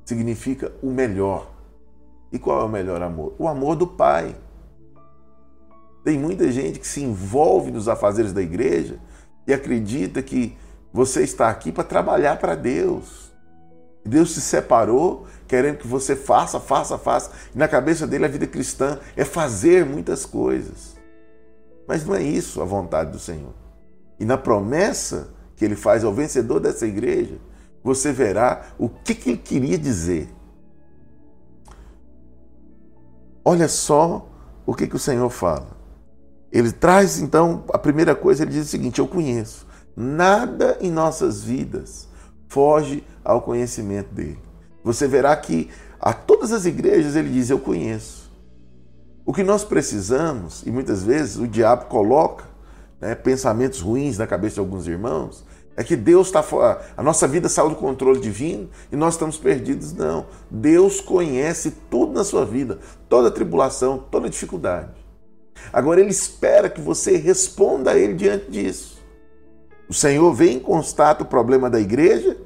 significa 0.04 0.72
o 0.82 0.90
melhor. 0.90 1.50
E 2.30 2.38
qual 2.38 2.60
é 2.60 2.64
o 2.64 2.68
melhor 2.68 3.00
amor? 3.02 3.34
O 3.38 3.48
amor 3.48 3.76
do 3.76 3.86
Pai. 3.86 4.36
Tem 6.04 6.18
muita 6.18 6.50
gente 6.52 6.78
que 6.78 6.86
se 6.86 7.02
envolve 7.02 7.70
nos 7.70 7.88
afazeres 7.88 8.32
da 8.32 8.42
igreja 8.42 9.00
e 9.46 9.52
acredita 9.52 10.22
que 10.22 10.56
você 10.92 11.22
está 11.22 11.48
aqui 11.48 11.72
para 11.72 11.84
trabalhar 11.84 12.38
para 12.38 12.54
Deus. 12.54 13.27
Deus 14.08 14.32
se 14.32 14.40
separou 14.40 15.26
querendo 15.46 15.78
que 15.78 15.86
você 15.86 16.16
faça, 16.16 16.58
faça, 16.58 16.98
faça. 16.98 17.30
E 17.54 17.58
na 17.58 17.68
cabeça 17.68 18.06
dele 18.06 18.24
a 18.24 18.28
vida 18.28 18.46
cristã 18.46 18.98
é 19.16 19.24
fazer 19.24 19.84
muitas 19.84 20.26
coisas. 20.26 20.96
Mas 21.86 22.04
não 22.04 22.14
é 22.14 22.22
isso 22.22 22.60
a 22.60 22.64
vontade 22.64 23.12
do 23.12 23.18
Senhor. 23.18 23.54
E 24.18 24.24
na 24.24 24.36
promessa 24.36 25.30
que 25.56 25.64
ele 25.64 25.76
faz 25.76 26.04
ao 26.04 26.12
vencedor 26.12 26.60
dessa 26.60 26.86
igreja, 26.86 27.38
você 27.82 28.12
verá 28.12 28.66
o 28.78 28.88
que, 28.88 29.14
que 29.14 29.30
ele 29.30 29.38
queria 29.38 29.78
dizer. 29.78 30.28
Olha 33.44 33.68
só 33.68 34.28
o 34.66 34.74
que, 34.74 34.86
que 34.86 34.96
o 34.96 34.98
Senhor 34.98 35.30
fala. 35.30 35.78
Ele 36.52 36.72
traz, 36.72 37.18
então, 37.18 37.64
a 37.72 37.78
primeira 37.78 38.14
coisa, 38.14 38.42
ele 38.42 38.52
diz 38.52 38.66
o 38.66 38.68
seguinte: 38.68 38.98
Eu 38.98 39.08
conheço. 39.08 39.66
Nada 39.96 40.76
em 40.80 40.90
nossas 40.90 41.42
vidas 41.42 42.07
foge 42.48 43.04
ao 43.24 43.42
conhecimento 43.42 44.12
dele. 44.12 44.38
Você 44.82 45.06
verá 45.06 45.36
que 45.36 45.70
a 46.00 46.12
todas 46.12 46.52
as 46.52 46.64
igrejas 46.64 47.14
ele 47.14 47.30
diz: 47.30 47.50
Eu 47.50 47.58
conheço. 47.58 48.28
O 49.24 49.32
que 49.32 49.42
nós 49.42 49.62
precisamos, 49.62 50.62
e 50.66 50.70
muitas 50.70 51.02
vezes 51.02 51.36
o 51.36 51.46
diabo 51.46 51.84
coloca 51.84 52.44
né, 52.98 53.14
pensamentos 53.14 53.80
ruins 53.80 54.16
na 54.16 54.26
cabeça 54.26 54.54
de 54.54 54.60
alguns 54.60 54.86
irmãos, 54.86 55.44
é 55.76 55.84
que 55.84 55.94
Deus 55.94 56.26
está 56.28 56.42
fora, 56.42 56.80
a 56.96 57.02
nossa 57.02 57.28
vida 57.28 57.48
saiu 57.48 57.68
do 57.68 57.76
controle 57.76 58.18
divino 58.18 58.68
e 58.90 58.96
nós 58.96 59.14
estamos 59.14 59.36
perdidos. 59.36 59.92
Não. 59.92 60.26
Deus 60.50 61.00
conhece 61.00 61.72
tudo 61.90 62.12
na 62.12 62.24
sua 62.24 62.44
vida, 62.44 62.78
toda 63.08 63.30
tribulação, 63.30 63.98
toda 64.10 64.28
dificuldade. 64.28 64.90
Agora 65.72 66.00
ele 66.00 66.10
espera 66.10 66.68
que 66.68 66.80
você 66.80 67.16
responda 67.16 67.92
a 67.92 67.98
ele 67.98 68.14
diante 68.14 68.50
disso. 68.50 68.97
O 69.88 69.94
Senhor 69.94 70.32
vem, 70.34 70.58
constata 70.58 71.22
o 71.22 71.26
problema 71.26 71.70
da 71.70 71.80
igreja, 71.80 72.36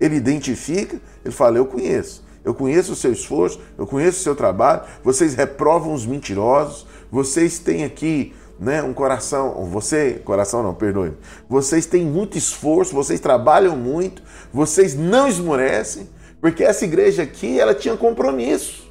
ele 0.00 0.16
identifica, 0.16 1.00
ele 1.24 1.34
fala: 1.34 1.58
Eu 1.58 1.66
conheço, 1.66 2.24
eu 2.44 2.54
conheço 2.54 2.92
o 2.92 2.96
seu 2.96 3.12
esforço, 3.12 3.60
eu 3.76 3.86
conheço 3.86 4.20
o 4.20 4.22
seu 4.22 4.34
trabalho, 4.34 4.82
vocês 5.02 5.34
reprovam 5.34 5.92
os 5.92 6.06
mentirosos, 6.06 6.86
vocês 7.10 7.58
têm 7.58 7.84
aqui 7.84 8.34
né, 8.58 8.82
um 8.82 8.94
coração, 8.94 9.66
você, 9.66 10.22
coração 10.24 10.62
não, 10.62 10.74
perdoe, 10.74 11.12
vocês 11.48 11.84
têm 11.86 12.04
muito 12.04 12.38
esforço, 12.38 12.94
vocês 12.94 13.20
trabalham 13.20 13.76
muito, 13.76 14.22
vocês 14.52 14.94
não 14.94 15.28
esmorecem, 15.28 16.08
porque 16.40 16.64
essa 16.64 16.84
igreja 16.84 17.22
aqui, 17.22 17.58
ela 17.60 17.74
tinha 17.74 17.96
compromisso. 17.96 18.86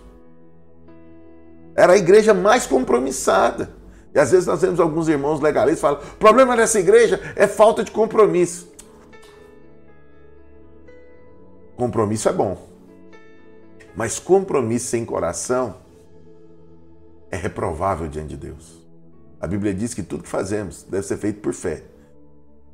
Era 1.75 1.93
a 1.93 1.97
igreja 1.97 2.33
mais 2.33 2.65
compromissada. 2.65 3.69
E 4.15 4.19
às 4.19 4.31
vezes 4.31 4.47
nós 4.47 4.61
vemos 4.61 4.79
alguns 4.79 5.09
irmãos 5.09 5.41
legalistas 5.41 5.81
falam: 5.81 5.99
o 5.99 6.15
problema 6.15 6.55
dessa 6.55 6.79
igreja 6.79 7.19
é 7.35 7.45
falta 7.47 7.83
de 7.83 7.91
compromisso. 7.91 8.73
Compromisso 11.75 12.29
é 12.29 12.31
bom. 12.33 12.65
Mas 13.93 14.17
compromisso 14.17 14.87
sem 14.87 15.03
coração 15.03 15.75
é 17.29 17.35
reprovável 17.35 18.07
diante 18.07 18.29
de 18.29 18.37
Deus. 18.37 18.81
A 19.41 19.47
Bíblia 19.47 19.73
diz 19.73 19.93
que 19.93 20.01
tudo 20.01 20.23
que 20.23 20.29
fazemos 20.29 20.83
deve 20.83 21.05
ser 21.05 21.17
feito 21.17 21.41
por 21.41 21.53
fé. 21.53 21.83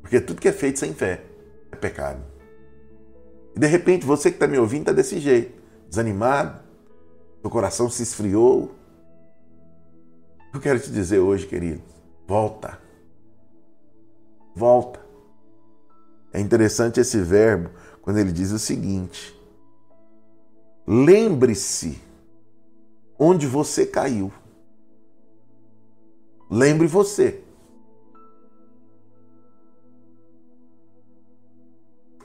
Porque 0.00 0.20
tudo 0.20 0.40
que 0.40 0.48
é 0.48 0.52
feito 0.52 0.78
sem 0.78 0.94
fé 0.94 1.24
é 1.72 1.76
pecado. 1.76 2.22
E 3.56 3.58
de 3.58 3.66
repente 3.66 4.06
você 4.06 4.30
que 4.30 4.36
está 4.36 4.46
me 4.46 4.58
ouvindo 4.58 4.82
está 4.82 4.92
desse 4.92 5.18
jeito, 5.18 5.60
desanimado, 5.88 6.60
seu 7.40 7.50
coração 7.50 7.90
se 7.90 8.04
esfriou, 8.04 8.72
eu 10.52 10.60
quero 10.60 10.78
te 10.78 10.90
dizer 10.90 11.18
hoje, 11.18 11.46
querido, 11.46 11.82
volta. 12.26 12.78
Volta. 14.54 15.00
É 16.32 16.40
interessante 16.40 17.00
esse 17.00 17.20
verbo 17.20 17.70
quando 18.02 18.18
ele 18.18 18.32
diz 18.32 18.50
o 18.50 18.58
seguinte: 18.58 19.34
lembre-se 20.86 22.00
onde 23.18 23.46
você 23.46 23.86
caiu. 23.86 24.32
Lembre 26.50 26.86
você. 26.86 27.42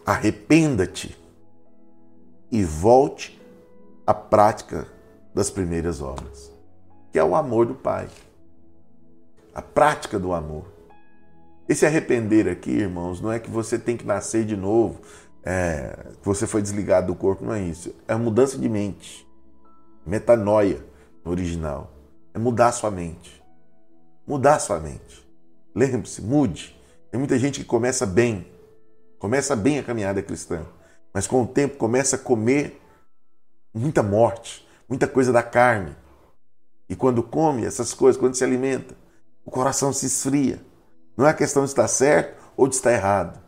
Arrependa-te 0.05 1.17
e 2.51 2.63
volte 2.63 3.41
à 4.05 4.13
prática 4.13 4.87
das 5.33 5.49
primeiras 5.49 6.01
obras 6.01 6.56
que 7.17 7.19
é 7.19 7.23
o 7.23 7.35
amor 7.35 7.65
do 7.65 7.73
Pai. 7.73 8.07
A 9.51 9.59
prática 9.59 10.19
do 10.19 10.33
amor. 10.33 10.65
Esse 11.67 11.83
arrepender 11.83 12.47
aqui, 12.47 12.69
irmãos, 12.69 13.19
não 13.19 13.31
é 13.31 13.39
que 13.39 13.49
você 13.49 13.79
tem 13.79 13.97
que 13.97 14.05
nascer 14.05 14.45
de 14.45 14.55
novo, 14.55 15.01
é, 15.43 16.11
você 16.21 16.45
foi 16.45 16.61
desligado 16.61 17.07
do 17.07 17.15
corpo, 17.15 17.43
não 17.43 17.55
é 17.55 17.61
isso. 17.63 17.91
É 18.07 18.13
mudança 18.13 18.55
de 18.55 18.69
mente. 18.69 19.27
Metanoia 20.05 20.85
no 21.25 21.31
original. 21.31 21.91
É 22.35 22.37
mudar 22.37 22.71
sua 22.71 22.91
mente. 22.91 23.43
Mudar 24.27 24.59
sua 24.59 24.79
mente. 24.79 25.27
Lembre-se, 25.73 26.21
mude. 26.21 26.79
Tem 27.09 27.17
muita 27.17 27.39
gente 27.39 27.61
que 27.61 27.65
começa 27.65 28.05
bem, 28.05 28.45
começa 29.17 29.55
bem 29.55 29.79
a 29.79 29.83
caminhada 29.83 30.21
cristã, 30.21 30.67
mas 31.11 31.25
com 31.25 31.41
o 31.41 31.47
tempo 31.47 31.77
começa 31.77 32.15
a 32.15 32.19
comer 32.19 32.79
muita 33.73 34.03
morte, 34.03 34.67
muita 34.87 35.07
coisa 35.07 35.33
da 35.33 35.41
carne, 35.41 35.95
e 36.89 36.95
quando 36.95 37.21
come 37.21 37.65
essas 37.65 37.93
coisas, 37.93 38.19
quando 38.19 38.35
se 38.35 38.43
alimenta, 38.43 38.95
o 39.45 39.51
coração 39.51 39.91
se 39.91 40.05
esfria. 40.05 40.61
Não 41.15 41.27
é 41.27 41.33
questão 41.33 41.63
de 41.63 41.69
estar 41.69 41.87
certo 41.87 42.37
ou 42.55 42.67
de 42.67 42.75
estar 42.75 42.91
errado, 42.91 43.39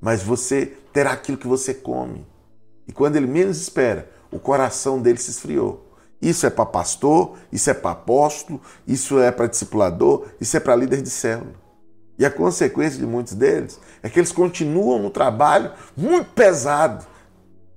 mas 0.00 0.22
você 0.22 0.66
terá 0.92 1.12
aquilo 1.12 1.38
que 1.38 1.46
você 1.46 1.74
come. 1.74 2.26
E 2.86 2.92
quando 2.92 3.16
ele 3.16 3.26
menos 3.26 3.60
espera, 3.60 4.10
o 4.30 4.38
coração 4.38 5.00
dele 5.00 5.18
se 5.18 5.30
esfriou. 5.30 5.92
Isso 6.20 6.46
é 6.46 6.50
para 6.50 6.66
pastor, 6.66 7.36
isso 7.50 7.68
é 7.68 7.74
para 7.74 7.90
apóstolo, 7.90 8.60
isso 8.86 9.18
é 9.18 9.30
para 9.30 9.46
discipulador, 9.46 10.28
isso 10.40 10.56
é 10.56 10.60
para 10.60 10.76
líder 10.76 11.02
de 11.02 11.10
célula. 11.10 11.54
E 12.18 12.24
a 12.24 12.30
consequência 12.30 12.98
de 12.98 13.06
muitos 13.06 13.34
deles 13.34 13.80
é 14.02 14.08
que 14.08 14.20
eles 14.20 14.30
continuam 14.30 15.02
no 15.02 15.10
trabalho 15.10 15.72
muito 15.96 16.30
pesado, 16.30 17.04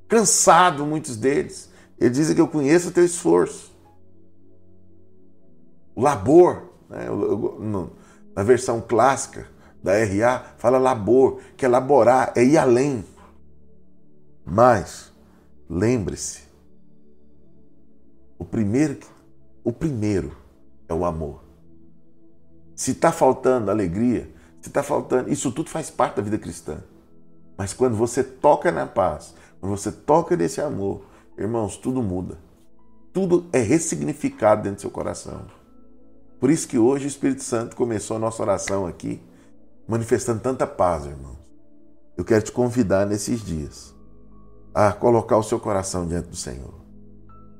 cansado, 0.07 0.85
muitos 0.85 1.17
deles. 1.17 1.69
Eles 1.99 2.17
dizem 2.17 2.35
que 2.35 2.41
eu 2.41 2.47
conheço 2.47 2.89
o 2.89 2.91
teu 2.91 3.03
esforço 3.03 3.66
labor, 5.97 6.69
né? 6.89 7.07
na 8.35 8.43
versão 8.43 8.79
clássica 8.79 9.47
da 9.81 9.93
RA, 9.93 10.53
fala 10.57 10.77
labor, 10.77 11.39
que 11.55 11.65
é 11.65 11.67
laborar, 11.67 12.31
é 12.35 12.43
ir 12.43 12.57
além. 12.57 13.03
Mas, 14.45 15.11
lembre-se, 15.69 16.43
o 18.37 18.45
primeiro, 18.45 18.99
o 19.63 19.73
primeiro 19.73 20.37
é 20.87 20.93
o 20.93 21.03
amor. 21.03 21.43
Se 22.75 22.91
está 22.91 23.11
faltando 23.11 23.71
alegria, 23.71 24.29
se 24.61 24.69
está 24.69 24.83
faltando, 24.83 25.31
isso 25.31 25.51
tudo 25.51 25.69
faz 25.69 25.89
parte 25.89 26.17
da 26.17 26.21
vida 26.21 26.37
cristã. 26.37 26.83
Mas 27.57 27.73
quando 27.73 27.95
você 27.95 28.23
toca 28.23 28.71
na 28.71 28.85
paz, 28.85 29.33
quando 29.59 29.75
você 29.75 29.91
toca 29.91 30.35
nesse 30.37 30.61
amor, 30.61 31.01
irmãos, 31.37 31.75
tudo 31.75 32.03
muda. 32.03 32.37
Tudo 33.11 33.47
é 33.51 33.59
ressignificado 33.59 34.61
dentro 34.61 34.77
do 34.77 34.81
seu 34.81 34.91
coração. 34.91 35.56
Por 36.39 36.51
isso 36.51 36.67
que 36.67 36.77
hoje 36.77 37.05
o 37.05 37.07
Espírito 37.07 37.43
Santo 37.43 37.75
começou 37.75 38.17
a 38.17 38.19
nossa 38.19 38.41
oração 38.41 38.85
aqui, 38.85 39.21
manifestando 39.87 40.39
tanta 40.39 40.67
paz, 40.67 41.05
irmãos. 41.05 41.37
Eu 42.15 42.23
quero 42.23 42.43
te 42.43 42.51
convidar 42.51 43.05
nesses 43.05 43.43
dias 43.43 43.95
a 44.73 44.91
colocar 44.91 45.37
o 45.37 45.43
seu 45.43 45.59
coração 45.59 46.07
diante 46.07 46.29
do 46.29 46.35
Senhor. 46.35 46.73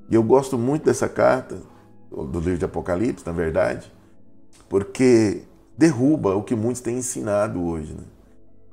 E 0.10 0.16
eu 0.16 0.22
gosto 0.22 0.58
muito 0.58 0.86
dessa 0.86 1.10
carta, 1.10 1.60
do 2.12 2.40
livro 2.40 2.60
de 2.60 2.66
Apocalipse, 2.66 3.26
na 3.26 3.32
verdade, 3.32 3.92
porque 4.70 5.44
derruba 5.78 6.36
o 6.36 6.44
que 6.44 6.56
muitos 6.56 6.82
têm 6.82 6.98
ensinado 6.98 7.64
hoje. 7.64 7.94
Né? 7.94 8.04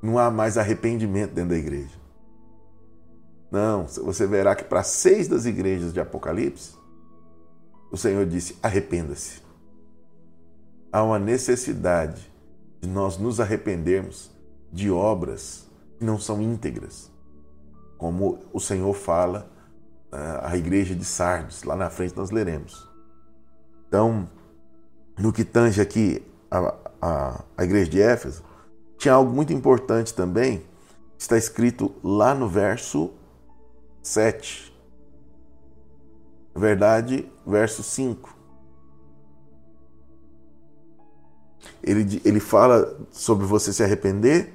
Não 0.02 0.18
há 0.18 0.30
mais 0.30 0.58
arrependimento 0.58 1.32
dentro 1.32 1.50
da 1.50 1.56
igreja. 1.56 2.04
Não, 3.50 3.86
você 3.86 4.26
verá 4.26 4.54
que 4.54 4.64
para 4.64 4.82
seis 4.82 5.28
das 5.28 5.46
igrejas 5.46 5.92
de 5.92 6.00
Apocalipse, 6.00 6.74
o 7.90 7.96
Senhor 7.96 8.26
disse: 8.26 8.56
arrependa-se 8.62 9.43
há 10.94 11.02
uma 11.02 11.18
necessidade 11.18 12.32
de 12.80 12.88
nós 12.88 13.18
nos 13.18 13.40
arrependermos 13.40 14.30
de 14.72 14.92
obras 14.92 15.68
que 15.98 16.04
não 16.04 16.20
são 16.20 16.40
íntegras, 16.40 17.10
como 17.98 18.38
o 18.52 18.60
Senhor 18.60 18.94
fala 18.94 19.50
à 20.40 20.56
igreja 20.56 20.94
de 20.94 21.04
Sardes, 21.04 21.64
lá 21.64 21.74
na 21.74 21.90
frente 21.90 22.16
nós 22.16 22.30
leremos. 22.30 22.88
Então, 23.88 24.30
no 25.18 25.32
que 25.32 25.44
tange 25.44 25.80
aqui 25.80 26.24
a, 26.48 26.72
a, 27.02 27.44
a 27.58 27.64
igreja 27.64 27.90
de 27.90 28.00
Éfeso, 28.00 28.44
tinha 28.96 29.14
algo 29.14 29.32
muito 29.32 29.52
importante 29.52 30.14
também, 30.14 30.64
está 31.18 31.36
escrito 31.36 31.92
lá 32.04 32.36
no 32.36 32.48
verso 32.48 33.10
7. 34.00 34.72
Na 36.54 36.60
verdade, 36.60 37.28
verso 37.44 37.82
5. 37.82 38.33
Ele, 41.82 42.20
ele 42.24 42.40
fala 42.40 42.96
sobre 43.10 43.46
você 43.46 43.72
se 43.72 43.82
arrepender 43.82 44.52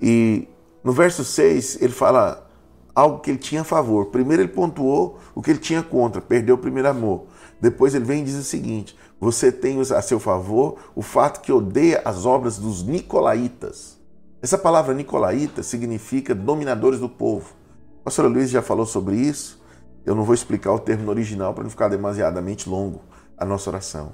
e 0.00 0.48
no 0.82 0.92
verso 0.92 1.24
6 1.24 1.82
ele 1.82 1.92
fala 1.92 2.48
algo 2.94 3.20
que 3.20 3.30
ele 3.30 3.38
tinha 3.38 3.60
a 3.60 3.64
favor. 3.64 4.06
Primeiro 4.06 4.42
ele 4.42 4.52
pontuou 4.52 5.18
o 5.34 5.42
que 5.42 5.50
ele 5.50 5.58
tinha 5.58 5.82
contra, 5.82 6.20
perdeu 6.20 6.54
o 6.54 6.58
primeiro 6.58 6.88
amor. 6.88 7.26
Depois 7.60 7.94
ele 7.94 8.04
vem 8.04 8.22
e 8.22 8.24
diz 8.24 8.36
o 8.36 8.42
seguinte: 8.42 8.96
você 9.20 9.52
tem 9.52 9.78
a 9.80 10.02
seu 10.02 10.18
favor 10.18 10.78
o 10.94 11.02
fato 11.02 11.40
que 11.40 11.52
odeia 11.52 12.00
as 12.04 12.24
obras 12.24 12.58
dos 12.58 12.82
nicolaítas. 12.82 13.98
Essa 14.42 14.56
palavra 14.56 14.94
nicolaíta 14.94 15.62
significa 15.62 16.34
dominadores 16.34 16.98
do 16.98 17.08
povo. 17.08 17.52
O 18.00 18.04
pastor 18.04 18.30
Luiz 18.30 18.48
já 18.48 18.62
falou 18.62 18.86
sobre 18.86 19.16
isso. 19.16 19.60
Eu 20.06 20.14
não 20.14 20.24
vou 20.24 20.34
explicar 20.34 20.72
o 20.72 20.78
termo 20.78 21.10
original 21.10 21.52
para 21.52 21.62
não 21.62 21.70
ficar 21.70 21.88
demasiadamente 21.88 22.66
longo 22.66 23.02
a 23.36 23.44
nossa 23.44 23.68
oração. 23.68 24.12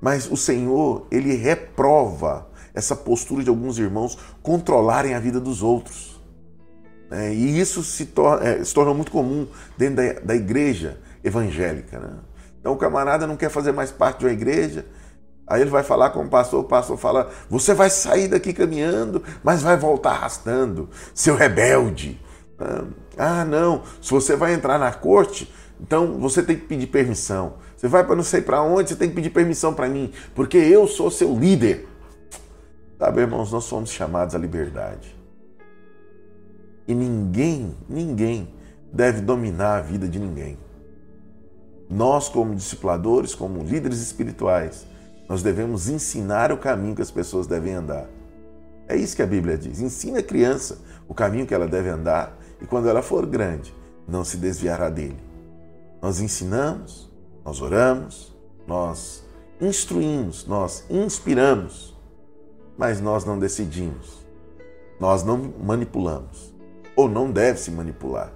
Mas 0.00 0.30
o 0.30 0.36
Senhor, 0.36 1.06
ele 1.10 1.34
reprova 1.34 2.48
essa 2.72 2.96
postura 2.96 3.42
de 3.42 3.50
alguns 3.50 3.78
irmãos 3.78 4.16
controlarem 4.42 5.14
a 5.14 5.20
vida 5.20 5.40
dos 5.40 5.62
outros. 5.62 6.20
É, 7.10 7.32
e 7.34 7.58
isso 7.58 7.82
se, 7.82 8.06
tor 8.06 8.40
é, 8.42 8.62
se 8.62 8.72
tornou 8.72 8.94
muito 8.94 9.10
comum 9.10 9.46
dentro 9.76 9.96
da, 9.96 10.20
da 10.20 10.34
igreja 10.34 11.00
evangélica. 11.24 11.98
Né? 11.98 12.12
Então 12.60 12.72
o 12.72 12.76
camarada 12.76 13.26
não 13.26 13.36
quer 13.36 13.50
fazer 13.50 13.72
mais 13.72 13.90
parte 13.90 14.20
de 14.20 14.26
uma 14.26 14.32
igreja, 14.32 14.86
aí 15.46 15.60
ele 15.60 15.70
vai 15.70 15.82
falar 15.82 16.10
com 16.10 16.22
o 16.22 16.28
pastor, 16.28 16.60
o 16.60 16.64
pastor 16.64 16.96
fala: 16.96 17.28
Você 17.48 17.74
vai 17.74 17.90
sair 17.90 18.28
daqui 18.28 18.52
caminhando, 18.52 19.22
mas 19.42 19.60
vai 19.60 19.76
voltar 19.76 20.12
arrastando, 20.12 20.88
seu 21.12 21.34
rebelde. 21.34 22.20
Ah, 23.16 23.44
não, 23.44 23.82
se 24.00 24.10
você 24.10 24.36
vai 24.36 24.52
entrar 24.52 24.78
na 24.78 24.92
corte, 24.92 25.52
então 25.80 26.18
você 26.18 26.42
tem 26.42 26.56
que 26.56 26.66
pedir 26.66 26.86
permissão. 26.86 27.54
Você 27.80 27.88
vai 27.88 28.04
para 28.04 28.14
não 28.14 28.22
sei 28.22 28.42
para 28.42 28.60
onde, 28.60 28.90
você 28.90 28.94
tem 28.96 29.08
que 29.08 29.14
pedir 29.14 29.30
permissão 29.30 29.72
para 29.72 29.88
mim, 29.88 30.12
porque 30.34 30.58
eu 30.58 30.86
sou 30.86 31.10
seu 31.10 31.34
líder. 31.34 31.88
Sabe, 32.98 33.22
irmãos, 33.22 33.50
nós 33.50 33.64
somos 33.64 33.88
chamados 33.88 34.34
à 34.34 34.38
liberdade. 34.38 35.16
E 36.86 36.94
ninguém, 36.94 37.74
ninguém 37.88 38.54
deve 38.92 39.22
dominar 39.22 39.78
a 39.78 39.80
vida 39.80 40.06
de 40.06 40.18
ninguém. 40.18 40.58
Nós, 41.88 42.28
como 42.28 42.54
discipuladores, 42.54 43.34
como 43.34 43.64
líderes 43.64 44.02
espirituais, 44.02 44.86
nós 45.26 45.42
devemos 45.42 45.88
ensinar 45.88 46.52
o 46.52 46.58
caminho 46.58 46.94
que 46.94 47.00
as 47.00 47.10
pessoas 47.10 47.46
devem 47.46 47.72
andar. 47.72 48.06
É 48.88 48.94
isso 48.94 49.16
que 49.16 49.22
a 49.22 49.26
Bíblia 49.26 49.56
diz. 49.56 49.80
Ensina 49.80 50.18
a 50.18 50.22
criança 50.22 50.82
o 51.08 51.14
caminho 51.14 51.46
que 51.46 51.54
ela 51.54 51.66
deve 51.66 51.88
andar 51.88 52.36
e 52.60 52.66
quando 52.66 52.90
ela 52.90 53.00
for 53.00 53.24
grande, 53.24 53.74
não 54.06 54.22
se 54.22 54.36
desviará 54.36 54.90
dele. 54.90 55.18
Nós 56.02 56.20
ensinamos, 56.20 57.09
nós 57.44 57.60
oramos, 57.60 58.34
nós 58.66 59.24
instruímos, 59.60 60.46
nós 60.46 60.84
inspiramos, 60.88 61.96
mas 62.76 63.00
nós 63.00 63.24
não 63.24 63.38
decidimos. 63.38 64.20
Nós 64.98 65.22
não 65.22 65.38
manipulamos, 65.38 66.54
ou 66.94 67.08
não 67.08 67.30
deve 67.30 67.58
se 67.58 67.70
manipular. 67.70 68.32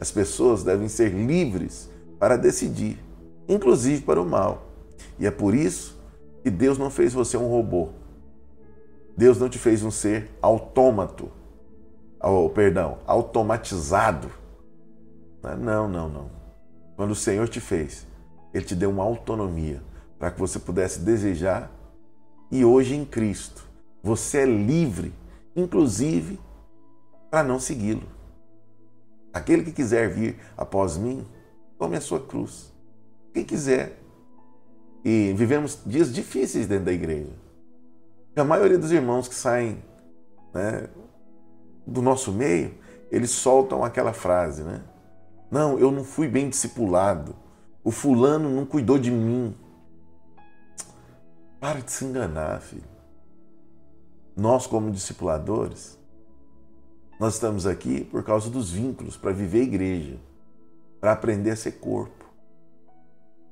As 0.00 0.10
pessoas 0.10 0.64
devem 0.64 0.88
ser 0.88 1.10
livres 1.10 1.88
para 2.18 2.36
decidir, 2.36 2.98
inclusive 3.48 4.02
para 4.02 4.20
o 4.20 4.26
mal. 4.26 4.66
E 5.18 5.26
é 5.26 5.30
por 5.30 5.54
isso 5.54 5.96
que 6.42 6.50
Deus 6.50 6.78
não 6.78 6.90
fez 6.90 7.12
você 7.12 7.36
um 7.36 7.48
robô. 7.48 7.90
Deus 9.16 9.38
não 9.38 9.48
te 9.48 9.58
fez 9.58 9.82
um 9.82 9.90
ser 9.90 10.30
autômato, 10.42 11.30
oh, 12.22 12.48
perdão, 12.48 12.98
automatizado. 13.06 14.30
Não, 15.42 15.88
não, 15.88 16.08
não. 16.08 16.30
Quando 16.96 17.12
o 17.12 17.16
Senhor 17.16 17.48
te 17.48 17.60
fez, 17.60 18.06
Ele 18.52 18.64
te 18.64 18.74
deu 18.74 18.90
uma 18.90 19.04
autonomia 19.04 19.82
para 20.18 20.30
que 20.30 20.38
você 20.38 20.58
pudesse 20.58 21.00
desejar. 21.00 21.70
E 22.50 22.64
hoje 22.64 22.94
em 22.94 23.04
Cristo, 23.04 23.66
você 24.02 24.38
é 24.38 24.46
livre, 24.46 25.12
inclusive, 25.54 26.40
para 27.30 27.42
não 27.42 27.60
segui-lo. 27.60 28.08
Aquele 29.32 29.62
que 29.62 29.72
quiser 29.72 30.08
vir 30.08 30.38
após 30.56 30.96
mim, 30.96 31.26
tome 31.78 31.96
a 31.96 32.00
sua 32.00 32.20
cruz. 32.20 32.72
Quem 33.32 33.44
quiser. 33.44 33.98
E 35.04 35.32
vivemos 35.36 35.78
dias 35.84 36.12
difíceis 36.12 36.66
dentro 36.66 36.86
da 36.86 36.92
igreja. 36.92 37.32
A 38.34 38.44
maioria 38.44 38.78
dos 38.78 38.92
irmãos 38.92 39.28
que 39.28 39.34
saem 39.34 39.82
né, 40.54 40.88
do 41.86 42.00
nosso 42.02 42.32
meio, 42.32 42.74
eles 43.10 43.30
soltam 43.30 43.84
aquela 43.84 44.12
frase, 44.12 44.62
né? 44.62 44.82
Não, 45.50 45.78
eu 45.78 45.90
não 45.90 46.04
fui 46.04 46.28
bem 46.28 46.48
discipulado. 46.48 47.34
O 47.82 47.90
fulano 47.90 48.48
não 48.50 48.66
cuidou 48.66 48.98
de 48.98 49.10
mim. 49.10 49.56
Para 51.60 51.80
de 51.80 51.90
se 51.90 52.04
enganar, 52.04 52.60
filho. 52.60 52.84
Nós, 54.36 54.66
como 54.66 54.90
discipuladores, 54.90 55.98
nós 57.18 57.34
estamos 57.34 57.66
aqui 57.66 58.04
por 58.04 58.22
causa 58.22 58.48
dos 58.48 58.70
vínculos, 58.70 59.16
para 59.16 59.32
viver 59.32 59.60
a 59.60 59.64
igreja 59.64 60.28
para 61.00 61.12
aprender 61.12 61.50
a 61.50 61.56
ser 61.56 61.72
corpo. 61.72 62.24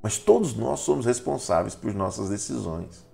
Mas 0.02 0.18
todos 0.18 0.54
nós 0.54 0.80
somos 0.80 1.06
responsáveis 1.06 1.74
por 1.74 1.92
nossas 1.94 2.28
decisões. 2.28 3.06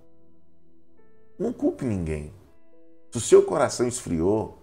Não 1.37 1.51
culpe 1.51 1.85
ninguém. 1.85 2.33
Se 3.11 3.17
o 3.17 3.21
seu 3.21 3.43
coração 3.43 3.87
esfriou, 3.87 4.61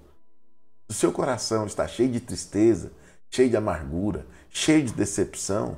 se 0.88 0.96
o 0.96 0.98
seu 0.98 1.12
coração 1.12 1.66
está 1.66 1.86
cheio 1.86 2.10
de 2.10 2.20
tristeza, 2.20 2.92
cheio 3.28 3.50
de 3.50 3.56
amargura, 3.56 4.26
cheio 4.48 4.84
de 4.84 4.92
decepção, 4.92 5.76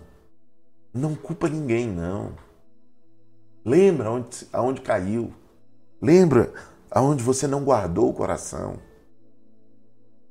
não 0.92 1.14
culpa 1.14 1.48
ninguém, 1.48 1.86
não. 1.86 2.32
Lembra 3.64 4.08
aonde, 4.08 4.48
aonde 4.52 4.80
caiu. 4.80 5.32
Lembra 6.00 6.52
aonde 6.90 7.22
você 7.22 7.46
não 7.46 7.64
guardou 7.64 8.10
o 8.10 8.14
coração. 8.14 8.78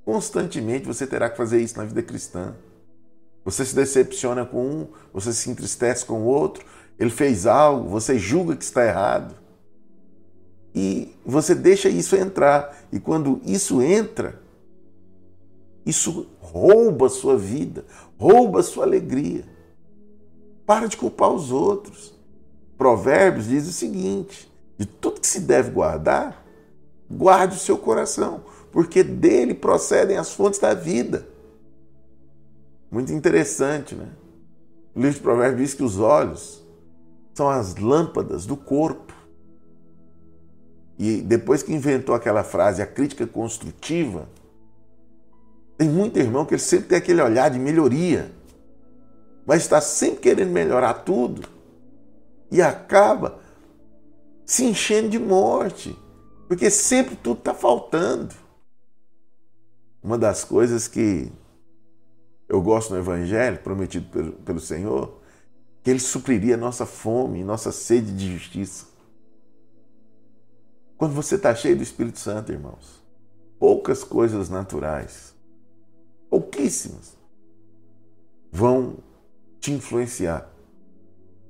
Constantemente 0.05 0.85
você 0.85 1.07
terá 1.07 1.29
que 1.29 1.37
fazer 1.37 1.61
isso 1.61 1.77
na 1.77 1.85
vida 1.85 2.03
cristã. 2.03 2.55
Você 3.43 3.65
se 3.65 3.75
decepciona 3.75 4.45
com 4.45 4.65
um, 4.65 4.87
você 5.11 5.33
se 5.33 5.49
entristece 5.49 6.05
com 6.05 6.21
o 6.21 6.25
outro, 6.25 6.63
ele 6.99 7.09
fez 7.09 7.47
algo, 7.47 7.89
você 7.89 8.19
julga 8.19 8.55
que 8.55 8.63
está 8.63 8.85
errado. 8.85 9.33
E 10.75 11.15
você 11.25 11.55
deixa 11.55 11.89
isso 11.89 12.15
entrar. 12.15 12.77
E 12.91 12.99
quando 12.99 13.41
isso 13.43 13.81
entra, 13.81 14.39
isso 15.85 16.27
rouba 16.39 17.07
a 17.07 17.09
sua 17.09 17.37
vida, 17.37 17.83
rouba 18.17 18.59
a 18.59 18.63
sua 18.63 18.85
alegria. 18.85 19.43
Para 20.71 20.87
de 20.87 20.95
culpar 20.95 21.29
os 21.29 21.51
outros. 21.51 22.13
Provérbios 22.77 23.47
diz 23.47 23.67
o 23.67 23.73
seguinte: 23.73 24.49
de 24.77 24.85
tudo 24.85 25.19
que 25.19 25.27
se 25.27 25.41
deve 25.41 25.69
guardar, 25.69 26.45
guarde 27.09 27.57
o 27.57 27.59
seu 27.59 27.77
coração, 27.77 28.45
porque 28.71 29.03
dele 29.03 29.53
procedem 29.53 30.15
as 30.15 30.31
fontes 30.31 30.61
da 30.61 30.73
vida. 30.73 31.27
Muito 32.89 33.11
interessante, 33.11 33.95
né? 33.95 34.07
O 34.95 35.01
livro 35.01 35.15
de 35.15 35.21
Provérbios 35.21 35.61
diz 35.61 35.73
que 35.73 35.83
os 35.83 35.99
olhos 35.99 36.65
são 37.33 37.49
as 37.49 37.75
lâmpadas 37.75 38.45
do 38.45 38.55
corpo. 38.55 39.13
E 40.97 41.17
depois 41.17 41.61
que 41.61 41.73
inventou 41.73 42.15
aquela 42.15 42.45
frase, 42.45 42.81
a 42.81 42.87
crítica 42.87 43.27
construtiva, 43.27 44.29
tem 45.77 45.89
muito 45.89 46.17
irmão 46.17 46.45
que 46.45 46.53
ele 46.53 46.61
sempre 46.61 46.87
tem 46.87 46.97
aquele 46.97 47.21
olhar 47.21 47.49
de 47.49 47.59
melhoria, 47.59 48.31
mas 49.45 49.63
está 49.63 49.81
sempre 49.81 50.21
querendo 50.21 50.51
melhorar 50.51 50.93
tudo 50.95 51.47
e 52.51 52.61
acaba 52.61 53.39
se 54.45 54.65
enchendo 54.65 55.09
de 55.09 55.19
morte, 55.19 55.97
porque 56.47 56.69
sempre 56.69 57.15
tudo 57.15 57.39
está 57.39 57.53
faltando. 57.53 58.35
Uma 60.03 60.17
das 60.17 60.43
coisas 60.43 60.87
que 60.87 61.31
eu 62.49 62.61
gosto 62.61 62.93
no 62.93 62.99
Evangelho 62.99 63.59
prometido 63.59 64.35
pelo, 64.43 64.59
Senhor, 64.59 65.21
que 65.81 65.89
Ele 65.89 65.99
supriria 65.99 66.57
nossa 66.57 66.85
fome, 66.85 67.43
nossa 67.43 67.71
sede 67.71 68.11
de 68.11 68.33
justiça. 68.33 68.87
Quando 70.97 71.13
você 71.13 71.35
está 71.35 71.55
cheio 71.55 71.77
do 71.77 71.83
Espírito 71.83 72.19
Santo, 72.19 72.51
irmãos, 72.51 73.01
poucas 73.57 74.03
coisas 74.03 74.49
naturais, 74.49 75.33
pouquíssimas, 76.29 77.15
vão 78.51 78.97
te 79.61 79.71
influenciar. 79.71 80.51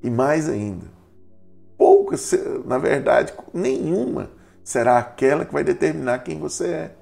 E 0.04 0.10
mais 0.10 0.50
ainda, 0.50 0.86
poucas, 1.78 2.32
na 2.66 2.78
verdade, 2.78 3.34
nenhuma 3.54 4.30
será 4.64 4.98
aquela 4.98 5.46
que 5.46 5.54
vai 5.54 5.64
determinar 5.64 6.20
quem 6.20 6.38
você 6.38 6.68
é, 6.68 6.96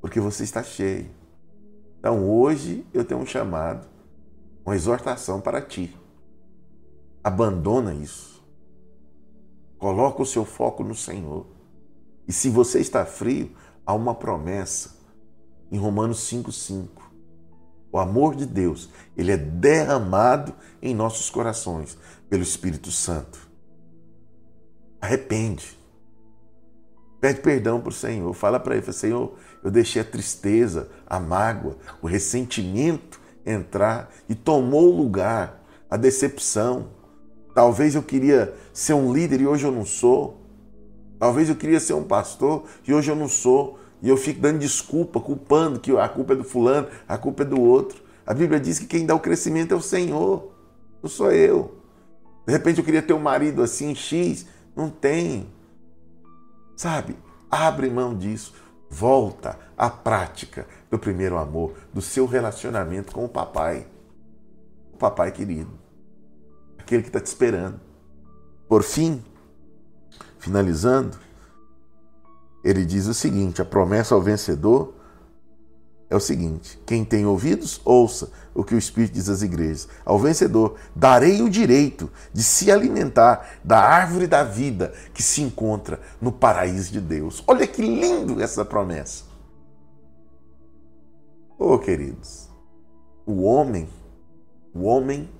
porque 0.00 0.20
você 0.20 0.42
está 0.42 0.62
cheio. 0.62 1.08
Então 1.98 2.28
hoje 2.28 2.84
eu 2.92 3.04
tenho 3.04 3.20
um 3.20 3.26
chamado, 3.26 3.86
uma 4.66 4.74
exortação 4.74 5.40
para 5.40 5.62
ti. 5.62 5.96
Abandona 7.22 7.94
isso. 7.94 8.42
Coloca 9.78 10.22
o 10.22 10.26
seu 10.26 10.44
foco 10.44 10.82
no 10.82 10.94
Senhor. 10.94 11.46
E 12.26 12.32
se 12.32 12.50
você 12.50 12.80
está 12.80 13.04
frio, 13.04 13.52
há 13.86 13.94
uma 13.94 14.14
promessa 14.14 14.96
em 15.70 15.78
Romanos 15.78 16.18
5,5. 16.28 17.01
O 17.92 17.98
amor 17.98 18.34
de 18.34 18.46
Deus, 18.46 18.88
ele 19.14 19.30
é 19.30 19.36
derramado 19.36 20.54
em 20.80 20.94
nossos 20.94 21.28
corações 21.28 21.98
pelo 22.30 22.42
Espírito 22.42 22.90
Santo. 22.90 23.38
Arrepende. 24.98 25.78
Pede 27.20 27.40
perdão 27.40 27.80
para 27.80 27.90
o 27.90 27.92
Senhor. 27.92 28.32
Fala 28.32 28.58
para 28.58 28.76
ele, 28.76 28.92
Senhor, 28.92 29.34
eu 29.62 29.70
deixei 29.70 30.00
a 30.00 30.04
tristeza, 30.04 30.88
a 31.06 31.20
mágoa, 31.20 31.76
o 32.00 32.06
ressentimento 32.06 33.20
entrar 33.44 34.10
e 34.28 34.34
tomou 34.34 34.92
o 34.92 34.96
lugar, 34.96 35.62
a 35.90 35.96
decepção. 35.96 36.88
Talvez 37.54 37.94
eu 37.94 38.02
queria 38.02 38.54
ser 38.72 38.94
um 38.94 39.12
líder 39.12 39.42
e 39.42 39.46
hoje 39.46 39.66
eu 39.66 39.70
não 39.70 39.84
sou. 39.84 40.40
Talvez 41.18 41.48
eu 41.48 41.56
queria 41.56 41.78
ser 41.78 41.92
um 41.92 42.04
pastor 42.04 42.64
e 42.88 42.94
hoje 42.94 43.10
eu 43.10 43.16
não 43.16 43.28
sou. 43.28 43.78
E 44.02 44.08
eu 44.08 44.16
fico 44.16 44.40
dando 44.40 44.58
desculpa, 44.58 45.20
culpando 45.20 45.78
que 45.78 45.96
a 45.96 46.08
culpa 46.08 46.32
é 46.32 46.36
do 46.36 46.42
fulano, 46.42 46.88
a 47.06 47.16
culpa 47.16 47.44
é 47.44 47.46
do 47.46 47.60
outro. 47.60 48.02
A 48.26 48.34
Bíblia 48.34 48.58
diz 48.58 48.80
que 48.80 48.86
quem 48.86 49.06
dá 49.06 49.14
o 49.14 49.20
crescimento 49.20 49.72
é 49.72 49.76
o 49.76 49.80
Senhor, 49.80 50.52
não 51.00 51.08
sou 51.08 51.30
eu. 51.30 51.76
De 52.44 52.52
repente 52.52 52.78
eu 52.78 52.84
queria 52.84 53.00
ter 53.00 53.12
um 53.12 53.20
marido 53.20 53.62
assim, 53.62 53.94
X, 53.94 54.44
não 54.74 54.90
tem. 54.90 55.46
Sabe? 56.76 57.16
Abre 57.48 57.88
mão 57.88 58.16
disso. 58.16 58.54
Volta 58.90 59.58
à 59.78 59.88
prática 59.88 60.66
do 60.90 60.98
primeiro 60.98 61.38
amor, 61.38 61.74
do 61.94 62.02
seu 62.02 62.26
relacionamento 62.26 63.12
com 63.12 63.24
o 63.24 63.28
papai. 63.28 63.86
O 64.92 64.96
papai 64.96 65.30
querido. 65.30 65.70
Aquele 66.76 67.02
que 67.02 67.08
está 67.08 67.20
te 67.20 67.26
esperando. 67.26 67.80
Por 68.68 68.82
fim, 68.82 69.22
finalizando, 70.38 71.16
ele 72.62 72.84
diz 72.84 73.06
o 73.06 73.14
seguinte: 73.14 73.60
a 73.60 73.64
promessa 73.64 74.14
ao 74.14 74.22
vencedor 74.22 74.94
é 76.08 76.16
o 76.16 76.20
seguinte: 76.20 76.78
quem 76.86 77.04
tem 77.04 77.26
ouvidos, 77.26 77.80
ouça 77.84 78.30
o 78.54 78.62
que 78.62 78.74
o 78.74 78.78
Espírito 78.78 79.14
diz 79.14 79.28
às 79.28 79.42
igrejas. 79.42 79.88
Ao 80.04 80.18
vencedor, 80.18 80.76
darei 80.94 81.40
o 81.40 81.48
direito 81.48 82.10
de 82.32 82.42
se 82.42 82.70
alimentar 82.70 83.58
da 83.64 83.80
árvore 83.80 84.26
da 84.26 84.44
vida 84.44 84.92
que 85.14 85.22
se 85.22 85.40
encontra 85.40 85.98
no 86.20 86.30
paraíso 86.30 86.92
de 86.92 87.00
Deus. 87.00 87.42
Olha 87.46 87.66
que 87.66 87.80
lindo 87.80 88.42
essa 88.42 88.64
promessa. 88.64 89.24
Oh, 91.58 91.78
queridos, 91.78 92.48
o 93.24 93.42
homem, 93.42 93.88
o 94.74 94.82
homem 94.82 95.30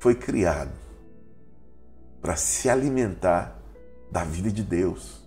foi 0.00 0.14
criado 0.14 0.72
para 2.20 2.34
se 2.34 2.68
alimentar 2.68 3.60
da 4.10 4.24
vida 4.24 4.50
de 4.50 4.62
Deus. 4.62 5.21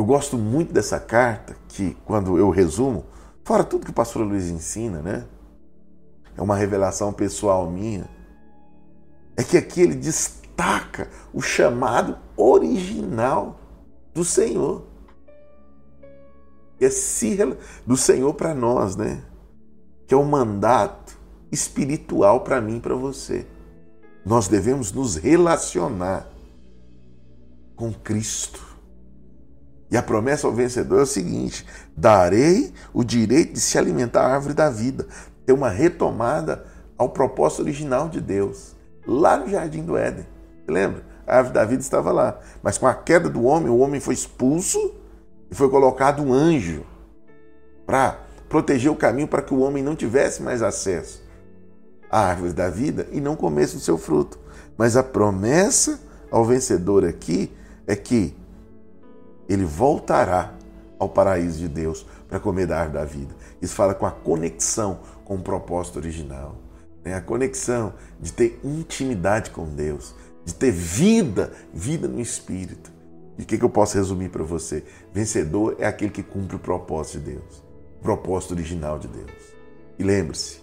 Eu 0.00 0.04
gosto 0.06 0.38
muito 0.38 0.72
dessa 0.72 0.98
carta, 0.98 1.54
que 1.68 1.94
quando 2.06 2.38
eu 2.38 2.48
resumo, 2.48 3.04
fora 3.44 3.62
tudo 3.62 3.84
que 3.84 3.90
o 3.90 3.94
pastor 3.94 4.26
Luiz 4.26 4.48
ensina, 4.48 5.02
né? 5.02 5.26
É 6.34 6.40
uma 6.40 6.56
revelação 6.56 7.12
pessoal 7.12 7.70
minha. 7.70 8.08
É 9.36 9.44
que 9.44 9.58
aqui 9.58 9.82
ele 9.82 9.94
destaca 9.94 11.10
o 11.34 11.42
chamado 11.42 12.16
original 12.34 13.60
do 14.14 14.24
Senhor. 14.24 14.86
É 16.80 16.88
do 17.86 17.94
Senhor 17.94 18.32
para 18.32 18.54
nós, 18.54 18.96
né? 18.96 19.22
Que 20.06 20.14
é 20.14 20.16
o 20.16 20.20
um 20.20 20.24
mandato 20.24 21.14
espiritual 21.52 22.40
para 22.40 22.58
mim 22.58 22.78
e 22.78 22.80
para 22.80 22.94
você. 22.94 23.46
Nós 24.24 24.48
devemos 24.48 24.92
nos 24.92 25.16
relacionar 25.16 26.26
com 27.76 27.92
Cristo. 27.92 28.69
E 29.90 29.96
a 29.96 30.02
promessa 30.02 30.46
ao 30.46 30.52
vencedor 30.52 31.00
é 31.00 31.02
o 31.02 31.06
seguinte: 31.06 31.66
darei 31.96 32.72
o 32.92 33.02
direito 33.02 33.54
de 33.54 33.60
se 33.60 33.76
alimentar 33.76 34.22
da 34.22 34.34
árvore 34.34 34.54
da 34.54 34.70
vida. 34.70 35.06
Ter 35.44 35.52
uma 35.52 35.68
retomada 35.68 36.64
ao 36.96 37.08
propósito 37.08 37.62
original 37.62 38.08
de 38.08 38.20
Deus, 38.20 38.76
lá 39.06 39.36
no 39.36 39.48
jardim 39.48 39.82
do 39.82 39.96
Éden. 39.96 40.26
lembra? 40.68 41.02
A 41.26 41.38
árvore 41.38 41.54
da 41.54 41.64
vida 41.64 41.82
estava 41.82 42.12
lá. 42.12 42.38
Mas 42.62 42.76
com 42.76 42.86
a 42.86 42.94
queda 42.94 43.28
do 43.28 43.44
homem, 43.44 43.68
o 43.68 43.78
homem 43.78 44.00
foi 44.00 44.14
expulso 44.14 44.94
e 45.50 45.54
foi 45.54 45.68
colocado 45.68 46.22
um 46.22 46.32
anjo 46.32 46.84
para 47.86 48.18
proteger 48.48 48.90
o 48.90 48.96
caminho 48.96 49.28
para 49.28 49.42
que 49.42 49.54
o 49.54 49.60
homem 49.60 49.82
não 49.82 49.94
tivesse 49.96 50.42
mais 50.42 50.62
acesso 50.62 51.22
à 52.10 52.26
árvore 52.26 52.52
da 52.52 52.68
vida 52.68 53.06
e 53.12 53.20
não 53.20 53.36
comesse 53.36 53.76
o 53.76 53.80
seu 53.80 53.96
fruto. 53.96 54.38
Mas 54.76 54.96
a 54.96 55.02
promessa 55.02 56.00
ao 56.30 56.44
vencedor 56.44 57.04
aqui 57.04 57.52
é 57.86 57.94
que 57.94 58.36
ele 59.52 59.64
voltará 59.64 60.54
ao 60.96 61.08
paraíso 61.08 61.58
de 61.58 61.68
Deus 61.68 62.06
para 62.28 62.38
comer 62.38 62.66
da 62.66 62.78
árvore 62.78 62.98
da 62.98 63.04
vida. 63.04 63.34
Isso 63.60 63.74
fala 63.74 63.94
com 63.94 64.06
a 64.06 64.10
conexão 64.12 65.00
com 65.24 65.34
o 65.34 65.42
propósito 65.42 65.98
original. 65.98 66.56
Né? 67.04 67.14
A 67.14 67.20
conexão 67.20 67.92
de 68.20 68.32
ter 68.32 68.60
intimidade 68.62 69.50
com 69.50 69.64
Deus, 69.64 70.14
de 70.44 70.54
ter 70.54 70.70
vida, 70.70 71.52
vida 71.74 72.06
no 72.06 72.20
Espírito. 72.20 72.92
E 73.36 73.42
o 73.42 73.46
que, 73.46 73.58
que 73.58 73.64
eu 73.64 73.70
posso 73.70 73.96
resumir 73.96 74.28
para 74.28 74.44
você? 74.44 74.84
Vencedor 75.12 75.76
é 75.80 75.86
aquele 75.86 76.12
que 76.12 76.22
cumpre 76.22 76.54
o 76.54 76.60
propósito 76.60 77.18
de 77.18 77.32
Deus, 77.32 77.64
o 77.98 78.02
propósito 78.02 78.54
original 78.54 78.98
de 78.98 79.08
Deus. 79.08 79.32
E 79.98 80.04
lembre-se, 80.04 80.60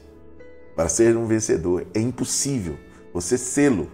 para 0.75 0.87
ser 0.87 1.17
um 1.17 1.25
vencedor 1.25 1.85
é 1.93 1.99
impossível 1.99 2.77
você 3.13 3.37
sê-lo 3.37 3.91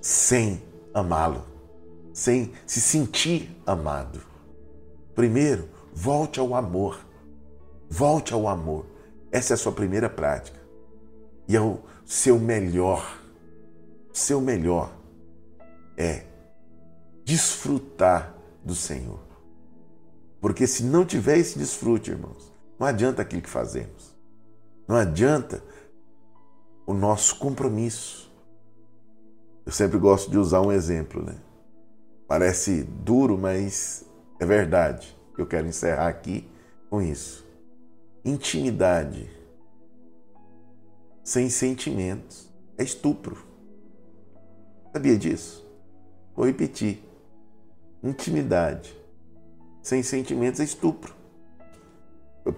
sem 0.00 0.62
amá-lo 0.94 1.51
sem 2.12 2.52
se 2.66 2.80
sentir 2.80 3.56
amado. 3.66 4.20
Primeiro, 5.14 5.68
volte 5.92 6.40
ao 6.40 6.54
amor. 6.54 7.04
Volte 7.88 8.32
ao 8.32 8.48
amor. 8.48 8.86
Essa 9.30 9.52
é 9.52 9.54
a 9.54 9.58
sua 9.58 9.72
primeira 9.72 10.08
prática. 10.08 10.58
E 11.48 11.56
é 11.56 11.60
o 11.60 11.80
seu 12.04 12.38
melhor. 12.38 13.18
Seu 14.12 14.40
melhor 14.40 14.92
é 15.96 16.24
desfrutar 17.24 18.34
do 18.64 18.74
Senhor. 18.74 19.20
Porque 20.40 20.66
se 20.66 20.82
não 20.82 21.04
tiver 21.04 21.38
esse 21.38 21.58
desfrute, 21.58 22.10
irmãos, 22.10 22.52
não 22.78 22.86
adianta 22.86 23.22
aquilo 23.22 23.42
que 23.42 23.48
fazemos. 23.48 24.12
Não 24.88 24.96
adianta 24.96 25.62
o 26.86 26.92
nosso 26.92 27.38
compromisso. 27.38 28.30
Eu 29.64 29.72
sempre 29.72 29.98
gosto 29.98 30.30
de 30.30 30.38
usar 30.38 30.60
um 30.60 30.72
exemplo, 30.72 31.22
né? 31.24 31.36
Parece 32.32 32.84
duro, 32.84 33.36
mas 33.36 34.06
é 34.40 34.46
verdade. 34.46 35.14
Eu 35.36 35.46
quero 35.46 35.66
encerrar 35.66 36.08
aqui 36.08 36.50
com 36.88 37.02
isso. 37.02 37.46
Intimidade 38.24 39.28
sem 41.22 41.50
sentimentos 41.50 42.50
é 42.78 42.84
estupro. 42.84 43.36
Sabia 44.94 45.18
disso? 45.18 45.62
Vou 46.34 46.46
repetir. 46.46 47.04
Intimidade 48.02 48.96
sem 49.82 50.02
sentimentos 50.02 50.58
é 50.58 50.64
estupro. 50.64 51.14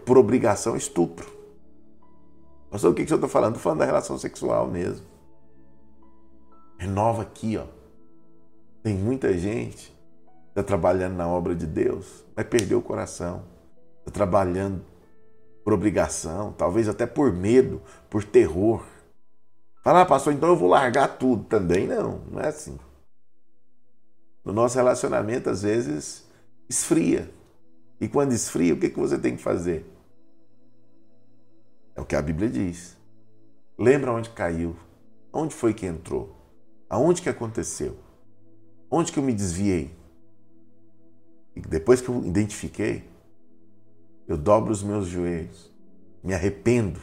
Por 0.07 0.17
obrigação 0.17 0.77
é 0.77 0.79
estupro. 0.79 1.29
Mas 2.71 2.85
o 2.85 2.95
que, 2.95 3.05
que 3.05 3.13
eu 3.13 3.17
estou 3.17 3.29
falando? 3.29 3.57
Estou 3.57 3.65
falando 3.65 3.81
da 3.81 3.87
relação 3.87 4.17
sexual 4.19 4.69
mesmo. 4.69 5.05
Renova 6.79 7.23
aqui, 7.23 7.57
ó. 7.57 7.67
Tem 8.85 8.95
muita 8.95 9.33
gente 9.33 9.87
que 9.87 10.51
está 10.51 10.63
trabalhando 10.63 11.17
na 11.17 11.27
obra 11.27 11.55
de 11.55 11.67
Deus, 11.67 12.23
vai 12.37 12.45
perder 12.45 12.75
o 12.75 12.83
coração. 12.83 13.43
Está 14.01 14.11
trabalhando 14.13 14.85
por 15.65 15.73
obrigação, 15.73 16.53
talvez 16.53 16.87
até 16.87 17.07
por 17.07 17.33
medo, 17.33 17.81
por 18.11 18.23
terror. 18.23 18.85
Fala, 19.83 20.03
ah, 20.03 20.07
pastor, 20.07 20.35
então 20.35 20.51
eu 20.51 20.57
vou 20.57 20.69
largar 20.69 21.17
tudo. 21.17 21.45
Também 21.45 21.87
não, 21.87 22.19
não 22.31 22.41
é 22.41 22.49
assim. 22.49 22.79
No 24.45 24.53
nosso 24.53 24.77
relacionamento, 24.77 25.49
às 25.49 25.63
vezes, 25.63 26.29
esfria. 26.69 27.31
E 27.99 28.07
quando 28.07 28.33
esfria, 28.33 28.75
o 28.75 28.79
que, 28.79 28.91
que 28.91 29.01
você 29.01 29.19
tem 29.19 29.35
que 29.35 29.43
fazer? 29.43 29.91
É 31.97 32.03
o 32.03 32.05
que 32.05 32.15
a 32.15 32.21
Bíblia 32.21 32.51
diz. 32.51 32.99
Lembra 33.79 34.13
onde 34.13 34.29
caiu? 34.29 34.77
Onde 35.33 35.55
foi 35.55 35.73
que 35.73 35.87
entrou? 35.87 36.37
Aonde 36.91 37.23
que 37.23 37.31
aconteceu? 37.31 38.04
Onde 38.97 39.11
que 39.11 39.19
eu 39.19 39.25
me 39.25 39.35
desviei? 39.35 39.93
E 41.57 41.61
depois 41.61 42.01
que 42.01 42.09
eu 42.09 42.25
identifiquei, 42.25 43.03
eu 44.29 44.37
dobro 44.37 44.71
os 44.71 44.85
meus 44.85 45.09
joelhos, 45.09 45.69
me 46.23 46.33
arrependo, 46.33 47.01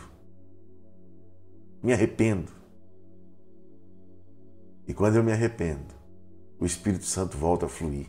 me 1.83 1.91
arrependo. 1.91 2.49
E 4.87 4.93
quando 4.93 5.17
eu 5.17 5.23
me 5.23 5.33
arrependo, 5.33 5.93
o 6.57 6.65
Espírito 6.65 7.03
Santo 7.03 7.37
volta 7.37 7.65
a 7.65 7.69
fluir. 7.69 8.07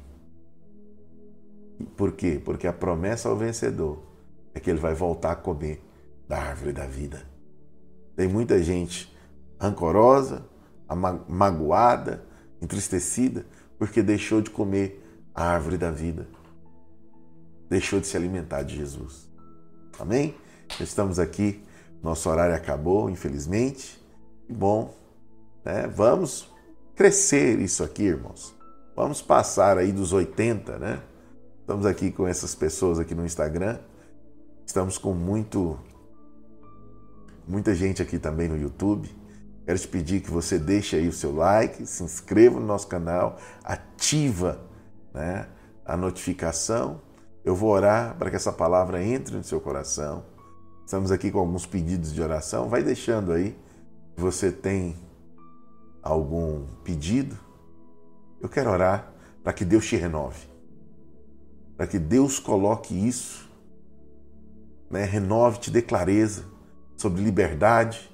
Por 1.97 2.12
quê? 2.12 2.41
Porque 2.45 2.68
a 2.68 2.72
promessa 2.72 3.28
ao 3.28 3.37
vencedor 3.37 4.01
é 4.55 4.61
que 4.61 4.70
ele 4.70 4.78
vai 4.78 4.95
voltar 4.95 5.33
a 5.33 5.37
comer 5.37 5.85
da 6.28 6.39
árvore 6.39 6.72
da 6.72 6.87
vida. 6.87 7.26
Tem 8.14 8.28
muita 8.28 8.62
gente 8.62 9.12
rancorosa, 9.59 10.47
magoada, 11.28 12.24
entristecida, 12.61 13.45
porque 13.83 14.01
deixou 14.01 14.41
de 14.41 14.49
comer 14.49 15.05
a 15.35 15.43
árvore 15.43 15.76
da 15.76 15.91
vida. 15.91 16.28
Deixou 17.68 17.99
de 17.99 18.07
se 18.07 18.16
alimentar 18.16 18.62
de 18.62 18.76
Jesus. 18.76 19.28
Amém? 19.99 20.37
Estamos 20.78 21.18
aqui, 21.18 21.64
nosso 22.01 22.30
horário 22.30 22.55
acabou, 22.55 23.11
infelizmente. 23.11 24.01
Que 24.47 24.53
bom. 24.53 24.95
Né? 25.64 25.89
Vamos 25.89 26.49
crescer 26.95 27.59
isso 27.59 27.83
aqui, 27.83 28.05
irmãos. 28.05 28.55
Vamos 28.95 29.20
passar 29.20 29.76
aí 29.76 29.91
dos 29.91 30.12
80, 30.12 30.78
né? 30.78 31.03
Estamos 31.59 31.85
aqui 31.85 32.12
com 32.12 32.24
essas 32.24 32.55
pessoas 32.55 33.01
aqui 33.01 33.16
no 33.16 33.26
Instagram. 33.26 33.80
Estamos 34.64 34.97
com 34.97 35.12
muito 35.12 35.76
muita 37.49 37.74
gente 37.74 38.01
aqui 38.01 38.16
também 38.16 38.47
no 38.47 38.57
YouTube. 38.57 39.12
Quero 39.64 39.78
te 39.78 39.86
pedir 39.88 40.20
que 40.20 40.30
você 40.30 40.58
deixe 40.58 40.96
aí 40.96 41.06
o 41.06 41.12
seu 41.12 41.34
like, 41.34 41.86
se 41.86 42.02
inscreva 42.02 42.58
no 42.58 42.66
nosso 42.66 42.88
canal, 42.88 43.38
ativa 43.62 44.60
né, 45.14 45.48
a 45.84 45.96
notificação. 45.96 47.00
Eu 47.44 47.54
vou 47.54 47.70
orar 47.70 48.16
para 48.16 48.28
que 48.28 48.36
essa 48.36 48.52
palavra 48.52 49.02
entre 49.02 49.36
no 49.36 49.44
seu 49.44 49.60
coração. 49.60 50.24
Estamos 50.84 51.12
aqui 51.12 51.30
com 51.30 51.38
alguns 51.38 51.64
pedidos 51.64 52.12
de 52.12 52.20
oração. 52.20 52.68
Vai 52.68 52.82
deixando 52.82 53.32
aí. 53.32 53.56
Você 54.16 54.50
tem 54.50 54.96
algum 56.02 56.66
pedido? 56.84 57.38
Eu 58.40 58.48
quero 58.48 58.70
orar 58.70 59.12
para 59.42 59.52
que 59.52 59.64
Deus 59.64 59.86
te 59.86 59.96
renove. 59.96 60.46
Para 61.76 61.86
que 61.86 61.98
Deus 61.98 62.38
coloque 62.38 62.94
isso, 62.94 63.48
né, 64.90 65.04
renove, 65.04 65.58
te 65.58 65.70
dê 65.70 65.80
clareza 65.80 66.44
sobre 66.96 67.22
liberdade, 67.22 68.11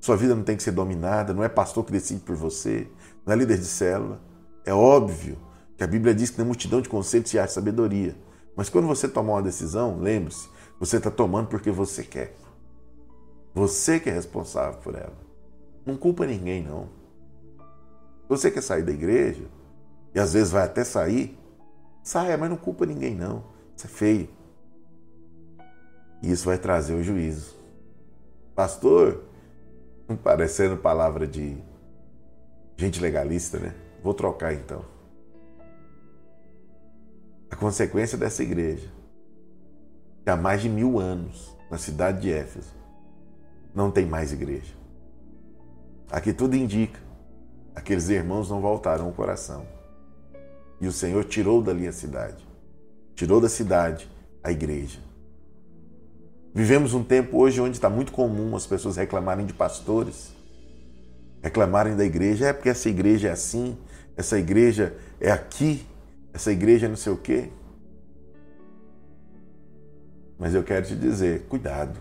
sua 0.00 0.16
vida 0.16 0.34
não 0.34 0.42
tem 0.42 0.56
que 0.56 0.62
ser 0.62 0.72
dominada, 0.72 1.34
não 1.34 1.42
é 1.42 1.48
pastor 1.48 1.84
que 1.84 1.92
decide 1.92 2.20
por 2.20 2.36
você, 2.36 2.88
não 3.26 3.32
é 3.32 3.36
líder 3.36 3.58
de 3.58 3.64
célula. 3.64 4.20
É 4.64 4.72
óbvio 4.72 5.36
que 5.76 5.84
a 5.84 5.86
Bíblia 5.86 6.14
diz 6.14 6.30
que 6.30 6.38
na 6.38 6.44
multidão 6.44 6.80
de 6.80 6.88
conceitos 6.88 7.30
se 7.30 7.38
acha 7.38 7.54
sabedoria. 7.54 8.16
Mas 8.56 8.68
quando 8.68 8.86
você 8.86 9.08
tomar 9.08 9.34
uma 9.34 9.42
decisão, 9.42 9.98
lembre-se, 9.98 10.48
você 10.78 10.96
está 10.96 11.10
tomando 11.10 11.48
porque 11.48 11.70
você 11.70 12.02
quer. 12.02 12.34
Você 13.54 13.98
que 13.98 14.08
é 14.08 14.12
responsável 14.12 14.80
por 14.80 14.94
ela. 14.94 15.16
Não 15.84 15.96
culpa 15.96 16.26
ninguém, 16.26 16.62
não. 16.62 16.88
Você 18.28 18.50
quer 18.50 18.62
sair 18.62 18.82
da 18.82 18.92
igreja, 18.92 19.44
e 20.14 20.20
às 20.20 20.32
vezes 20.32 20.50
vai 20.50 20.64
até 20.64 20.84
sair, 20.84 21.38
saia, 22.02 22.36
mas 22.36 22.50
não 22.50 22.56
culpa 22.56 22.84
ninguém, 22.84 23.14
não. 23.14 23.44
Isso 23.76 23.86
é 23.86 23.90
feio. 23.90 24.28
E 26.22 26.30
isso 26.30 26.44
vai 26.44 26.58
trazer 26.58 26.94
o 26.94 27.02
juízo. 27.02 27.56
Pastor, 28.54 29.22
parecendo 30.16 30.76
palavra 30.76 31.26
de 31.26 31.56
gente 32.76 33.00
legalista, 33.00 33.58
né? 33.58 33.74
Vou 34.02 34.14
trocar 34.14 34.54
então. 34.54 34.84
A 37.50 37.56
consequência 37.56 38.16
dessa 38.16 38.42
igreja, 38.42 38.88
que 40.24 40.30
há 40.30 40.36
mais 40.36 40.62
de 40.62 40.68
mil 40.68 40.98
anos, 40.98 41.56
na 41.70 41.78
cidade 41.78 42.22
de 42.22 42.32
Éfeso, 42.32 42.74
não 43.74 43.90
tem 43.90 44.06
mais 44.06 44.32
igreja. 44.32 44.74
Aqui 46.10 46.32
tudo 46.32 46.56
indica, 46.56 46.98
aqueles 47.74 48.08
irmãos 48.08 48.48
não 48.48 48.60
voltaram 48.60 49.08
o 49.08 49.12
coração. 49.12 49.66
E 50.80 50.86
o 50.86 50.92
Senhor 50.92 51.24
tirou 51.24 51.62
dali 51.62 51.86
a 51.86 51.92
cidade, 51.92 52.46
tirou 53.14 53.40
da 53.40 53.48
cidade 53.48 54.08
a 54.42 54.52
igreja. 54.52 55.07
Vivemos 56.58 56.92
um 56.92 57.04
tempo 57.04 57.38
hoje 57.38 57.60
onde 57.60 57.76
está 57.76 57.88
muito 57.88 58.10
comum 58.10 58.56
as 58.56 58.66
pessoas 58.66 58.96
reclamarem 58.96 59.46
de 59.46 59.52
pastores, 59.52 60.34
reclamarem 61.40 61.94
da 61.94 62.04
igreja. 62.04 62.48
É 62.48 62.52
porque 62.52 62.68
essa 62.68 62.88
igreja 62.88 63.28
é 63.28 63.30
assim, 63.30 63.78
essa 64.16 64.36
igreja 64.36 64.92
é 65.20 65.30
aqui, 65.30 65.86
essa 66.32 66.50
igreja 66.50 66.86
é 66.86 66.88
não 66.88 66.96
sei 66.96 67.12
o 67.12 67.16
quê. 67.16 67.48
Mas 70.36 70.52
eu 70.52 70.64
quero 70.64 70.84
te 70.84 70.96
dizer, 70.96 71.42
cuidado. 71.42 71.96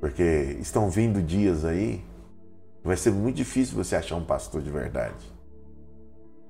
Porque 0.00 0.58
estão 0.60 0.90
vindo 0.90 1.22
dias 1.22 1.64
aí, 1.64 2.04
vai 2.84 2.98
ser 2.98 3.10
muito 3.10 3.36
difícil 3.36 3.74
você 3.74 3.96
achar 3.96 4.16
um 4.16 4.24
pastor 4.26 4.60
de 4.60 4.70
verdade. 4.70 5.32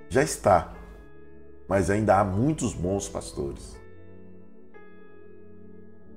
Já 0.09 0.25
está, 0.25 0.75
mas 1.69 1.89
ainda 1.89 2.19
há 2.19 2.25
muitos 2.25 2.75
bons 2.75 3.09
pastores 3.09 3.78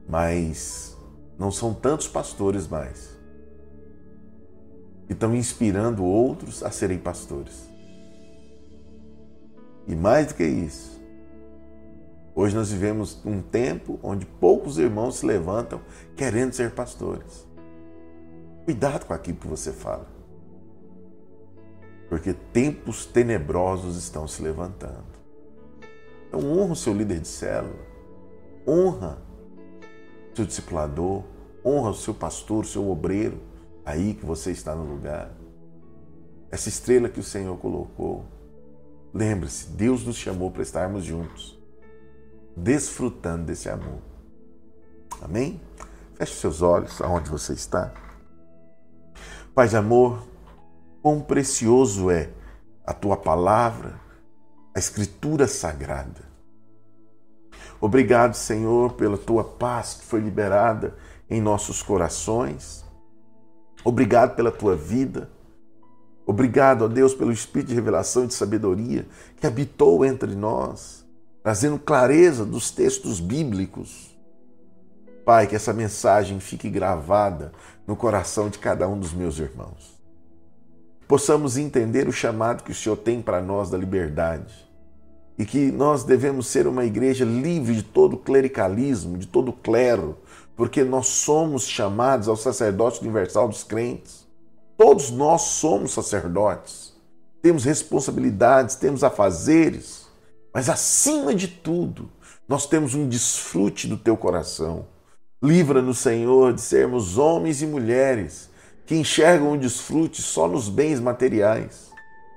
mas 0.07 0.97
não 1.37 1.51
são 1.51 1.73
tantos 1.73 2.07
pastores 2.07 2.67
mais 2.67 3.19
que 5.07 5.13
estão 5.13 5.35
inspirando 5.35 6.03
outros 6.03 6.63
a 6.63 6.71
serem 6.71 6.97
pastores. 6.97 7.69
E 9.87 9.95
mais 9.95 10.27
do 10.27 10.35
que 10.35 10.45
isso, 10.45 11.01
hoje 12.33 12.55
nós 12.55 12.71
vivemos 12.71 13.19
um 13.25 13.41
tempo 13.41 13.99
onde 14.01 14.25
poucos 14.25 14.77
irmãos 14.77 15.17
se 15.17 15.25
levantam 15.25 15.81
querendo 16.15 16.53
ser 16.53 16.71
pastores. 16.71 17.45
Cuidado 18.63 19.05
com 19.05 19.13
aquilo 19.13 19.37
que 19.37 19.47
você 19.47 19.71
fala. 19.71 20.07
Porque 22.07 22.33
tempos 22.33 23.05
tenebrosos 23.05 23.97
estão 23.97 24.27
se 24.27 24.41
levantando. 24.41 25.11
Então 26.27 26.39
honra 26.39 26.73
o 26.73 26.75
seu 26.75 26.93
líder 26.93 27.19
de 27.19 27.27
célula. 27.27 27.85
Honra 28.65 29.21
seu 30.33 30.45
discipulador, 30.45 31.23
honra 31.65 31.91
o 31.91 31.95
seu 31.95 32.13
pastor, 32.13 32.63
o 32.63 32.67
seu 32.67 32.89
obreiro, 32.89 33.41
aí 33.85 34.13
que 34.13 34.25
você 34.25 34.51
está 34.51 34.75
no 34.75 34.83
lugar. 34.83 35.31
Essa 36.49 36.69
estrela 36.69 37.09
que 37.09 37.19
o 37.19 37.23
Senhor 37.23 37.57
colocou. 37.57 38.25
Lembre-se, 39.13 39.67
Deus 39.69 40.05
nos 40.05 40.15
chamou 40.15 40.51
para 40.51 40.61
estarmos 40.61 41.03
juntos, 41.03 41.59
desfrutando 42.55 43.45
desse 43.45 43.69
amor. 43.69 43.99
Amém? 45.21 45.61
Feche 46.15 46.35
seus 46.35 46.61
olhos 46.61 47.01
aonde 47.01 47.29
você 47.29 47.53
está. 47.53 47.93
Pai 49.53 49.67
de 49.67 49.75
amor, 49.75 50.25
quão 51.01 51.19
precioso 51.19 52.09
é 52.09 52.29
a 52.85 52.93
tua 52.93 53.17
palavra, 53.17 53.99
a 54.73 54.79
escritura 54.79 55.47
sagrada. 55.47 56.30
Obrigado, 57.81 58.35
Senhor, 58.35 58.93
pela 58.93 59.17
tua 59.17 59.43
paz 59.43 59.95
que 59.95 60.05
foi 60.05 60.19
liberada 60.19 60.95
em 61.27 61.41
nossos 61.41 61.81
corações. 61.81 62.85
Obrigado 63.83 64.35
pela 64.35 64.51
tua 64.51 64.75
vida. 64.75 65.27
Obrigado, 66.23 66.83
ó 66.83 66.87
Deus, 66.87 67.15
pelo 67.15 67.31
espírito 67.31 67.69
de 67.69 67.73
revelação 67.73 68.23
e 68.23 68.27
de 68.27 68.35
sabedoria 68.35 69.07
que 69.35 69.47
habitou 69.47 70.05
entre 70.05 70.35
nós, 70.35 71.03
trazendo 71.41 71.79
clareza 71.79 72.45
dos 72.45 72.69
textos 72.69 73.19
bíblicos. 73.19 74.15
Pai, 75.25 75.47
que 75.47 75.55
essa 75.55 75.73
mensagem 75.73 76.39
fique 76.39 76.69
gravada 76.69 77.51
no 77.87 77.95
coração 77.95 78.47
de 78.47 78.59
cada 78.59 78.87
um 78.87 78.99
dos 78.99 79.11
meus 79.11 79.39
irmãos. 79.39 79.99
Possamos 81.07 81.57
entender 81.57 82.07
o 82.07 82.13
chamado 82.13 82.63
que 82.63 82.71
o 82.71 82.75
Senhor 82.75 82.95
tem 82.95 83.23
para 83.23 83.41
nós 83.41 83.71
da 83.71 83.77
liberdade 83.77 84.70
e 85.41 85.45
que 85.45 85.71
nós 85.71 86.03
devemos 86.03 86.45
ser 86.45 86.67
uma 86.67 86.85
igreja 86.85 87.25
livre 87.25 87.73
de 87.73 87.81
todo 87.81 88.15
clericalismo, 88.15 89.17
de 89.17 89.25
todo 89.25 89.51
clero, 89.51 90.19
porque 90.55 90.83
nós 90.83 91.07
somos 91.07 91.63
chamados 91.63 92.27
ao 92.27 92.35
sacerdócio 92.35 93.01
universal 93.01 93.47
dos 93.47 93.63
crentes. 93.63 94.27
Todos 94.77 95.09
nós 95.09 95.41
somos 95.41 95.93
sacerdotes, 95.93 96.93
temos 97.41 97.63
responsabilidades, 97.63 98.75
temos 98.75 99.03
afazeres, 99.03 100.05
mas 100.53 100.69
acima 100.69 101.33
de 101.33 101.47
tudo, 101.47 102.07
nós 102.47 102.67
temos 102.67 102.93
um 102.93 103.09
desfrute 103.09 103.87
do 103.87 103.97
teu 103.97 104.15
coração. 104.15 104.85
Livra-nos, 105.41 105.97
Senhor, 105.97 106.53
de 106.53 106.61
sermos 106.61 107.17
homens 107.17 107.63
e 107.63 107.65
mulheres 107.65 108.47
que 108.85 108.95
enxergam 108.95 109.53
o 109.53 109.57
desfrute 109.57 110.21
só 110.21 110.47
nos 110.47 110.69
bens 110.69 110.99
materiais, 110.99 111.89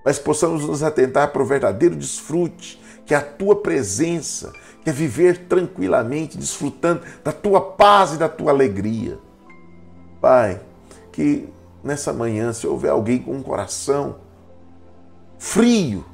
mas 0.03 0.19
possamos 0.19 0.65
nos 0.65 0.83
atentar 0.83 1.33
para 1.33 1.43
o 1.43 1.47
verdadeiro 1.47 1.95
desfrute 1.95 2.83
que 3.07 3.15
é 3.15 3.17
a 3.17 3.23
tua 3.23 3.57
presença, 3.57 4.53
que 4.83 4.91
é 4.91 4.93
viver 4.93 5.47
tranquilamente, 5.47 6.39
desfrutando 6.39 7.03
da 7.23 7.33
tua 7.33 7.61
paz 7.61 8.15
e 8.15 8.19
da 8.19 8.29
tua 8.29 8.51
alegria. 8.51 9.19
Pai, 10.21 10.61
que 11.13 11.49
nessa 11.83 12.13
manhã, 12.13 12.53
se 12.53 12.67
houver 12.67 12.91
alguém 12.91 13.19
com 13.19 13.33
um 13.33 13.43
coração 13.43 14.17
frio, 15.39 16.05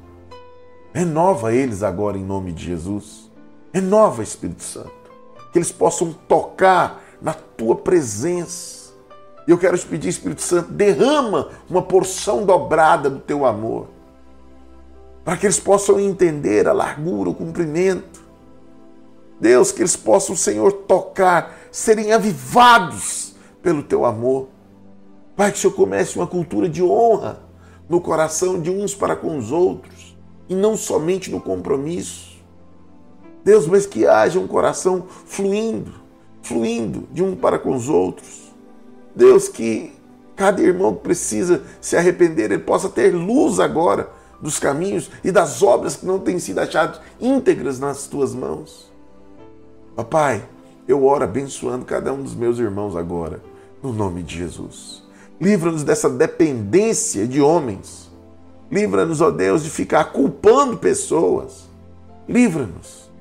renova 0.93 1.53
eles 1.53 1.83
agora 1.83 2.17
em 2.17 2.23
nome 2.23 2.51
de 2.51 2.65
Jesus. 2.65 3.31
Renova, 3.73 4.21
Espírito 4.21 4.63
Santo, 4.63 4.91
que 5.51 5.57
eles 5.57 5.71
possam 5.71 6.13
tocar 6.27 7.01
na 7.21 7.33
tua 7.33 7.75
presença, 7.75 8.81
eu 9.47 9.57
quero 9.57 9.77
te 9.77 9.85
pedir, 9.85 10.09
Espírito 10.09 10.41
Santo, 10.41 10.71
derrama 10.71 11.49
uma 11.69 11.81
porção 11.81 12.45
dobrada 12.45 13.09
do 13.09 13.19
teu 13.19 13.45
amor, 13.45 13.87
para 15.23 15.37
que 15.37 15.45
eles 15.45 15.59
possam 15.59 15.99
entender 15.99 16.67
a 16.67 16.73
largura, 16.73 17.29
o 17.29 17.35
comprimento. 17.35 18.21
Deus, 19.39 19.71
que 19.71 19.81
eles 19.81 19.95
possam, 19.95 20.35
Senhor, 20.35 20.71
tocar, 20.71 21.57
serem 21.71 22.11
avivados 22.11 23.35
pelo 23.61 23.83
teu 23.83 24.05
amor. 24.05 24.49
Pai, 25.35 25.51
que 25.51 25.57
o 25.57 25.61
Senhor 25.61 25.73
comece 25.73 26.17
uma 26.17 26.27
cultura 26.27 26.67
de 26.67 26.83
honra 26.83 27.41
no 27.89 27.99
coração 27.99 28.59
de 28.59 28.69
uns 28.69 28.93
para 28.93 29.15
com 29.15 29.37
os 29.37 29.51
outros, 29.51 30.15
e 30.47 30.55
não 30.55 30.77
somente 30.77 31.29
no 31.31 31.41
compromisso. 31.41 32.39
Deus, 33.43 33.67
mas 33.67 33.85
que 33.85 34.05
haja 34.05 34.39
um 34.39 34.47
coração 34.47 35.05
fluindo, 35.25 35.93
fluindo 36.41 37.07
de 37.11 37.23
um 37.23 37.35
para 37.35 37.57
com 37.57 37.75
os 37.75 37.89
outros. 37.89 38.53
Deus, 39.15 39.47
que 39.47 39.93
cada 40.35 40.61
irmão 40.61 40.95
que 40.95 41.01
precisa 41.01 41.63
se 41.79 41.97
arrepender, 41.97 42.51
ele 42.51 42.59
possa 42.59 42.89
ter 42.89 43.13
luz 43.13 43.59
agora 43.59 44.09
dos 44.41 44.59
caminhos 44.59 45.09
e 45.23 45.31
das 45.31 45.61
obras 45.61 45.97
que 45.97 46.05
não 46.05 46.19
têm 46.19 46.39
sido 46.39 46.59
achadas 46.59 46.99
íntegras 47.19 47.79
nas 47.79 48.07
tuas 48.07 48.33
mãos. 48.33 48.91
Papai, 49.95 50.43
eu 50.87 51.05
oro 51.05 51.23
abençoando 51.23 51.85
cada 51.85 52.11
um 52.11 52.23
dos 52.23 52.33
meus 52.33 52.57
irmãos 52.57 52.95
agora, 52.95 53.41
no 53.83 53.93
nome 53.93 54.23
de 54.23 54.37
Jesus. 54.37 55.03
Livra-nos 55.39 55.83
dessa 55.83 56.09
dependência 56.09 57.27
de 57.27 57.41
homens. 57.41 58.09
Livra-nos, 58.71 59.21
ó 59.21 59.29
Deus, 59.29 59.63
de 59.63 59.69
ficar 59.69 60.05
culpando 60.05 60.77
pessoas. 60.77 61.69
Livra-nos, 62.27 63.11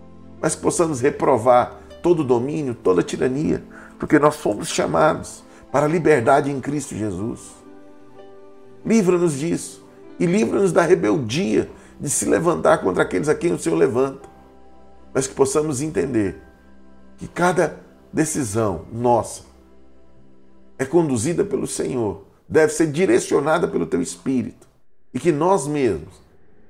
mas 0.41 0.55
que 0.55 0.63
possamos 0.63 1.01
reprovar 1.01 1.81
todo 2.03 2.25
domínio, 2.25 2.75
toda 2.75 3.03
tirania, 3.03 3.63
porque 3.99 4.19
nós 4.19 4.37
fomos 4.37 4.69
chamados 4.69 5.43
para 5.71 5.87
a 5.87 5.89
liberdade 5.89 6.51
em 6.51 6.61
Cristo 6.61 6.95
Jesus. 6.95 7.41
Livra-nos 8.85 9.39
disso 9.39 9.85
e 10.21 10.27
livra-nos 10.27 10.71
da 10.71 10.83
rebeldia 10.83 11.71
de 11.99 12.11
se 12.11 12.27
levantar 12.27 12.79
contra 12.79 13.03
aqueles 13.03 13.29
a 13.29 13.35
quem 13.35 13.55
o 13.55 13.59
Senhor 13.59 13.77
levanta. 13.77 14.29
Mas 15.15 15.27
que 15.27 15.35
possamos 15.35 15.81
entender 15.81 16.41
que 17.17 17.27
cada 17.27 17.81
decisão 18.13 18.85
nossa 18.93 19.43
é 20.79 20.85
conduzida 20.85 21.43
pelo 21.43 21.67
Senhor, 21.67 22.25
deve 22.47 22.73
ser 22.73 22.93
direcionada 22.93 23.67
pelo 23.67 23.87
teu 23.87 24.03
espírito 24.03 24.69
e 25.13 25.19
que 25.19 25.33
nós 25.33 25.67
mesmos 25.67 26.23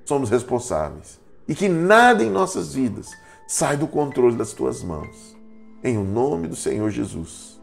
somos 0.05 0.31
responsáveis 0.31 1.21
e 1.49 1.55
que 1.55 1.69
nada 1.69 2.23
em 2.23 2.31
nossas 2.31 2.73
vidas 2.73 3.11
sai 3.49 3.77
do 3.77 3.89
controle 3.89 4.37
das 4.37 4.53
tuas 4.53 4.83
mãos. 4.83 5.37
Em 5.83 5.99
o 5.99 6.05
nome 6.05 6.47
do 6.47 6.55
Senhor 6.55 6.89
Jesus. 6.91 7.61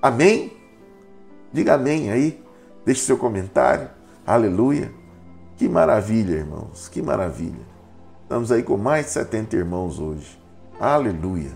Amém? 0.00 0.52
Diga 1.52 1.74
amém 1.74 2.10
aí. 2.10 2.42
Deixe 2.84 3.02
seu 3.02 3.18
comentário. 3.18 3.90
Aleluia. 4.26 4.97
Que 5.58 5.68
maravilha, 5.68 6.36
irmãos. 6.36 6.88
Que 6.88 7.02
maravilha. 7.02 7.66
Estamos 8.22 8.52
aí 8.52 8.62
com 8.62 8.76
mais 8.76 9.06
de 9.06 9.12
70 9.12 9.56
irmãos 9.56 9.98
hoje. 9.98 10.38
Aleluia. 10.78 11.50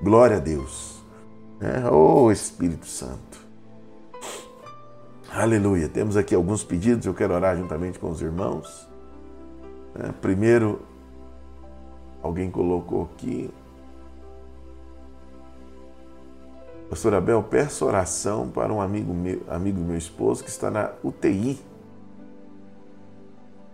Glória 0.00 0.36
a 0.36 0.40
Deus. 0.40 1.02
É, 1.60 1.90
oh 1.90 2.30
Espírito 2.30 2.86
Santo. 2.86 3.40
Aleluia. 5.28 5.88
Temos 5.88 6.16
aqui 6.16 6.36
alguns 6.36 6.62
pedidos. 6.62 7.04
Eu 7.04 7.14
quero 7.14 7.34
orar 7.34 7.56
juntamente 7.56 7.98
com 7.98 8.10
os 8.10 8.22
irmãos. 8.22 8.88
É, 9.96 10.12
primeiro, 10.12 10.80
alguém 12.22 12.48
colocou 12.48 13.10
aqui 13.12 13.50
Pastor 16.92 17.14
Abel, 17.14 17.42
peço 17.42 17.86
oração 17.86 18.50
para 18.50 18.70
um 18.70 18.78
amigo 18.78 19.14
meu, 19.14 19.40
amigo 19.48 19.80
meu 19.80 19.96
esposo 19.96 20.44
que 20.44 20.50
está 20.50 20.70
na 20.70 20.90
UTI. 21.02 21.58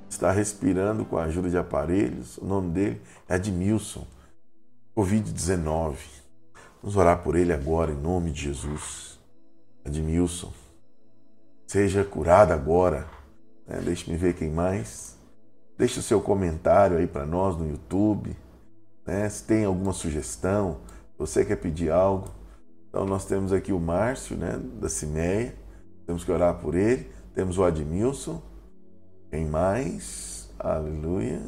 Está 0.09 0.30
respirando 0.30 1.04
com 1.04 1.16
a 1.16 1.24
ajuda 1.24 1.50
de 1.50 1.59
aparelhos. 1.59 2.38
O 2.38 2.44
nome 2.44 2.70
dele 2.70 3.02
é 3.28 3.34
Admilson. 3.34 4.06
Covid-19. 4.96 5.96
Vamos 6.82 6.96
orar 6.96 7.22
por 7.22 7.36
ele 7.36 7.52
agora, 7.52 7.92
em 7.92 7.96
nome 7.96 8.30
de 8.30 8.42
Jesus. 8.42 9.18
Admilson. 9.84 10.52
Seja 11.66 12.04
curado 12.04 12.52
agora. 12.52 13.06
É, 13.66 13.78
Deixe-me 13.80 14.16
ver 14.16 14.34
quem 14.34 14.50
mais. 14.50 15.16
Deixe 15.76 16.00
o 16.00 16.02
seu 16.02 16.20
comentário 16.20 16.96
aí 16.96 17.06
para 17.06 17.26
nós 17.26 17.56
no 17.56 17.68
YouTube. 17.68 18.36
Né? 19.06 19.28
Se 19.28 19.44
tem 19.44 19.64
alguma 19.64 19.92
sugestão, 19.92 20.80
você 21.16 21.44
quer 21.44 21.56
pedir 21.56 21.90
algo, 21.90 22.28
então 22.88 23.04
nós 23.04 23.24
temos 23.24 23.52
aqui 23.52 23.72
o 23.72 23.78
Márcio, 23.78 24.36
né, 24.36 24.59
da 24.80 24.88
Cimeia, 24.88 25.54
temos 26.06 26.24
que 26.24 26.32
orar 26.32 26.54
por 26.54 26.74
ele. 26.74 27.11
Temos 27.34 27.59
o 27.59 27.64
Admilson. 27.64 28.42
Quem 29.30 29.46
mais? 29.46 30.50
Aleluia. 30.58 31.42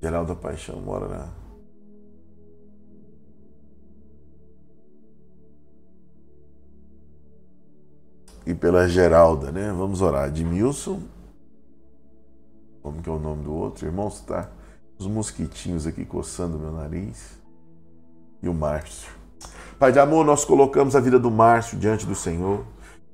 Geraldo 0.00 0.34
Paixão 0.34 0.80
mora 0.80 1.08
na. 1.08 1.28
E 8.46 8.54
pela 8.54 8.88
Geralda, 8.88 9.52
né? 9.52 9.72
Vamos 9.72 10.00
orar. 10.02 10.24
Admilson. 10.24 11.02
Como 12.82 13.02
que 13.02 13.08
é 13.08 13.12
o 13.12 13.18
nome 13.18 13.44
do 13.44 13.52
outro? 13.52 13.86
Irmãos, 13.86 14.20
tá 14.20 14.50
os 14.98 15.06
mosquitinhos 15.06 15.86
aqui 15.86 16.04
coçando 16.04 16.58
meu 16.58 16.72
nariz 16.72 17.38
e 18.42 18.48
o 18.48 18.54
Márcio. 18.54 19.10
Pai 19.78 19.92
de 19.92 19.98
amor, 19.98 20.24
nós 20.24 20.44
colocamos 20.44 20.96
a 20.96 21.00
vida 21.00 21.18
do 21.18 21.30
Márcio 21.30 21.78
diante 21.78 22.06
do 22.06 22.14
Senhor. 22.14 22.64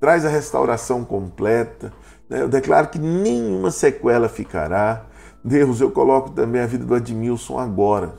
Traz 0.01 0.25
a 0.25 0.29
restauração 0.29 1.05
completa. 1.05 1.93
Né? 2.29 2.43
Eu 2.43 2.49
declaro 2.49 2.89
que 2.89 2.99
nenhuma 2.99 3.71
sequela 3.71 4.29
ficará. 4.29 5.07
Deus, 5.45 5.81
eu 5.81 5.91
coloco 5.91 6.31
também 6.31 6.61
a 6.61 6.67
vida 6.67 6.85
do 6.85 6.95
Admilson 6.95 7.59
agora. 7.59 8.19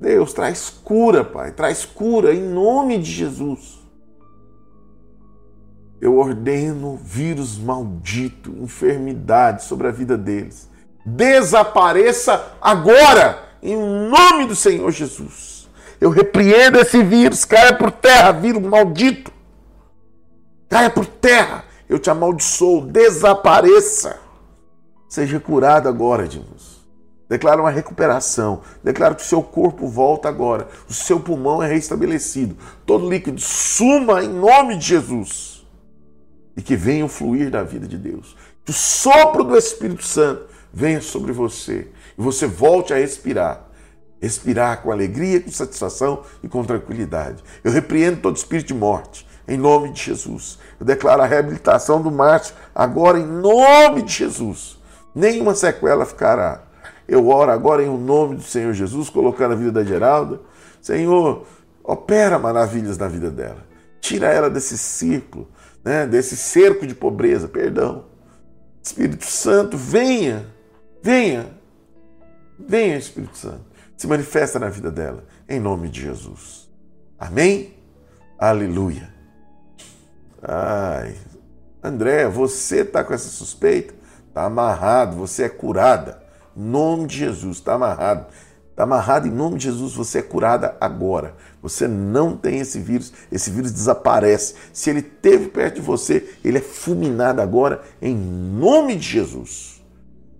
Deus, 0.00 0.32
traz 0.32 0.68
cura, 0.68 1.24
Pai. 1.24 1.52
Traz 1.52 1.84
cura 1.84 2.34
em 2.34 2.42
nome 2.42 2.98
de 2.98 3.10
Jesus. 3.10 3.80
Eu 6.00 6.18
ordeno 6.18 6.96
vírus 7.02 7.58
maldito, 7.58 8.50
enfermidade 8.60 9.64
sobre 9.64 9.88
a 9.88 9.90
vida 9.90 10.16
deles. 10.16 10.68
Desapareça 11.04 12.52
agora, 12.60 13.42
em 13.62 13.76
nome 13.76 14.46
do 14.46 14.54
Senhor 14.54 14.90
Jesus. 14.90 15.68
Eu 15.98 16.10
repreendo 16.10 16.78
esse 16.78 17.02
vírus, 17.02 17.44
caia 17.44 17.72
por 17.72 17.90
terra, 17.90 18.32
vírus 18.32 18.62
maldito. 18.62 19.32
Caia 20.68 20.90
por 20.90 21.06
terra. 21.06 21.64
Eu 21.88 21.98
te 21.98 22.10
amaldiçoo, 22.10 22.86
desapareça. 22.86 24.18
Seja 25.08 25.38
curado 25.38 25.88
agora, 25.88 26.24
Edmus. 26.24 26.76
Declara 27.28 27.60
uma 27.60 27.70
recuperação. 27.70 28.62
Declara 28.82 29.14
que 29.14 29.22
o 29.22 29.26
seu 29.26 29.42
corpo 29.42 29.88
volta 29.88 30.28
agora. 30.28 30.68
O 30.88 30.94
seu 30.94 31.20
pulmão 31.20 31.62
é 31.62 31.68
restabelecido. 31.68 32.56
Todo 32.84 33.08
líquido 33.08 33.40
suma 33.40 34.22
em 34.22 34.28
nome 34.28 34.76
de 34.76 34.86
Jesus. 34.86 35.66
E 36.56 36.62
que 36.62 36.76
venha 36.76 37.04
o 37.04 37.08
fluir 37.08 37.50
da 37.50 37.62
vida 37.62 37.86
de 37.86 37.98
Deus. 37.98 38.36
Que 38.64 38.70
o 38.70 38.74
sopro 38.74 39.44
do 39.44 39.56
Espírito 39.56 40.04
Santo 40.04 40.46
venha 40.72 41.00
sobre 41.00 41.32
você. 41.32 41.88
E 42.16 42.22
você 42.22 42.46
volte 42.46 42.92
a 42.92 42.96
respirar 42.96 43.66
respirar 44.20 44.82
com 44.82 44.90
alegria, 44.90 45.40
com 45.40 45.50
satisfação 45.50 46.22
e 46.42 46.48
com 46.48 46.64
tranquilidade. 46.64 47.42
Eu 47.62 47.70
repreendo 47.70 48.20
todo 48.20 48.36
espírito 48.36 48.68
de 48.68 48.74
morte, 48.74 49.26
em 49.46 49.56
nome 49.56 49.92
de 49.92 50.02
Jesus. 50.02 50.58
Eu 50.78 50.86
declaro 50.86 51.22
a 51.22 51.26
reabilitação 51.26 52.02
do 52.02 52.10
Márcio 52.10 52.54
agora, 52.74 53.18
em 53.18 53.26
nome 53.26 54.02
de 54.02 54.12
Jesus. 54.12 54.78
Nenhuma 55.14 55.54
sequela 55.54 56.04
ficará. 56.04 56.62
Eu 57.08 57.28
oro 57.28 57.50
agora 57.50 57.82
em 57.82 57.98
nome 57.98 58.36
do 58.36 58.42
Senhor 58.42 58.72
Jesus, 58.72 59.08
colocando 59.08 59.52
a 59.52 59.56
vida 59.56 59.72
da 59.72 59.84
Geralda. 59.84 60.40
Senhor, 60.82 61.46
opera 61.82 62.38
maravilhas 62.38 62.98
na 62.98 63.08
vida 63.08 63.30
dela. 63.30 63.64
Tira 64.00 64.28
ela 64.28 64.50
desse 64.50 64.76
círculo, 64.76 65.48
né, 65.84 66.06
desse 66.06 66.36
cerco 66.36 66.86
de 66.86 66.94
pobreza, 66.94 67.48
perdão. 67.48 68.04
Espírito 68.82 69.24
Santo, 69.24 69.76
venha, 69.76 70.46
venha, 71.02 71.46
venha, 72.58 72.96
Espírito 72.96 73.36
Santo 73.36 73.76
se 73.96 74.06
manifesta 74.06 74.58
na 74.58 74.68
vida 74.68 74.90
dela, 74.90 75.24
em 75.48 75.58
nome 75.58 75.88
de 75.88 76.02
Jesus. 76.02 76.68
Amém? 77.18 77.74
Aleluia. 78.38 79.15
Ai, 80.42 81.14
André, 81.82 82.28
você 82.28 82.80
está 82.80 83.02
com 83.02 83.14
essa 83.14 83.28
suspeita? 83.28 83.94
Está 84.28 84.44
amarrado, 84.44 85.16
você 85.16 85.44
é 85.44 85.48
curada. 85.48 86.22
Em 86.56 86.62
nome 86.62 87.06
de 87.06 87.18
Jesus, 87.18 87.58
está 87.58 87.74
amarrado. 87.74 88.26
Está 88.70 88.82
amarrado 88.82 89.26
em 89.26 89.30
nome 89.30 89.56
de 89.56 89.64
Jesus, 89.64 89.94
você 89.94 90.18
é 90.18 90.22
curada 90.22 90.76
agora. 90.78 91.34
Você 91.62 91.88
não 91.88 92.36
tem 92.36 92.60
esse 92.60 92.78
vírus, 92.78 93.10
esse 93.32 93.50
vírus 93.50 93.72
desaparece. 93.72 94.54
Se 94.70 94.90
ele 94.90 95.00
teve 95.00 95.48
perto 95.48 95.76
de 95.76 95.80
você, 95.80 96.36
ele 96.44 96.58
é 96.58 96.60
fulminado 96.60 97.40
agora 97.40 97.80
em 98.02 98.14
nome 98.14 98.96
de 98.96 99.08
Jesus. 99.08 99.82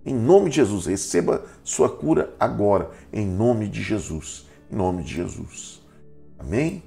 Em 0.05 0.13
nome 0.13 0.51
de 0.51 0.57
Jesus, 0.57 0.85
receba 0.85 1.43
sua 1.63 1.89
cura 1.89 2.31
agora, 2.39 2.91
em 3.11 3.25
nome 3.25 3.67
de 3.67 3.81
Jesus. 3.81 4.47
Em 4.71 4.75
nome 4.75 5.01
de 5.01 5.15
Jesus. 5.15 5.81
Amém? 6.37 6.83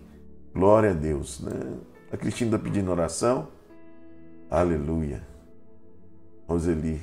Glória 0.55 0.91
a 0.91 0.95
Deus. 0.95 1.41
Né? 1.41 1.53
A 2.13 2.17
Cristina 2.17 2.57
está 2.57 2.59
pedindo 2.59 2.91
oração. 2.91 3.49
Aleluia. 4.51 5.23
Roseli. 6.49 7.01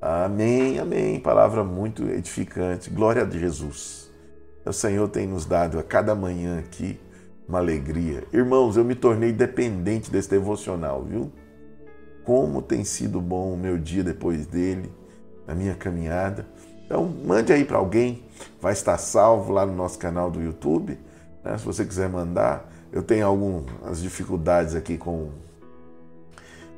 Amém, 0.00 0.80
amém. 0.80 1.20
Palavra 1.20 1.62
muito 1.62 2.02
edificante. 2.08 2.90
Glória 2.90 3.22
a 3.22 3.30
Jesus. 3.30 4.10
O 4.66 4.72
Senhor 4.72 5.08
tem 5.08 5.28
nos 5.28 5.46
dado 5.46 5.78
a 5.78 5.84
cada 5.84 6.16
manhã 6.16 6.58
aqui 6.58 6.98
uma 7.48 7.58
alegria. 7.58 8.24
Irmãos, 8.32 8.76
eu 8.76 8.84
me 8.84 8.96
tornei 8.96 9.30
dependente 9.30 10.10
desse 10.10 10.30
devocional, 10.30 11.04
viu? 11.04 11.30
Como 12.24 12.60
tem 12.60 12.82
sido 12.82 13.20
bom 13.20 13.52
o 13.52 13.56
meu 13.56 13.78
dia 13.78 14.02
depois 14.02 14.46
dele, 14.46 14.92
a 15.46 15.54
minha 15.54 15.74
caminhada. 15.76 16.44
Então, 16.84 17.04
mande 17.04 17.52
aí 17.52 17.64
para 17.64 17.78
alguém, 17.78 18.24
vai 18.60 18.72
estar 18.72 18.98
salvo 18.98 19.52
lá 19.52 19.64
no 19.64 19.74
nosso 19.74 19.98
canal 19.98 20.28
do 20.28 20.42
YouTube. 20.42 20.98
Né? 21.44 21.56
Se 21.56 21.64
você 21.64 21.84
quiser 21.84 22.08
mandar, 22.08 22.71
eu 22.92 23.02
tenho 23.02 23.26
algumas 23.26 24.02
dificuldades 24.02 24.74
aqui 24.74 24.98
com 24.98 25.30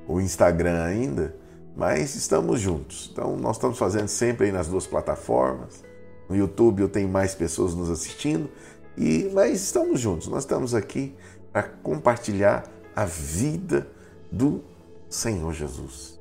o 0.06 0.20
Instagram 0.20 0.84
ainda, 0.84 1.34
mas 1.76 2.14
estamos 2.14 2.60
juntos. 2.60 3.10
Então, 3.12 3.36
nós 3.36 3.56
estamos 3.56 3.76
fazendo 3.76 4.06
sempre 4.06 4.46
aí 4.46 4.52
nas 4.52 4.68
duas 4.68 4.86
plataformas. 4.86 5.82
No 6.28 6.36
YouTube 6.36 6.80
eu 6.80 6.88
tenho 6.88 7.08
mais 7.08 7.34
pessoas 7.34 7.74
nos 7.74 7.90
assistindo, 7.90 8.48
e 8.96 9.28
mas 9.34 9.60
estamos 9.60 9.98
juntos. 10.00 10.28
Nós 10.28 10.44
estamos 10.44 10.72
aqui 10.72 11.14
para 11.52 11.64
compartilhar 11.64 12.64
a 12.94 13.04
vida 13.04 13.88
do 14.30 14.62
Senhor 15.08 15.52
Jesus. 15.52 16.18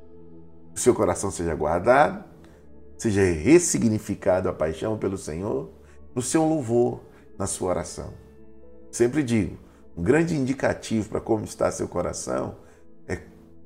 Que 0.74 0.80
o 0.80 0.82
seu 0.82 0.96
coração 0.96 1.30
seja 1.30 1.54
guardado, 1.54 2.24
seja 2.98 3.22
ressignificado 3.22 4.50
a 4.50 4.54
paixão 4.54 4.98
pelo 4.98 5.20
Senhor 5.20 5.70
no 6.16 6.22
seu 6.22 6.44
louvor, 6.44 7.00
na 7.38 7.46
sua 7.46 7.70
oração. 7.70 8.14
Sempre 8.91 9.24
digo, 9.24 9.58
um 9.96 10.04
grande 10.04 10.36
indicativo 10.36 11.10
para 11.10 11.22
como 11.22 11.44
está 11.44 11.72
seu 11.72 11.88
coração 11.88 12.56
é 13.08 13.22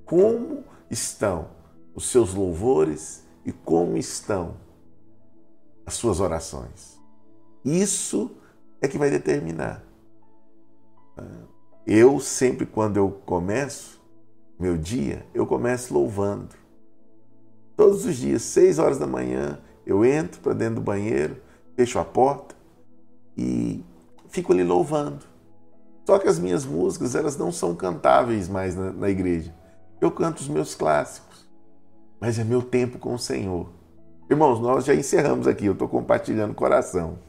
como 0.05 0.63
estão 0.89 1.49
os 1.95 2.09
seus 2.09 2.33
louvores 2.33 3.23
e 3.45 3.51
como 3.51 3.97
estão 3.97 4.57
as 5.85 5.93
suas 5.93 6.19
orações. 6.19 6.99
Isso 7.63 8.31
é 8.81 8.87
que 8.87 8.97
vai 8.97 9.09
determinar. 9.09 9.83
Eu 11.85 12.19
sempre, 12.19 12.65
quando 12.65 12.97
eu 12.97 13.09
começo 13.25 13.97
meu 14.59 14.75
dia, 14.75 15.25
eu 15.33 15.45
começo 15.45 15.93
louvando. 15.93 16.55
Todos 17.75 18.05
os 18.05 18.15
dias, 18.15 18.41
seis 18.41 18.79
horas 18.79 18.97
da 18.97 19.05
manhã, 19.05 19.59
eu 19.85 20.03
entro 20.03 20.41
para 20.41 20.53
dentro 20.53 20.75
do 20.75 20.81
banheiro, 20.81 21.37
fecho 21.75 21.99
a 21.99 22.05
porta 22.05 22.55
e 23.37 23.83
fico 24.29 24.51
ali 24.51 24.63
louvando. 24.63 25.23
Só 26.07 26.17
que 26.17 26.29
as 26.29 26.39
minhas 26.39 26.63
músicas, 26.65 27.15
elas 27.15 27.35
não 27.35 27.51
são 27.51 27.75
cantáveis 27.75 28.47
mais 28.47 28.73
na, 28.77 28.93
na 28.93 29.09
igreja. 29.09 29.53
Eu 29.99 30.09
canto 30.09 30.39
os 30.39 30.47
meus 30.47 30.73
clássicos, 30.73 31.45
mas 32.17 32.39
é 32.39 32.45
meu 32.45 32.61
tempo 32.61 32.97
com 32.97 33.13
o 33.13 33.19
Senhor. 33.19 33.67
Irmãos, 34.29 34.61
nós 34.61 34.85
já 34.85 34.95
encerramos 34.95 35.47
aqui, 35.47 35.65
eu 35.65 35.73
estou 35.73 35.89
compartilhando 35.89 36.53
coração. 36.53 37.19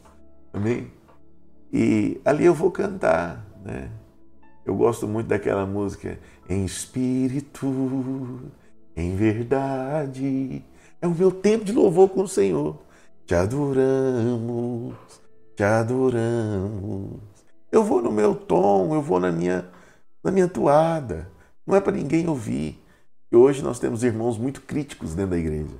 Amém? 0.52 0.92
E 1.72 2.20
ali 2.24 2.44
eu 2.44 2.54
vou 2.54 2.70
cantar, 2.70 3.44
né? 3.64 3.90
Eu 4.64 4.76
gosto 4.76 5.08
muito 5.08 5.26
daquela 5.26 5.66
música 5.66 6.16
em 6.48 6.64
espírito, 6.64 7.66
em 8.94 9.16
verdade. 9.16 10.64
É 11.02 11.06
o 11.08 11.10
meu 11.10 11.32
tempo 11.32 11.64
de 11.64 11.72
louvor 11.72 12.10
com 12.10 12.22
o 12.22 12.28
Senhor. 12.28 12.78
Te 13.26 13.34
adoramos, 13.34 14.94
te 15.56 15.64
adoramos. 15.64 17.37
Eu 17.70 17.84
vou 17.84 18.02
no 18.02 18.10
meu 18.10 18.34
tom, 18.34 18.94
eu 18.94 19.02
vou 19.02 19.20
na 19.20 19.30
minha, 19.30 19.68
na 20.22 20.30
minha 20.30 20.48
toada. 20.48 21.30
Não 21.66 21.76
é 21.76 21.80
para 21.80 21.92
ninguém 21.92 22.28
ouvir. 22.28 22.82
E 23.30 23.36
hoje 23.36 23.62
nós 23.62 23.78
temos 23.78 24.02
irmãos 24.02 24.38
muito 24.38 24.62
críticos 24.62 25.14
dentro 25.14 25.32
da 25.32 25.38
igreja. 25.38 25.76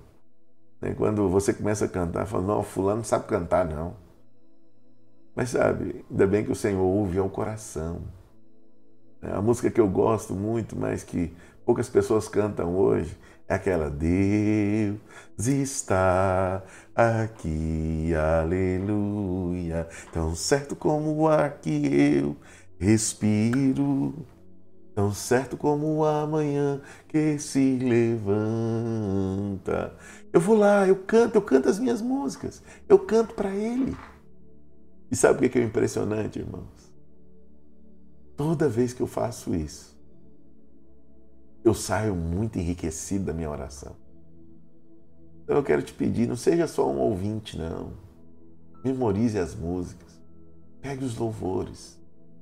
Né? 0.81 0.95
Quando 0.95 1.29
você 1.29 1.53
começa 1.53 1.87
a 1.87 1.89
cantar, 1.89 2.27
fala, 2.27 2.45
não, 2.45 2.63
fulano 2.63 2.99
não 2.99 3.05
sabe 3.05 3.27
cantar, 3.27 3.65
não. 3.65 3.97
Mas 5.35 5.51
sabe, 5.51 6.05
ainda 6.11 6.27
bem 6.27 6.45
que 6.45 6.53
o 6.53 6.57
Senhor 6.57 6.83
ouve 6.83 7.19
ao 7.19 7.31
coração. 7.31 8.03
É 9.23 9.33
a 9.33 9.41
música 9.41 9.71
que 9.71 9.81
eu 9.81 9.89
gosto 9.89 10.35
muito, 10.35 10.77
mas 10.77 11.03
que 11.03 11.35
poucas 11.65 11.89
pessoas 11.89 12.29
cantam 12.29 12.77
hoje, 12.77 13.17
é 13.49 13.55
aquela 13.55 13.91
Deus 13.91 14.99
está 15.39 16.63
aqui, 16.95 18.13
aleluia, 18.15 19.89
tão 20.13 20.35
certo 20.35 20.77
como 20.77 21.15
o 21.17 21.29
ar 21.29 21.59
que 21.59 21.87
eu 22.21 22.37
respiro. 22.79 24.15
Tão 24.95 25.13
certo 25.15 25.57
como 25.57 25.99
o 25.99 26.05
amanhã 26.05 26.81
que 27.07 27.39
se 27.39 27.79
levanta. 27.79 28.27
Eu 30.33 30.41
vou 30.41 30.57
lá, 30.57 30.89
eu 30.89 30.97
canto, 30.97 31.37
eu 31.37 31.43
canto 31.43 31.69
as 31.69 31.79
minhas 31.79 32.03
músicas. 32.03 32.61
Eu 32.89 32.99
canto 32.99 33.33
para 33.33 33.55
Ele. 33.55 33.97
E 35.09 35.17
sabe 35.17 35.47
o 35.47 35.51
que 35.51 35.57
é 35.57 35.63
impressionante, 35.63 36.41
irmãos? 36.41 36.93
Toda 38.37 38.69
vez 38.69 38.93
que 38.93 39.01
eu 39.01 39.07
faço 39.07 39.55
isso, 39.55 39.98
eu 41.69 41.75
saio 41.75 42.15
muito 42.15 42.59
enriquecido 42.59 43.27
da 43.27 43.33
minha 43.33 43.51
oração. 43.51 43.95
Então 45.45 45.57
eu 45.57 45.63
quero 45.63 45.83
te 45.83 45.93
pedir, 45.93 46.27
não 46.27 46.37
seja 46.37 46.67
só 46.67 46.91
um 46.91 46.99
ouvinte, 46.99 47.57
não. 47.57 47.93
Memorize 48.85 49.39
as 49.39 49.55
músicas. 49.55 50.21
Pegue 50.81 51.05
os 51.05 51.17
louvores. 51.17 51.99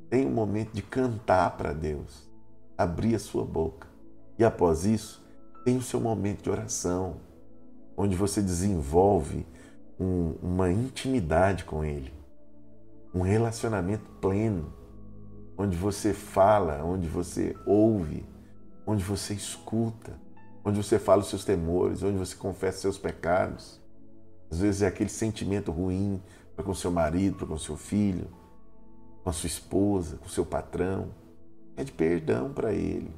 Tenha 0.09 0.29
um 0.29 0.33
momento 0.33 0.73
de 0.73 0.83
cantar 0.83 1.57
para 1.57 1.73
Deus 1.73 2.27
abrir 2.77 3.15
a 3.15 3.19
sua 3.19 3.45
boca. 3.45 3.89
E 4.39 4.45
após 4.45 4.85
isso, 4.85 5.25
tem 5.65 5.77
o 5.77 5.83
seu 5.83 6.01
momento 6.01 6.43
de 6.43 6.51
oração, 6.51 7.17
onde 7.97 8.15
você 8.15 8.43
desenvolve 8.43 9.47
um, 9.99 10.35
uma 10.43 10.71
intimidade 10.71 11.65
com 11.65 11.85
Ele, 11.85 12.13
um 13.15 13.23
relacionamento 13.23 14.11
pleno, 14.21 14.73
onde 15.57 15.77
você 15.77 16.13
fala, 16.13 16.85
onde 16.85 17.09
você 17.09 17.57
ouve, 17.65 18.25
onde 18.87 19.03
você 19.03 19.35
escuta, 19.35 20.13
onde 20.65 20.83
você 20.83 20.99
fala 20.99 21.23
os 21.23 21.29
seus 21.29 21.45
temores, 21.45 22.03
onde 22.03 22.19
você 22.19 22.37
confessa 22.37 22.79
seus 22.79 22.99
pecados. 22.99 23.81
Às 24.51 24.61
vezes 24.61 24.83
é 24.83 24.87
aquele 24.87 25.11
sentimento 25.11 25.73
ruim 25.73 26.23
para 26.55 26.65
com 26.65 26.73
seu 26.75 26.91
marido, 26.91 27.37
para 27.37 27.47
com 27.47 27.59
seu 27.59 27.77
filho, 27.77 28.29
com 29.25 29.31
a 29.31 29.33
sua 29.33 29.49
esposa, 29.49 30.17
com 30.17 30.29
seu 30.29 30.47
patrão 30.47 31.11
Pede 31.77 31.93
perdão 31.93 32.51
para 32.51 32.73
Ele. 32.73 33.15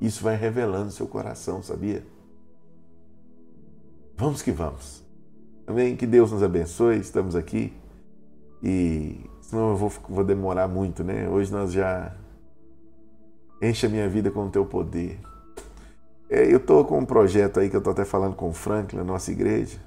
Isso 0.00 0.24
vai 0.24 0.34
revelando 0.36 0.90
seu 0.90 1.06
coração, 1.06 1.62
sabia? 1.62 2.02
Vamos 4.16 4.40
que 4.40 4.50
vamos. 4.50 5.04
Amém? 5.66 5.94
Que 5.94 6.06
Deus 6.06 6.32
nos 6.32 6.42
abençoe. 6.42 6.98
Estamos 6.98 7.36
aqui. 7.36 7.74
E 8.62 9.20
senão 9.42 9.70
eu 9.70 9.76
vou, 9.76 9.90
vou 10.08 10.24
demorar 10.24 10.66
muito, 10.66 11.04
né? 11.04 11.28
Hoje 11.28 11.52
nós 11.52 11.72
já. 11.72 12.16
Enche 13.60 13.86
a 13.86 13.88
minha 13.88 14.08
vida 14.08 14.30
com 14.30 14.46
o 14.46 14.50
teu 14.50 14.64
poder. 14.64 15.20
É, 16.30 16.52
eu 16.52 16.58
estou 16.58 16.84
com 16.84 16.98
um 16.98 17.04
projeto 17.04 17.58
aí 17.58 17.70
que 17.70 17.76
eu 17.76 17.78
estou 17.78 17.92
até 17.92 18.04
falando 18.04 18.36
com 18.36 18.50
o 18.50 18.52
Franklin, 18.52 18.98
na 18.98 19.04
nossa 19.04 19.32
igreja. 19.32 19.78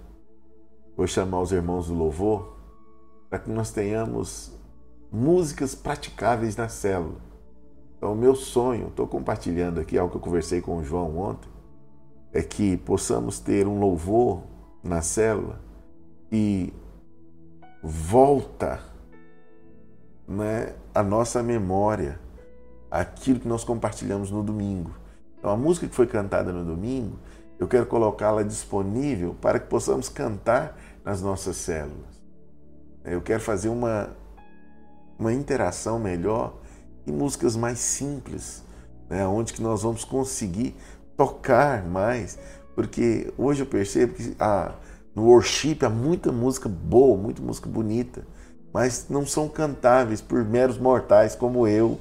Vou 0.97 1.07
chamar 1.07 1.41
os 1.41 1.51
irmãos 1.51 1.87
do 1.87 1.93
louvor 1.93 2.57
para 3.29 3.39
que 3.39 3.49
nós 3.49 3.71
tenhamos 3.71 4.51
músicas 5.11 5.73
praticáveis 5.75 6.55
na 6.55 6.67
célula. 6.67 7.21
Então, 7.97 8.13
o 8.13 8.15
meu 8.15 8.35
sonho, 8.35 8.87
estou 8.87 9.07
compartilhando 9.07 9.79
aqui 9.79 9.97
algo 9.97 10.11
que 10.11 10.17
eu 10.17 10.21
conversei 10.21 10.59
com 10.59 10.77
o 10.77 10.83
João 10.83 11.17
ontem, 11.17 11.49
é 12.33 12.41
que 12.41 12.75
possamos 12.77 13.39
ter 13.39 13.67
um 13.67 13.79
louvor 13.79 14.43
na 14.83 15.01
célula 15.01 15.59
e 16.31 16.73
volta 17.83 18.79
né, 20.27 20.73
a 20.95 21.03
nossa 21.03 21.43
memória 21.43 22.19
aquilo 22.91 23.39
que 23.39 23.47
nós 23.47 23.63
compartilhamos 23.63 24.29
no 24.29 24.43
domingo. 24.43 24.91
Então, 25.39 25.49
a 25.49 25.55
música 25.55 25.87
que 25.87 25.95
foi 25.95 26.05
cantada 26.05 26.51
no 26.51 26.65
domingo, 26.65 27.17
eu 27.57 27.67
quero 27.67 27.85
colocá-la 27.85 28.43
disponível 28.43 29.35
para 29.41 29.59
que 29.59 29.67
possamos 29.67 30.09
cantar 30.09 30.77
nas 31.05 31.21
nossas 31.21 31.55
células. 31.55 32.21
Eu 33.03 33.21
quero 33.21 33.41
fazer 33.41 33.69
uma, 33.69 34.09
uma 35.17 35.33
interação 35.33 35.97
melhor 35.97 36.53
e 37.07 37.11
músicas 37.11 37.55
mais 37.55 37.79
simples, 37.79 38.63
né, 39.09 39.25
onde 39.25 39.53
que 39.53 39.61
nós 39.61 39.83
vamos 39.83 40.03
conseguir 40.03 40.75
tocar 41.17 41.83
mais, 41.85 42.37
porque 42.75 43.33
hoje 43.37 43.61
eu 43.61 43.65
percebo 43.65 44.13
que 44.13 44.35
ah, 44.39 44.75
no 45.15 45.23
worship 45.23 45.79
há 45.83 45.89
muita 45.89 46.31
música 46.31 46.69
boa, 46.69 47.17
muita 47.17 47.41
música 47.41 47.67
bonita, 47.67 48.25
mas 48.73 49.07
não 49.09 49.25
são 49.25 49.49
cantáveis 49.49 50.21
por 50.21 50.43
meros 50.45 50.77
mortais 50.77 51.35
como 51.35 51.67
eu, 51.67 51.99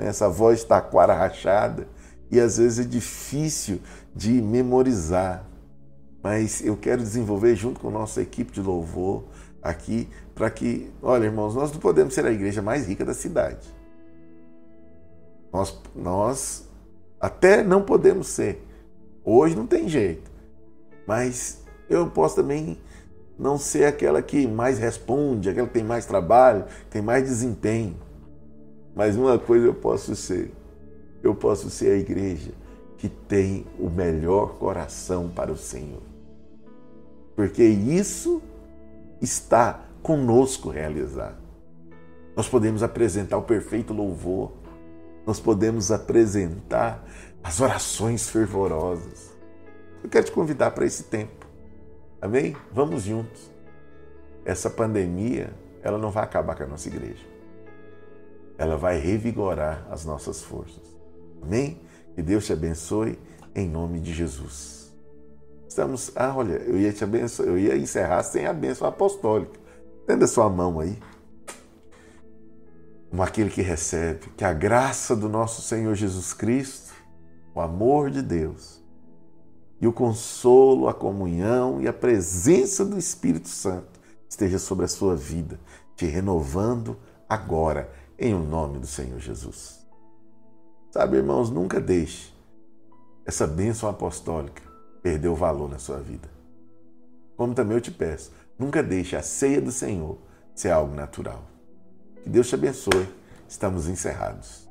né, 0.00 0.08
essa 0.08 0.28
voz 0.28 0.64
taquara 0.64 1.12
rachada, 1.14 1.86
e 2.30 2.40
às 2.40 2.56
vezes 2.56 2.86
é 2.86 2.88
difícil 2.88 3.80
de 4.16 4.40
memorizar. 4.40 5.44
mas 6.22 6.64
eu 6.64 6.76
quero 6.76 7.02
desenvolver 7.02 7.54
junto 7.54 7.80
com 7.80 7.88
a 7.88 7.92
nossa 7.92 8.20
equipe 8.20 8.52
de 8.52 8.60
louvor 8.60 9.24
aqui, 9.62 10.08
para 10.34 10.50
que, 10.50 10.90
olha, 11.02 11.24
irmãos, 11.24 11.54
nós 11.54 11.72
não 11.72 11.80
podemos 11.80 12.14
ser 12.14 12.24
a 12.24 12.30
igreja 12.30 12.60
mais 12.62 12.86
rica 12.86 13.04
da 13.04 13.14
cidade. 13.14 13.74
Nós, 15.52 15.78
nós 15.94 16.68
até 17.18 17.62
não 17.62 17.82
podemos 17.82 18.28
ser. 18.28 18.66
Hoje 19.24 19.56
não 19.56 19.66
tem 19.66 19.88
jeito. 19.88 20.30
Mas 21.06 21.62
eu 21.88 22.08
posso 22.08 22.36
também 22.36 22.78
não 23.38 23.58
ser 23.58 23.84
aquela 23.84 24.22
que 24.22 24.46
mais 24.46 24.78
responde, 24.78 25.48
aquela 25.48 25.66
que 25.66 25.74
tem 25.74 25.84
mais 25.84 26.06
trabalho, 26.06 26.64
tem 26.90 27.02
mais 27.02 27.24
desempenho. 27.24 27.96
Mas 28.94 29.16
uma 29.16 29.38
coisa 29.38 29.66
eu 29.66 29.74
posso 29.74 30.14
ser: 30.16 30.52
eu 31.22 31.34
posso 31.34 31.70
ser 31.70 31.92
a 31.92 31.96
igreja 31.96 32.52
que 32.98 33.08
tem 33.08 33.66
o 33.78 33.88
melhor 33.88 34.56
coração 34.58 35.28
para 35.28 35.50
o 35.50 35.56
Senhor. 35.56 36.02
Porque 37.34 37.64
isso 37.64 38.42
está 39.20 39.84
conosco 40.02 40.68
realizar. 40.68 41.38
Nós 42.36 42.48
podemos 42.48 42.82
apresentar 42.82 43.38
o 43.38 43.42
perfeito 43.42 43.92
louvor, 43.92 44.52
nós 45.26 45.40
podemos 45.40 45.90
apresentar 45.90 47.04
as 47.42 47.60
orações 47.60 48.28
fervorosas. 48.28 49.30
Eu 50.02 50.08
quero 50.08 50.26
te 50.26 50.32
convidar 50.32 50.70
para 50.72 50.84
esse 50.84 51.04
tempo. 51.04 51.46
Amém? 52.20 52.56
Vamos 52.72 53.04
juntos. 53.04 53.50
Essa 54.44 54.68
pandemia, 54.68 55.52
ela 55.82 55.98
não 55.98 56.10
vai 56.10 56.24
acabar 56.24 56.54
com 56.54 56.64
a 56.64 56.66
nossa 56.66 56.88
igreja. 56.88 57.29
Ela 58.60 58.76
vai 58.76 58.98
revigorar 58.98 59.86
as 59.90 60.04
nossas 60.04 60.42
forças. 60.42 60.94
Amém? 61.40 61.80
Que 62.14 62.20
Deus 62.20 62.44
te 62.44 62.52
abençoe 62.52 63.18
em 63.54 63.66
nome 63.66 64.00
de 64.00 64.12
Jesus. 64.12 64.92
Estamos, 65.66 66.12
ah, 66.14 66.34
olha, 66.36 66.56
eu 66.56 66.78
ia 66.78 66.92
te 66.92 67.02
abençoar, 67.02 67.48
eu 67.48 67.58
ia 67.58 67.74
encerrar 67.74 68.22
sem 68.22 68.44
a 68.44 68.52
bênção 68.52 68.86
apostólica. 68.86 69.58
Tenda 70.06 70.26
sua 70.26 70.50
mão 70.50 70.78
aí. 70.78 70.98
Como 73.08 73.22
aquele 73.22 73.48
que 73.48 73.62
recebe, 73.62 74.26
que 74.36 74.44
a 74.44 74.52
graça 74.52 75.16
do 75.16 75.26
nosso 75.26 75.62
Senhor 75.62 75.94
Jesus 75.94 76.34
Cristo, 76.34 76.92
o 77.54 77.62
amor 77.62 78.10
de 78.10 78.20
Deus, 78.20 78.78
e 79.80 79.86
o 79.86 79.92
consolo, 79.92 80.86
a 80.86 80.92
comunhão 80.92 81.80
e 81.80 81.88
a 81.88 81.94
presença 81.94 82.84
do 82.84 82.98
Espírito 82.98 83.48
Santo 83.48 83.98
esteja 84.28 84.58
sobre 84.58 84.84
a 84.84 84.88
sua 84.88 85.16
vida, 85.16 85.58
te 85.96 86.04
renovando 86.04 86.98
agora, 87.26 87.90
em 88.20 88.34
o 88.34 88.38
nome 88.38 88.78
do 88.78 88.86
Senhor 88.86 89.18
Jesus. 89.18 89.80
Sabe, 90.90 91.16
irmãos, 91.16 91.50
nunca 91.50 91.80
deixe 91.80 92.32
essa 93.24 93.46
bênção 93.46 93.88
apostólica 93.88 94.62
perder 95.02 95.28
o 95.28 95.34
valor 95.34 95.70
na 95.70 95.78
sua 95.78 95.98
vida. 95.98 96.28
Como 97.36 97.54
também 97.54 97.76
eu 97.76 97.80
te 97.80 97.90
peço, 97.90 98.30
nunca 98.58 98.82
deixe 98.82 99.16
a 99.16 99.22
ceia 99.22 99.60
do 99.60 99.72
Senhor 99.72 100.18
ser 100.54 100.70
algo 100.70 100.94
natural. 100.94 101.42
Que 102.22 102.28
Deus 102.28 102.48
te 102.48 102.54
abençoe. 102.54 103.08
Estamos 103.48 103.88
encerrados. 103.88 104.69